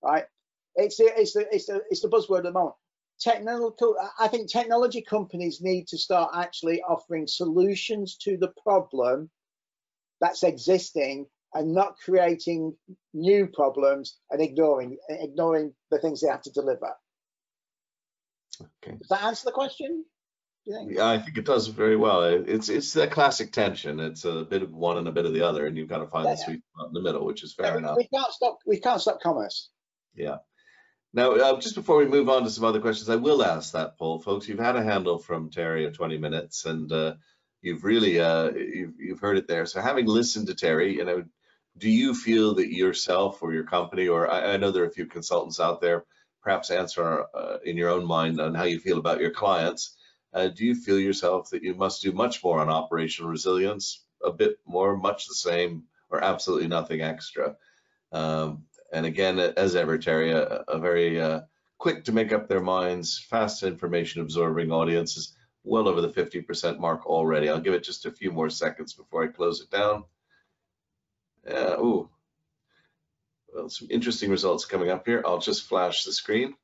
Right? 0.03 0.25
It's 0.77 0.97
the 0.97 1.11
it's 1.17 1.33
the 1.33 1.47
it's 1.55 1.67
the 1.67 1.83
it's 1.91 2.03
the 2.03 2.09
buzzword 2.09 2.39
at 2.39 2.45
the 2.45 2.53
moment. 2.53 2.75
Technical, 3.21 3.97
I 4.19 4.27
think 4.27 4.51
technology 4.51 5.01
companies 5.01 5.61
need 5.63 5.87
to 5.89 5.97
start 5.97 6.33
actually 6.35 6.83
offering 6.83 7.29
solutions 7.29 8.17
to 8.23 8.37
the 8.37 8.53
problem 8.63 9.31
that's 10.21 10.43
existing 10.43 11.27
and 11.55 11.73
not 11.73 11.97
creating 12.05 12.77
new 13.13 13.47
problems 13.47 14.19
and 14.31 14.43
ignoring 14.43 14.99
ignoring 15.09 15.73
the 15.93 15.99
things 15.99 16.21
they 16.21 16.29
have 16.29 16.43
to 16.43 16.51
deliver. 16.51 16.93
Okay. 18.83 18.97
Does 18.99 19.09
that 19.09 19.23
answer 19.23 19.45
the 19.47 19.53
question? 19.53 20.05
Yeah, 20.67 21.07
I 21.07 21.19
think 21.19 21.37
it 21.37 21.45
does 21.45 21.67
very 21.67 21.97
well. 21.97 22.23
It's 22.23 22.71
it's 22.71 22.95
that 22.95 23.11
classic 23.11 23.53
tension. 23.53 24.01
It's 24.01 24.25
a 24.25 24.45
bit 24.45 24.63
of 24.63 24.73
one 24.73 24.97
and 24.97 25.07
a 25.07 25.13
bit 25.13 25.27
of 25.27 25.35
the 25.35 25.43
other, 25.43 25.67
and 25.67 25.77
you've 25.77 25.89
got 25.89 25.99
to 25.99 26.07
find 26.07 26.27
yeah, 26.27 26.35
the 26.35 26.41
sweet 26.41 26.63
spot 26.73 26.89
in 26.89 26.95
the 26.95 27.03
middle, 27.03 27.27
which 27.27 27.43
is 27.43 27.53
fair 27.53 27.73
yeah, 27.73 27.79
enough. 27.79 27.97
We 27.99 28.09
can't 28.09 28.33
stop. 28.33 28.59
We 28.67 28.81
can't 28.81 29.01
stop 29.01 29.21
commerce. 29.21 29.69
Yeah. 30.15 30.37
Now, 31.13 31.33
uh, 31.33 31.61
just 31.61 31.75
before 31.75 31.99
we 31.99 32.07
move 32.07 32.31
on 32.31 32.45
to 32.45 32.51
some 32.51 32.65
other 32.65 32.81
questions, 32.81 33.11
I 33.11 33.17
will 33.17 33.45
ask 33.45 33.73
that 33.73 33.99
poll, 33.99 34.21
folks. 34.21 34.49
You've 34.49 34.59
had 34.59 34.77
a 34.77 34.83
handle 34.83 35.19
from 35.19 35.51
Terry 35.51 35.85
of 35.85 35.95
20 35.95 36.17
minutes, 36.17 36.65
and 36.65 36.91
uh, 36.91 37.15
you've 37.61 37.85
really 37.85 38.19
uh, 38.19 38.51
you've 38.51 38.99
you've 38.99 39.21
heard 39.21 39.37
it 39.37 39.47
there. 39.47 39.67
So, 39.67 39.83
having 39.83 40.07
listened 40.07 40.47
to 40.47 40.55
Terry, 40.55 40.97
you 40.97 41.05
know, 41.05 41.25
do 41.77 41.91
you 41.91 42.15
feel 42.15 42.55
that 42.55 42.73
yourself 42.73 43.43
or 43.43 43.53
your 43.53 43.65
company, 43.65 44.09
or 44.09 44.31
I, 44.31 44.55
I 44.55 44.57
know 44.57 44.71
there 44.71 44.85
are 44.85 44.89
a 44.89 44.93
few 44.93 45.07
consultants 45.07 45.61
out 45.61 45.83
there, 45.83 46.07
perhaps 46.43 46.71
answer 46.71 47.27
uh, 47.35 47.59
in 47.65 47.77
your 47.77 47.91
own 47.91 48.07
mind 48.07 48.41
on 48.41 48.55
how 48.55 48.65
you 48.65 48.81
feel 48.81 48.97
about 48.97 49.21
your 49.21 49.31
clients 49.31 49.95
uh, 50.35 50.49
do 50.49 50.65
you 50.65 50.75
feel 50.75 50.99
yourself 50.99 51.51
that 51.51 51.63
you 51.63 51.75
must 51.75 52.03
do 52.03 52.13
much 52.13 52.43
more 52.43 52.61
on 52.61 52.69
operational 52.69 53.31
resilience, 53.31 54.05
a 54.23 54.33
bit 54.33 54.59
more, 54.67 54.97
much 54.97 55.27
the 55.27 55.35
same, 55.35 55.85
or 56.11 56.23
absolutely 56.23 56.69
nothing 56.69 57.01
extra? 57.01 57.57
Um, 58.13 58.65
and 58.93 59.07
again, 59.07 59.39
as 59.39 59.77
ever, 59.77 59.97
Terry, 59.97 60.33
a, 60.33 60.65
a 60.69 60.79
very 60.79 61.21
uh, 61.21 61.43
quick 61.79 62.05
to 62.05 62.13
make 62.13 62.33
up 62.33 62.49
their 62.49 62.61
minds, 62.61 63.19
fast 63.19 63.63
information 63.63 64.21
absorbing 64.21 64.73
audiences, 64.73 65.37
well 65.63 65.89
over 65.89 66.01
the 66.01 66.09
50% 66.09 66.79
mark 66.79 67.07
already. 67.07 67.49
I'll 67.49 67.61
give 67.61 67.75
it 67.75 67.85
just 67.85 68.07
a 68.07 68.11
few 68.11 68.31
more 68.31 68.51
seconds 68.51 68.93
before 68.93 69.25
I 69.25 69.29
close 69.29 69.61
it 69.61 69.71
down. 69.71 70.05
Yeah, 71.47 71.75
ooh, 71.79 72.09
well, 73.53 73.69
some 73.69 73.89
interesting 73.91 74.31
results 74.31 74.65
coming 74.65 74.91
up 74.91 75.07
here. 75.07 75.23
I'll 75.27 75.39
just 75.39 75.65
flash 75.65 76.05
the 76.05 76.13
screen 76.13 76.55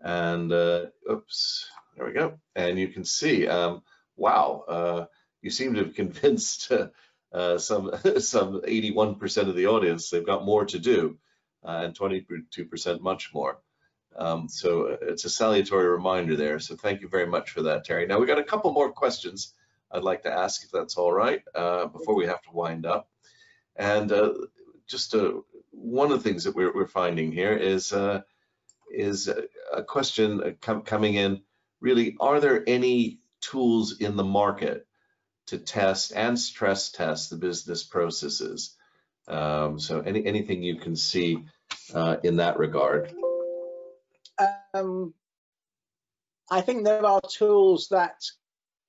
and 0.00 0.52
uh, 0.52 0.86
oops, 1.10 1.68
there 1.96 2.06
we 2.06 2.12
go. 2.12 2.38
And 2.54 2.78
you 2.78 2.88
can 2.88 3.04
see, 3.04 3.46
um, 3.46 3.82
wow, 4.16 4.64
uh, 4.68 5.04
you 5.42 5.50
seem 5.50 5.74
to 5.74 5.84
have 5.84 5.94
convinced 5.94 6.72
uh, 7.32 7.58
some 7.58 7.90
some 8.18 8.62
81% 8.62 9.48
of 9.48 9.56
the 9.56 9.66
audience 9.66 10.10
they've 10.10 10.24
got 10.24 10.44
more 10.44 10.64
to 10.66 10.78
do, 10.78 11.18
uh, 11.64 11.82
and 11.84 11.98
22% 11.98 13.00
much 13.00 13.32
more. 13.34 13.58
Um, 14.16 14.48
so 14.48 14.88
uh, 14.88 14.96
it's 15.02 15.24
a 15.24 15.30
salutary 15.30 15.88
reminder 15.88 16.36
there. 16.36 16.60
So 16.60 16.76
thank 16.76 17.00
you 17.00 17.08
very 17.08 17.26
much 17.26 17.50
for 17.50 17.62
that, 17.62 17.84
Terry. 17.84 18.06
Now 18.06 18.18
we've 18.18 18.28
got 18.28 18.38
a 18.38 18.44
couple 18.44 18.72
more 18.72 18.92
questions 18.92 19.54
I'd 19.90 20.02
like 20.02 20.22
to 20.22 20.32
ask, 20.32 20.64
if 20.64 20.70
that's 20.70 20.96
all 20.96 21.12
right, 21.12 21.42
uh, 21.54 21.86
before 21.86 22.14
we 22.14 22.26
have 22.26 22.42
to 22.42 22.52
wind 22.52 22.86
up. 22.86 23.08
And 23.76 24.10
uh, 24.12 24.32
just 24.86 25.14
one 25.70 26.12
of 26.12 26.22
the 26.22 26.28
things 26.28 26.44
that 26.44 26.54
we're, 26.54 26.72
we're 26.72 26.86
finding 26.86 27.32
here 27.32 27.52
is 27.52 27.92
is 28.92 29.28
a 29.72 29.82
question 29.82 30.56
com 30.60 30.82
coming 30.82 31.14
in 31.14 31.42
really, 31.84 32.16
are 32.18 32.40
there 32.40 32.64
any 32.66 33.20
tools 33.42 34.00
in 34.00 34.16
the 34.16 34.24
market 34.24 34.86
to 35.48 35.58
test 35.58 36.12
and 36.16 36.40
stress 36.40 36.90
test 36.90 37.28
the 37.28 37.36
business 37.36 37.84
processes? 37.84 38.74
Um, 39.28 39.78
so 39.78 40.00
any, 40.00 40.24
anything 40.24 40.62
you 40.62 40.76
can 40.76 40.96
see 40.96 41.44
uh, 41.92 42.16
in 42.22 42.36
that 42.36 42.58
regard? 42.58 43.12
Um, 44.72 45.12
I 46.50 46.62
think 46.62 46.84
there 46.84 47.04
are 47.04 47.20
tools 47.30 47.88
that 47.90 48.24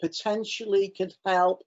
potentially 0.02 0.94
could 0.98 1.14
help 1.26 1.64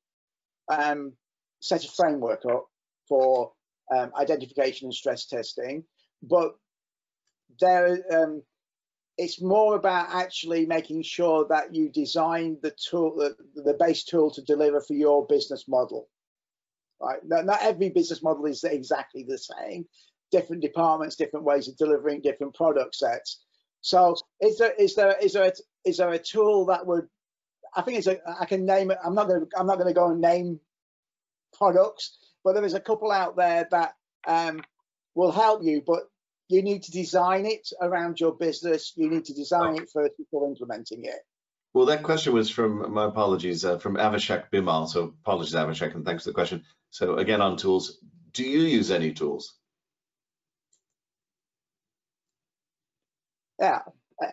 um, 0.69 1.13
set 1.61 1.85
a 1.85 1.89
framework 1.89 2.47
up 2.47 2.69
for 3.07 3.53
um, 3.95 4.13
identification 4.19 4.87
and 4.87 4.95
stress 4.95 5.27
testing, 5.27 5.85
but 6.23 6.57
there 7.61 7.99
um, 8.13 8.43
it's 9.19 9.43
more 9.43 9.75
about 9.75 10.09
actually 10.15 10.65
making 10.65 11.03
sure 11.03 11.45
that 11.49 11.75
you 11.75 11.91
design 11.91 12.57
the 12.63 12.71
tool, 12.71 13.17
the, 13.17 13.37
the 13.63 13.75
base 13.75 14.05
tool 14.05 14.31
to 14.31 14.43
deliver 14.43 14.81
for 14.81 14.95
your 14.95 15.27
business 15.27 15.67
model. 15.67 16.09
Right? 17.01 17.19
Not, 17.25 17.45
not 17.45 17.63
every 17.63 17.91
business 17.91 18.23
model 18.23 18.47
is 18.47 18.63
exactly 18.63 19.25
the 19.25 19.39
same, 19.39 19.87
different 20.31 20.63
departments, 20.63 21.17
different 21.17 21.45
ways 21.45 21.69
of 21.69 21.77
delivering 21.77 22.21
different 22.21 22.55
product 22.55 22.95
sets. 22.95 23.41
So 23.81 24.17
is 24.41 24.59
there 24.59 24.75
is 24.79 24.95
there 24.95 25.17
is 25.21 25.33
there 25.33 25.45
a, 25.45 25.53
is 25.85 25.97
there 25.99 26.13
a 26.13 26.19
tool 26.19 26.67
that 26.67 26.87
would 26.87 27.07
I 27.75 27.83
think 27.83 27.99
it's 27.99 28.07
a 28.07 28.19
I 28.41 28.45
can 28.45 28.65
name 28.65 28.91
it. 28.91 28.99
I'm 29.05 29.15
not 29.15 29.29
going 29.29 29.47
I'm 29.57 29.67
not 29.67 29.77
going 29.79 29.89
to 29.89 29.95
go 29.95 30.11
and 30.11 30.21
name 30.21 30.61
products, 31.57 32.19
but 32.45 32.55
there 32.55 32.65
is 32.65 32.75
a 32.75 32.81
couple 32.81 33.11
out 33.11 33.37
there 33.37 33.67
that 33.71 33.95
um, 34.27 34.63
will 35.15 35.33
help 35.33 35.63
you. 35.63 35.83
But 35.87 36.09
you 36.49 36.63
need 36.63 36.83
to 36.85 36.91
design 36.91 37.47
it 37.47 37.69
around 37.81 38.21
your 38.21 38.35
business. 38.35 38.93
You 38.97 39.11
need 39.11 39.27
to 39.27 39.35
design 39.35 39.75
oh. 39.75 39.83
it 39.83 39.91
first 39.93 40.17
before 40.17 40.49
implementing 40.49 41.05
it. 41.05 41.21
Well, 41.75 41.87
that 41.87 42.03
question 42.03 42.33
was 42.33 42.51
from 42.51 42.93
my 42.93 43.05
apologies 43.05 43.65
uh, 43.65 43.79
from 43.79 43.97
Avishak 43.97 44.51
Bimal. 44.51 44.89
So 44.89 45.15
apologies, 45.23 45.55
Avishek, 45.55 45.95
and 45.95 46.05
thanks 46.05 46.25
for 46.25 46.31
the 46.31 46.35
question. 46.35 46.65
So 46.91 47.17
again, 47.17 47.43
on 47.43 47.57
tools, 47.57 47.99
do 48.33 48.43
you 48.43 48.61
use 48.61 48.91
any 48.91 49.13
tools? 49.13 49.55
Yeah, 53.61 53.81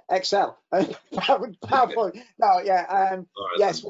Excel, 0.09 0.57
PowerPoint. 0.73 2.21
No, 2.39 2.59
yeah, 2.63 2.85
um, 2.87 3.27
right, 3.37 3.55
yes. 3.57 3.83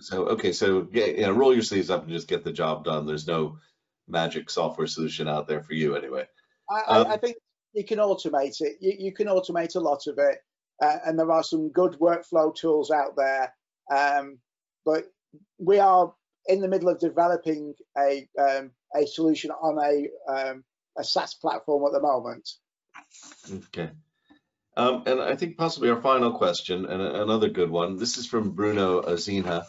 So 0.00 0.26
okay, 0.28 0.52
so 0.52 0.88
yeah, 0.92 1.26
know, 1.26 1.32
roll 1.32 1.52
your 1.52 1.62
sleeves 1.62 1.90
up 1.90 2.02
and 2.02 2.12
just 2.12 2.26
get 2.26 2.42
the 2.42 2.52
job 2.52 2.84
done. 2.84 3.06
There's 3.06 3.26
no 3.26 3.58
magic 4.08 4.50
software 4.50 4.86
solution 4.86 5.28
out 5.28 5.46
there 5.46 5.62
for 5.62 5.74
you 5.74 5.94
anyway. 5.94 6.26
I, 6.70 6.80
um, 6.82 7.06
I 7.06 7.16
think 7.18 7.36
you 7.78 7.84
can 7.84 7.98
automate 7.98 8.60
it. 8.60 8.76
You, 8.80 8.94
you, 8.98 9.12
can 9.12 9.28
automate 9.28 9.76
a 9.76 9.80
lot 9.80 10.06
of 10.08 10.18
it, 10.18 10.38
uh, 10.82 10.98
and 11.06 11.16
there 11.16 11.30
are 11.30 11.44
some 11.44 11.70
good 11.70 11.96
workflow 12.00 12.54
tools 12.54 12.90
out 12.90 13.14
there. 13.16 13.54
Um, 13.90 14.38
but 14.84 15.04
we 15.58 15.78
are 15.78 16.12
in 16.46 16.60
the 16.60 16.68
middle 16.68 16.88
of 16.88 16.98
developing 16.98 17.74
a 17.96 18.28
um, 18.38 18.72
a 18.96 19.06
solution 19.06 19.52
on 19.52 19.78
a 19.78 20.08
um, 20.32 20.64
a 20.98 21.04
SaaS 21.04 21.34
platform 21.34 21.84
at 21.86 21.92
the 21.92 22.00
moment. 22.00 22.50
Okay. 23.68 23.90
Um, 24.76 25.04
and 25.06 25.20
I 25.20 25.36
think 25.36 25.56
possibly 25.56 25.90
our 25.90 26.00
final 26.00 26.32
question, 26.32 26.84
and 26.84 27.00
another 27.00 27.48
good 27.48 27.70
one. 27.70 27.96
This 27.96 28.16
is 28.16 28.26
from 28.26 28.50
Bruno 28.50 29.02
Azinha. 29.02 29.66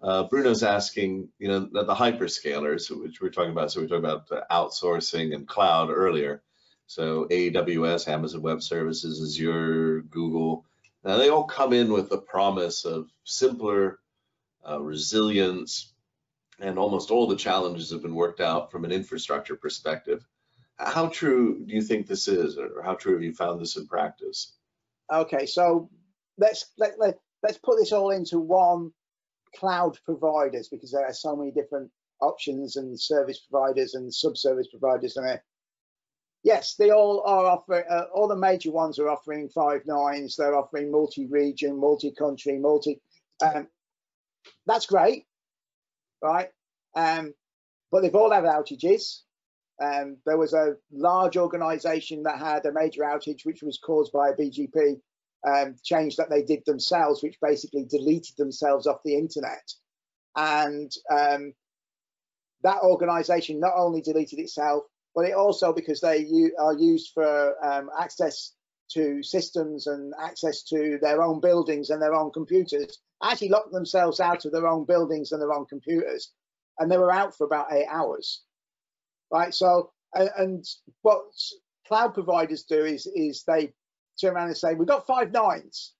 Uh, 0.00 0.24
Bruno's 0.24 0.64
asking, 0.64 1.28
you 1.38 1.46
know, 1.46 1.60
the, 1.60 1.94
hyperscalers, 1.94 2.90
which 2.90 3.20
we're 3.20 3.30
talking 3.30 3.52
about. 3.52 3.70
So 3.70 3.80
we're 3.80 3.86
talking 3.86 4.04
about 4.04 4.28
outsourcing 4.50 5.32
and 5.32 5.46
cloud 5.46 5.90
earlier. 5.90 6.42
So 6.92 7.26
AWS, 7.30 8.06
Amazon 8.06 8.42
Web 8.42 8.62
Services, 8.62 9.22
Azure, 9.22 10.02
Google. 10.02 10.66
Now 11.02 11.16
they 11.16 11.30
all 11.30 11.44
come 11.44 11.72
in 11.72 11.90
with 11.90 12.10
the 12.10 12.18
promise 12.18 12.84
of 12.84 13.08
simpler 13.24 13.98
uh, 14.68 14.78
resilience, 14.78 15.94
and 16.60 16.78
almost 16.78 17.10
all 17.10 17.26
the 17.26 17.34
challenges 17.34 17.90
have 17.92 18.02
been 18.02 18.14
worked 18.14 18.42
out 18.42 18.70
from 18.70 18.84
an 18.84 18.92
infrastructure 18.92 19.56
perspective. 19.56 20.22
How 20.76 21.06
true 21.08 21.64
do 21.64 21.74
you 21.74 21.80
think 21.80 22.06
this 22.06 22.28
is, 22.28 22.58
or 22.58 22.82
how 22.82 22.94
true 22.94 23.14
have 23.14 23.22
you 23.22 23.32
found 23.32 23.58
this 23.58 23.78
in 23.78 23.86
practice? 23.86 24.52
Okay, 25.10 25.46
so 25.46 25.88
let's 26.36 26.72
let, 26.76 26.98
let, 26.98 27.18
let's 27.42 27.56
put 27.56 27.78
this 27.78 27.92
all 27.92 28.10
into 28.10 28.38
one 28.38 28.92
cloud 29.54 29.98
providers 30.04 30.68
because 30.68 30.92
there 30.92 31.06
are 31.06 31.14
so 31.14 31.34
many 31.36 31.52
different 31.52 31.90
options 32.20 32.76
and 32.76 33.00
service 33.00 33.40
providers 33.50 33.94
and 33.94 34.12
sub-service 34.12 34.68
providers 34.68 35.16
and 35.16 35.40
yes 36.42 36.74
they 36.76 36.90
all 36.90 37.22
are 37.26 37.46
offering 37.46 37.84
uh, 37.90 38.04
all 38.14 38.28
the 38.28 38.36
major 38.36 38.70
ones 38.70 38.98
are 38.98 39.08
offering 39.08 39.48
five 39.48 39.82
nines 39.86 40.36
they're 40.36 40.56
offering 40.56 40.90
multi-region 40.90 41.78
multi-country 41.78 42.58
multi 42.58 43.00
um, 43.42 43.66
that's 44.66 44.86
great 44.86 45.24
right 46.22 46.50
um, 46.94 47.32
but 47.90 48.02
they've 48.02 48.14
all 48.14 48.32
had 48.32 48.44
outages 48.44 49.20
um, 49.82 50.18
there 50.26 50.38
was 50.38 50.52
a 50.52 50.76
large 50.92 51.36
organization 51.36 52.22
that 52.24 52.38
had 52.38 52.66
a 52.66 52.72
major 52.72 53.02
outage, 53.02 53.44
which 53.44 53.62
was 53.62 53.78
caused 53.78 54.12
by 54.12 54.28
a 54.28 54.36
BGP 54.36 55.00
um, 55.46 55.74
change 55.82 56.16
that 56.16 56.30
they 56.30 56.42
did 56.42 56.62
themselves, 56.66 57.22
which 57.22 57.40
basically 57.42 57.84
deleted 57.84 58.36
themselves 58.36 58.86
off 58.86 59.02
the 59.04 59.16
internet. 59.16 59.72
And 60.36 60.92
um, 61.10 61.52
that 62.62 62.82
organization 62.82 63.58
not 63.58 63.72
only 63.76 64.02
deleted 64.02 64.38
itself, 64.38 64.84
but 65.14 65.26
it 65.26 65.34
also, 65.34 65.72
because 65.72 66.00
they 66.00 66.26
are 66.58 66.74
used 66.74 67.12
for 67.14 67.54
um, 67.64 67.90
access 68.00 68.54
to 68.92 69.22
systems 69.22 69.86
and 69.86 70.12
access 70.20 70.62
to 70.64 70.98
their 71.02 71.22
own 71.22 71.40
buildings 71.40 71.90
and 71.90 72.00
their 72.02 72.14
own 72.14 72.30
computers, 72.32 72.98
actually 73.22 73.48
locked 73.48 73.72
themselves 73.72 74.20
out 74.20 74.44
of 74.44 74.52
their 74.52 74.68
own 74.68 74.84
buildings 74.84 75.32
and 75.32 75.40
their 75.40 75.52
own 75.52 75.66
computers. 75.66 76.32
And 76.78 76.90
they 76.90 76.98
were 76.98 77.12
out 77.12 77.36
for 77.36 77.46
about 77.46 77.72
eight 77.72 77.86
hours 77.90 78.42
right? 79.32 79.54
So, 79.54 79.90
and, 80.14 80.30
and 80.36 80.64
what 81.02 81.22
cloud 81.88 82.14
providers 82.14 82.64
do 82.64 82.84
is 82.84 83.06
is 83.06 83.42
they 83.46 83.72
turn 84.20 84.34
around 84.34 84.48
and 84.48 84.56
say, 84.56 84.74
we've 84.74 84.86
got 84.86 85.06
five 85.06 85.32
nines. 85.32 85.94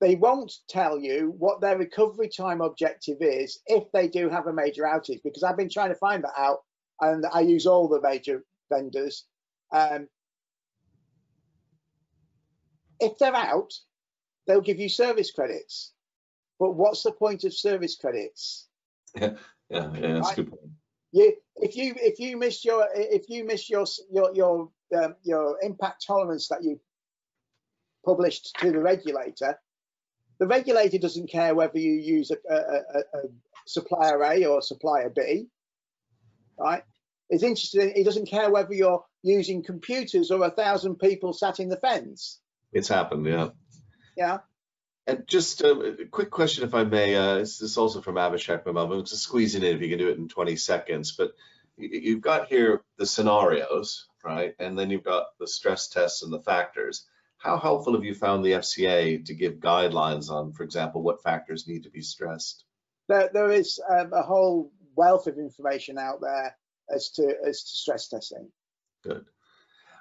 They 0.00 0.16
won't 0.16 0.52
tell 0.68 0.98
you 0.98 1.34
what 1.38 1.60
their 1.60 1.76
recovery 1.76 2.30
time 2.30 2.62
objective 2.62 3.18
is 3.20 3.60
if 3.66 3.84
they 3.92 4.08
do 4.08 4.30
have 4.30 4.46
a 4.46 4.52
major 4.52 4.84
outage, 4.84 5.20
because 5.22 5.42
I've 5.42 5.58
been 5.58 5.70
trying 5.70 5.90
to 5.90 5.96
find 5.96 6.24
that 6.24 6.32
out, 6.38 6.60
and 7.00 7.24
I 7.32 7.40
use 7.40 7.66
all 7.66 7.88
the 7.88 8.00
major 8.00 8.44
vendors. 8.70 9.24
Um, 9.72 10.08
if 13.00 13.18
they're 13.18 13.34
out, 13.34 13.72
they'll 14.46 14.60
give 14.60 14.78
you 14.78 14.88
service 14.88 15.30
credits. 15.30 15.92
But 16.58 16.72
what's 16.72 17.02
the 17.02 17.12
point 17.12 17.44
of 17.44 17.54
service 17.54 17.96
credits? 17.96 18.68
Yeah, 19.14 19.32
yeah, 19.70 19.90
yeah 19.94 20.14
that's 20.14 20.28
right? 20.28 20.38
a 20.38 20.42
good 20.42 20.50
point 20.50 20.70
you 21.12 21.34
if 21.56 21.76
you 21.76 21.94
if 21.96 22.18
you 22.18 22.36
miss 22.36 22.64
your 22.64 22.88
if 22.94 23.28
you 23.28 23.44
miss 23.44 23.68
your 23.68 23.84
your 24.10 24.34
your 24.34 24.70
um, 24.96 25.14
your 25.22 25.56
impact 25.62 26.04
tolerance 26.06 26.48
that 26.48 26.62
you 26.62 26.80
published 28.04 28.56
to 28.60 28.70
the 28.70 28.78
regulator, 28.78 29.58
the 30.38 30.46
regulator 30.46 30.98
doesn't 30.98 31.30
care 31.30 31.54
whether 31.54 31.78
you 31.78 31.92
use 31.92 32.30
a, 32.30 32.36
a, 32.50 32.56
a, 32.56 33.18
a 33.18 33.22
supplier 33.66 34.22
A 34.24 34.44
or 34.46 34.62
supplier 34.62 35.10
B, 35.10 35.48
right? 36.60 36.82
It's 37.28 37.42
interesting. 37.42 37.92
He 37.94 38.04
doesn't 38.04 38.28
care 38.28 38.50
whether 38.50 38.74
you're 38.74 39.04
using 39.22 39.62
computers 39.62 40.30
or 40.30 40.44
a 40.44 40.50
thousand 40.50 40.96
people 40.96 41.32
sat 41.32 41.60
in 41.60 41.68
the 41.68 41.76
fence. 41.76 42.40
It's 42.72 42.88
happened, 42.88 43.26
yeah. 43.26 43.50
Yeah. 44.16 44.38
And 45.06 45.26
just 45.26 45.62
a 45.62 45.96
quick 46.10 46.30
question, 46.30 46.64
if 46.64 46.74
I 46.74 46.84
may. 46.84 47.14
Uh, 47.14 47.38
this 47.38 47.62
is 47.62 47.78
also 47.78 48.00
from 48.00 48.16
Abhishek 48.16 48.64
Mamam. 48.64 48.92
I'm 48.92 49.04
just 49.04 49.22
squeezing 49.22 49.62
in 49.62 49.76
if 49.76 49.82
you 49.82 49.88
can 49.88 49.98
do 49.98 50.08
it 50.08 50.18
in 50.18 50.28
20 50.28 50.56
seconds. 50.56 51.12
But 51.12 51.32
you've 51.76 52.20
got 52.20 52.48
here 52.48 52.82
the 52.98 53.06
scenarios, 53.06 54.06
right? 54.24 54.54
And 54.58 54.78
then 54.78 54.90
you've 54.90 55.04
got 55.04 55.26
the 55.38 55.48
stress 55.48 55.88
tests 55.88 56.22
and 56.22 56.32
the 56.32 56.42
factors. 56.42 57.06
How 57.38 57.58
helpful 57.58 57.94
have 57.94 58.04
you 58.04 58.14
found 58.14 58.44
the 58.44 58.52
FCA 58.52 59.24
to 59.24 59.34
give 59.34 59.54
guidelines 59.54 60.30
on, 60.30 60.52
for 60.52 60.62
example, 60.62 61.02
what 61.02 61.22
factors 61.22 61.66
need 61.66 61.84
to 61.84 61.90
be 61.90 62.02
stressed? 62.02 62.64
There, 63.08 63.30
there 63.32 63.50
is 63.50 63.80
um, 63.90 64.12
a 64.12 64.22
whole 64.22 64.70
wealth 65.00 65.26
of 65.26 65.38
information 65.38 65.96
out 65.96 66.20
there 66.20 66.54
as 66.94 67.10
to 67.12 67.34
as 67.48 67.62
to 67.62 67.78
stress 67.78 68.08
testing. 68.08 68.50
Good. 69.02 69.24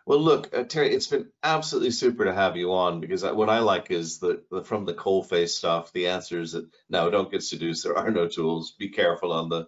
Well, 0.05 0.19
look, 0.19 0.57
uh, 0.57 0.63
Terry, 0.63 0.93
it's 0.93 1.07
been 1.07 1.29
absolutely 1.41 1.91
super 1.91 2.25
to 2.25 2.33
have 2.33 2.57
you 2.57 2.73
on 2.73 2.99
because 2.99 3.23
what 3.23 3.49
I 3.49 3.59
like 3.59 3.91
is 3.91 4.17
the, 4.17 4.43
the 4.51 4.63
from 4.63 4.85
the 4.85 4.93
coalface 4.93 5.49
stuff. 5.49 5.93
The 5.93 6.07
answer 6.07 6.41
is 6.41 6.51
that 6.53 6.67
no, 6.89 7.09
don't 7.09 7.31
get 7.31 7.43
seduced. 7.43 7.83
There 7.83 7.97
are 7.97 8.11
no 8.11 8.27
tools. 8.27 8.71
Be 8.71 8.89
careful 8.89 9.31
on 9.31 9.49
the 9.49 9.67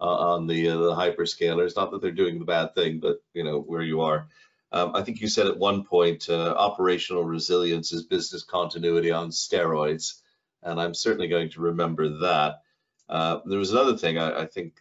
uh, 0.00 0.16
on 0.34 0.46
the 0.46 0.70
uh, 0.70 0.78
the 0.78 0.96
hyperscalers. 0.96 1.76
Not 1.76 1.92
that 1.92 2.00
they're 2.02 2.10
doing 2.22 2.38
the 2.38 2.44
bad 2.56 2.74
thing, 2.74 2.98
but 3.00 3.22
you 3.34 3.44
know 3.44 3.60
where 3.60 3.82
you 3.82 4.00
are. 4.00 4.28
Um, 4.72 4.96
I 4.96 5.02
think 5.02 5.20
you 5.20 5.28
said 5.28 5.46
at 5.46 5.58
one 5.58 5.84
point 5.84 6.28
uh, 6.28 6.54
operational 6.56 7.24
resilience 7.24 7.92
is 7.92 8.02
business 8.14 8.42
continuity 8.42 9.12
on 9.12 9.30
steroids, 9.30 10.22
and 10.62 10.80
I'm 10.80 10.94
certainly 10.94 11.28
going 11.28 11.50
to 11.50 11.60
remember 11.60 12.08
that. 12.20 12.62
Uh, 13.08 13.40
there 13.44 13.58
was 13.58 13.72
another 13.72 13.96
thing 13.96 14.18
I, 14.18 14.42
I 14.42 14.46
think 14.46 14.74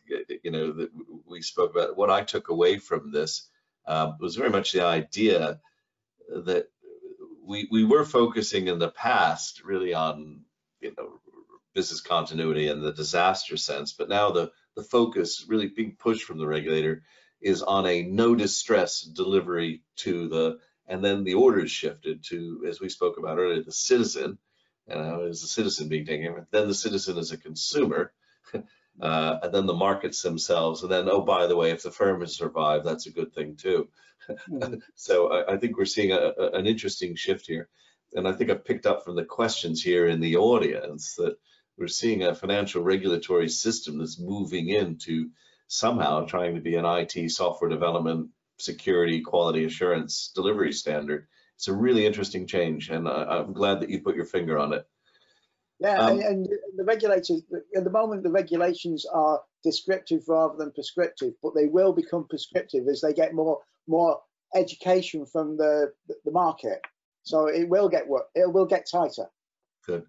you 0.43 0.51
know 0.51 0.71
that 0.73 0.89
we 1.25 1.41
spoke 1.41 1.71
about. 1.71 1.97
What 1.97 2.09
I 2.09 2.23
took 2.23 2.49
away 2.49 2.77
from 2.77 3.11
this 3.11 3.49
um, 3.85 4.17
was 4.19 4.35
very 4.35 4.49
much 4.49 4.71
the 4.71 4.85
idea 4.85 5.59
that 6.29 6.67
we 7.43 7.67
we 7.71 7.83
were 7.83 8.05
focusing 8.05 8.67
in 8.67 8.79
the 8.79 8.91
past 8.91 9.63
really 9.63 9.93
on 9.93 10.41
you 10.79 10.93
know 10.97 11.19
business 11.73 12.01
continuity 12.01 12.67
and 12.67 12.83
the 12.83 12.93
disaster 12.93 13.57
sense, 13.57 13.93
but 13.93 14.09
now 14.09 14.31
the 14.31 14.51
the 14.75 14.83
focus 14.83 15.45
really 15.47 15.67
being 15.67 15.95
pushed 15.97 16.23
from 16.23 16.37
the 16.37 16.47
regulator 16.47 17.03
is 17.41 17.61
on 17.61 17.85
a 17.85 18.03
no 18.03 18.35
distress 18.35 19.01
delivery 19.01 19.81
to 19.97 20.29
the 20.29 20.59
and 20.87 21.03
then 21.03 21.23
the 21.23 21.33
orders 21.33 21.71
shifted 21.71 22.23
to 22.23 22.63
as 22.67 22.79
we 22.79 22.89
spoke 22.89 23.17
about 23.17 23.37
earlier 23.37 23.63
the 23.63 23.71
citizen 23.71 24.37
you 24.87 24.95
know 24.95 25.25
as 25.27 25.43
a 25.43 25.47
citizen 25.47 25.87
being 25.87 26.05
taken 26.05 26.45
then 26.51 26.67
the 26.67 26.73
citizen 26.73 27.17
as 27.17 27.31
a 27.31 27.37
consumer 27.37 28.11
uh, 29.01 29.39
and 29.43 29.53
then 29.53 29.65
the 29.65 29.73
markets 29.73 30.21
themselves, 30.21 30.83
and 30.83 30.91
then 30.91 31.09
oh 31.09 31.21
by 31.21 31.47
the 31.47 31.55
way, 31.55 31.71
if 31.71 31.83
the 31.83 31.91
firm 31.91 32.21
has 32.21 32.35
survived, 32.35 32.85
that's 32.85 33.05
a 33.05 33.11
good 33.11 33.33
thing 33.33 33.55
too. 33.55 33.87
Mm-hmm. 34.49 34.75
so 34.95 35.31
I, 35.31 35.53
I, 35.53 35.57
think 35.57 35.77
we're 35.77 35.85
seeing 35.85 36.11
a, 36.11 36.33
a, 36.37 36.51
an 36.51 36.67
interesting 36.67 37.15
shift 37.15 37.47
here, 37.47 37.69
and 38.13 38.27
I 38.27 38.33
think 38.33 38.49
I've 38.49 38.65
picked 38.65 38.85
up 38.85 39.03
from 39.03 39.15
the 39.15 39.25
questions 39.25 39.81
here 39.81 40.07
in 40.07 40.19
the 40.19 40.37
audience 40.37 41.15
that 41.15 41.37
we're 41.77 41.87
seeing 41.87 42.23
a 42.23 42.35
financial 42.35 42.83
regulatory 42.83 43.49
system 43.49 43.97
that's 43.97 44.19
moving 44.19 44.69
into 44.69 45.29
somehow 45.67 46.25
trying 46.25 46.55
to 46.55 46.61
be 46.61 46.75
an 46.75 46.85
IT 46.85 47.31
software 47.31 47.69
development 47.69 48.29
security, 48.59 49.21
quality 49.21 49.65
assurance 49.65 50.31
delivery 50.35 50.73
standard. 50.73 51.27
It's 51.61 51.67
a 51.67 51.73
really 51.73 52.07
interesting 52.07 52.47
change, 52.47 52.89
and 52.89 53.07
I'm 53.07 53.53
glad 53.53 53.81
that 53.81 53.91
you 53.91 54.01
put 54.01 54.15
your 54.15 54.25
finger 54.25 54.57
on 54.57 54.73
it. 54.73 54.83
Yeah, 55.79 55.99
um, 55.99 56.13
and, 56.13 56.21
and, 56.23 56.49
the 56.75 56.83
regulators, 56.83 57.43
at 57.77 57.83
the 57.83 57.91
moment, 57.91 58.23
the 58.23 58.31
regulations 58.31 59.05
are 59.05 59.39
descriptive 59.63 60.23
rather 60.27 60.57
than 60.57 60.71
prescriptive, 60.71 61.33
but 61.43 61.53
they 61.53 61.67
will 61.67 61.93
become 61.93 62.25
prescriptive 62.27 62.87
as 62.87 63.01
they 63.01 63.13
get 63.13 63.35
more 63.35 63.59
more 63.85 64.19
education 64.55 65.23
from 65.23 65.55
the 65.55 65.93
the 66.25 66.31
market. 66.31 66.81
So 67.21 67.45
it 67.45 67.69
will 67.69 67.89
get 67.89 68.07
work. 68.07 68.25
It 68.33 68.51
will 68.51 68.65
get 68.65 68.89
tighter. 68.91 69.29
Good. 69.85 70.07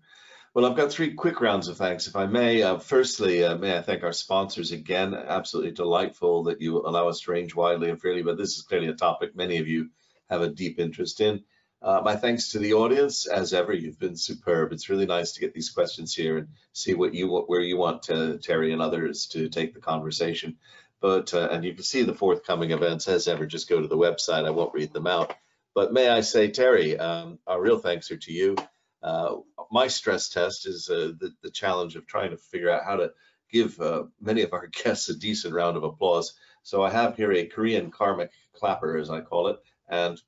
Well, 0.54 0.64
I've 0.64 0.76
got 0.76 0.90
three 0.90 1.12
quick 1.12 1.42
rounds 1.42 1.68
of 1.68 1.76
thanks, 1.76 2.06
if 2.06 2.16
I 2.16 2.24
may. 2.24 2.62
Uh, 2.62 2.78
firstly, 2.78 3.44
uh, 3.44 3.58
may 3.58 3.76
I 3.76 3.82
thank 3.82 4.04
our 4.04 4.14
sponsors 4.14 4.72
again. 4.72 5.12
Absolutely 5.12 5.72
delightful 5.72 6.44
that 6.44 6.62
you 6.62 6.78
allow 6.78 7.08
us 7.08 7.20
to 7.20 7.32
range 7.32 7.54
widely 7.54 7.90
and 7.90 8.00
freely, 8.00 8.22
but 8.22 8.38
this 8.38 8.56
is 8.56 8.62
clearly 8.62 8.88
a 8.88 8.94
topic 8.94 9.36
many 9.36 9.58
of 9.58 9.68
you 9.68 9.90
have 10.32 10.42
a 10.42 10.48
deep 10.48 10.78
interest 10.78 11.20
in. 11.20 11.44
Uh, 11.82 12.00
my 12.04 12.14
thanks 12.14 12.50
to 12.50 12.58
the 12.60 12.74
audience. 12.74 13.26
As 13.26 13.52
ever, 13.52 13.72
you've 13.72 13.98
been 13.98 14.16
superb. 14.16 14.72
It's 14.72 14.88
really 14.88 15.06
nice 15.06 15.32
to 15.32 15.40
get 15.40 15.52
these 15.52 15.70
questions 15.70 16.14
here 16.14 16.38
and 16.38 16.48
see 16.72 16.94
what 16.94 17.12
you 17.12 17.28
where 17.28 17.60
you 17.60 17.76
want 17.76 18.04
to, 18.04 18.38
Terry 18.38 18.72
and 18.72 18.80
others 18.80 19.26
to 19.32 19.48
take 19.48 19.74
the 19.74 19.80
conversation. 19.80 20.58
But 21.00 21.34
uh, 21.34 21.48
and 21.50 21.64
you 21.64 21.74
can 21.74 21.82
see 21.82 22.04
the 22.04 22.14
forthcoming 22.14 22.70
events 22.70 23.08
as 23.08 23.26
ever. 23.26 23.46
Just 23.46 23.68
go 23.68 23.80
to 23.80 23.88
the 23.88 23.96
website. 23.96 24.46
I 24.46 24.50
won't 24.50 24.74
read 24.74 24.92
them 24.92 25.08
out. 25.08 25.34
But 25.74 25.92
may 25.92 26.08
I 26.08 26.20
say, 26.20 26.50
Terry, 26.50 26.96
um, 26.98 27.40
our 27.46 27.60
real 27.60 27.78
thanks 27.78 28.10
are 28.12 28.18
to 28.18 28.32
you. 28.32 28.56
Uh, 29.02 29.36
my 29.72 29.88
stress 29.88 30.28
test 30.28 30.68
is 30.68 30.88
uh, 30.88 31.12
the, 31.18 31.32
the 31.42 31.50
challenge 31.50 31.96
of 31.96 32.06
trying 32.06 32.30
to 32.30 32.36
figure 32.36 32.70
out 32.70 32.84
how 32.84 32.96
to 32.96 33.12
give 33.50 33.80
uh, 33.80 34.04
many 34.20 34.42
of 34.42 34.52
our 34.52 34.66
guests 34.84 35.08
a 35.08 35.16
decent 35.16 35.54
round 35.54 35.76
of 35.76 35.82
applause. 35.82 36.34
So 36.62 36.82
I 36.82 36.90
have 36.90 37.16
here 37.16 37.32
a 37.32 37.46
Korean 37.46 37.90
karmic 37.90 38.30
clapper, 38.54 38.96
as 38.96 39.10
I 39.10 39.20
call 39.20 39.48
it, 39.48 39.58
and 39.92 40.20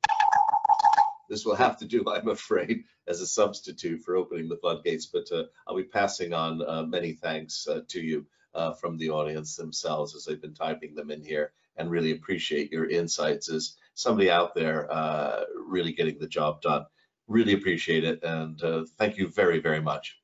this 1.29 1.45
will 1.45 1.57
have 1.57 1.79
to 1.79 1.87
do, 1.87 2.05
I'm 2.09 2.29
afraid, 2.29 2.85
as 3.09 3.21
a 3.21 3.27
substitute 3.27 4.03
for 4.03 4.17
opening 4.17 4.49
the 4.49 4.59
floodgates, 4.59 5.07
but 5.07 5.31
uh, 5.33 5.45
I'll 5.67 5.77
be 5.77 5.83
passing 5.83 6.33
on 6.33 6.63
uh, 6.63 6.85
many 6.85 7.13
thanks 7.13 7.67
uh, 7.67 7.81
to 7.89 8.01
you 8.01 8.27
uh, 8.55 8.73
from 8.73 8.97
the 8.99 9.11
audience 9.11 9.57
themselves 9.57 10.15
as 10.15 10.25
they've 10.25 10.41
been 10.41 10.55
typing 10.55 10.95
them 10.95 11.11
in 11.11 11.23
here 11.23 11.53
and 11.77 11.91
really 11.91 12.13
appreciate 12.13 12.71
your 12.71 12.89
insights 12.89 13.51
as 13.51 13.77
somebody 13.95 14.31
out 14.31 14.55
there 14.55 14.91
uh, 14.93 15.43
really 15.67 15.93
getting 15.93 16.19
the 16.19 16.29
job 16.29 16.63
done. 16.63 16.87
Really 17.27 17.55
appreciate 17.55 18.05
it 18.05 18.23
and 18.23 18.63
uh, 18.63 18.85
thank 18.97 19.17
you 19.17 19.29
very, 19.29 19.59
very 19.59 19.81
much. 19.81 20.19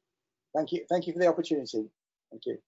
Thank 0.54 0.70
you. 0.72 0.84
Thank 0.88 1.06
you 1.06 1.12
for 1.12 1.18
the 1.18 1.26
opportunity. 1.26 1.88
Thank 2.30 2.46
you. 2.46 2.58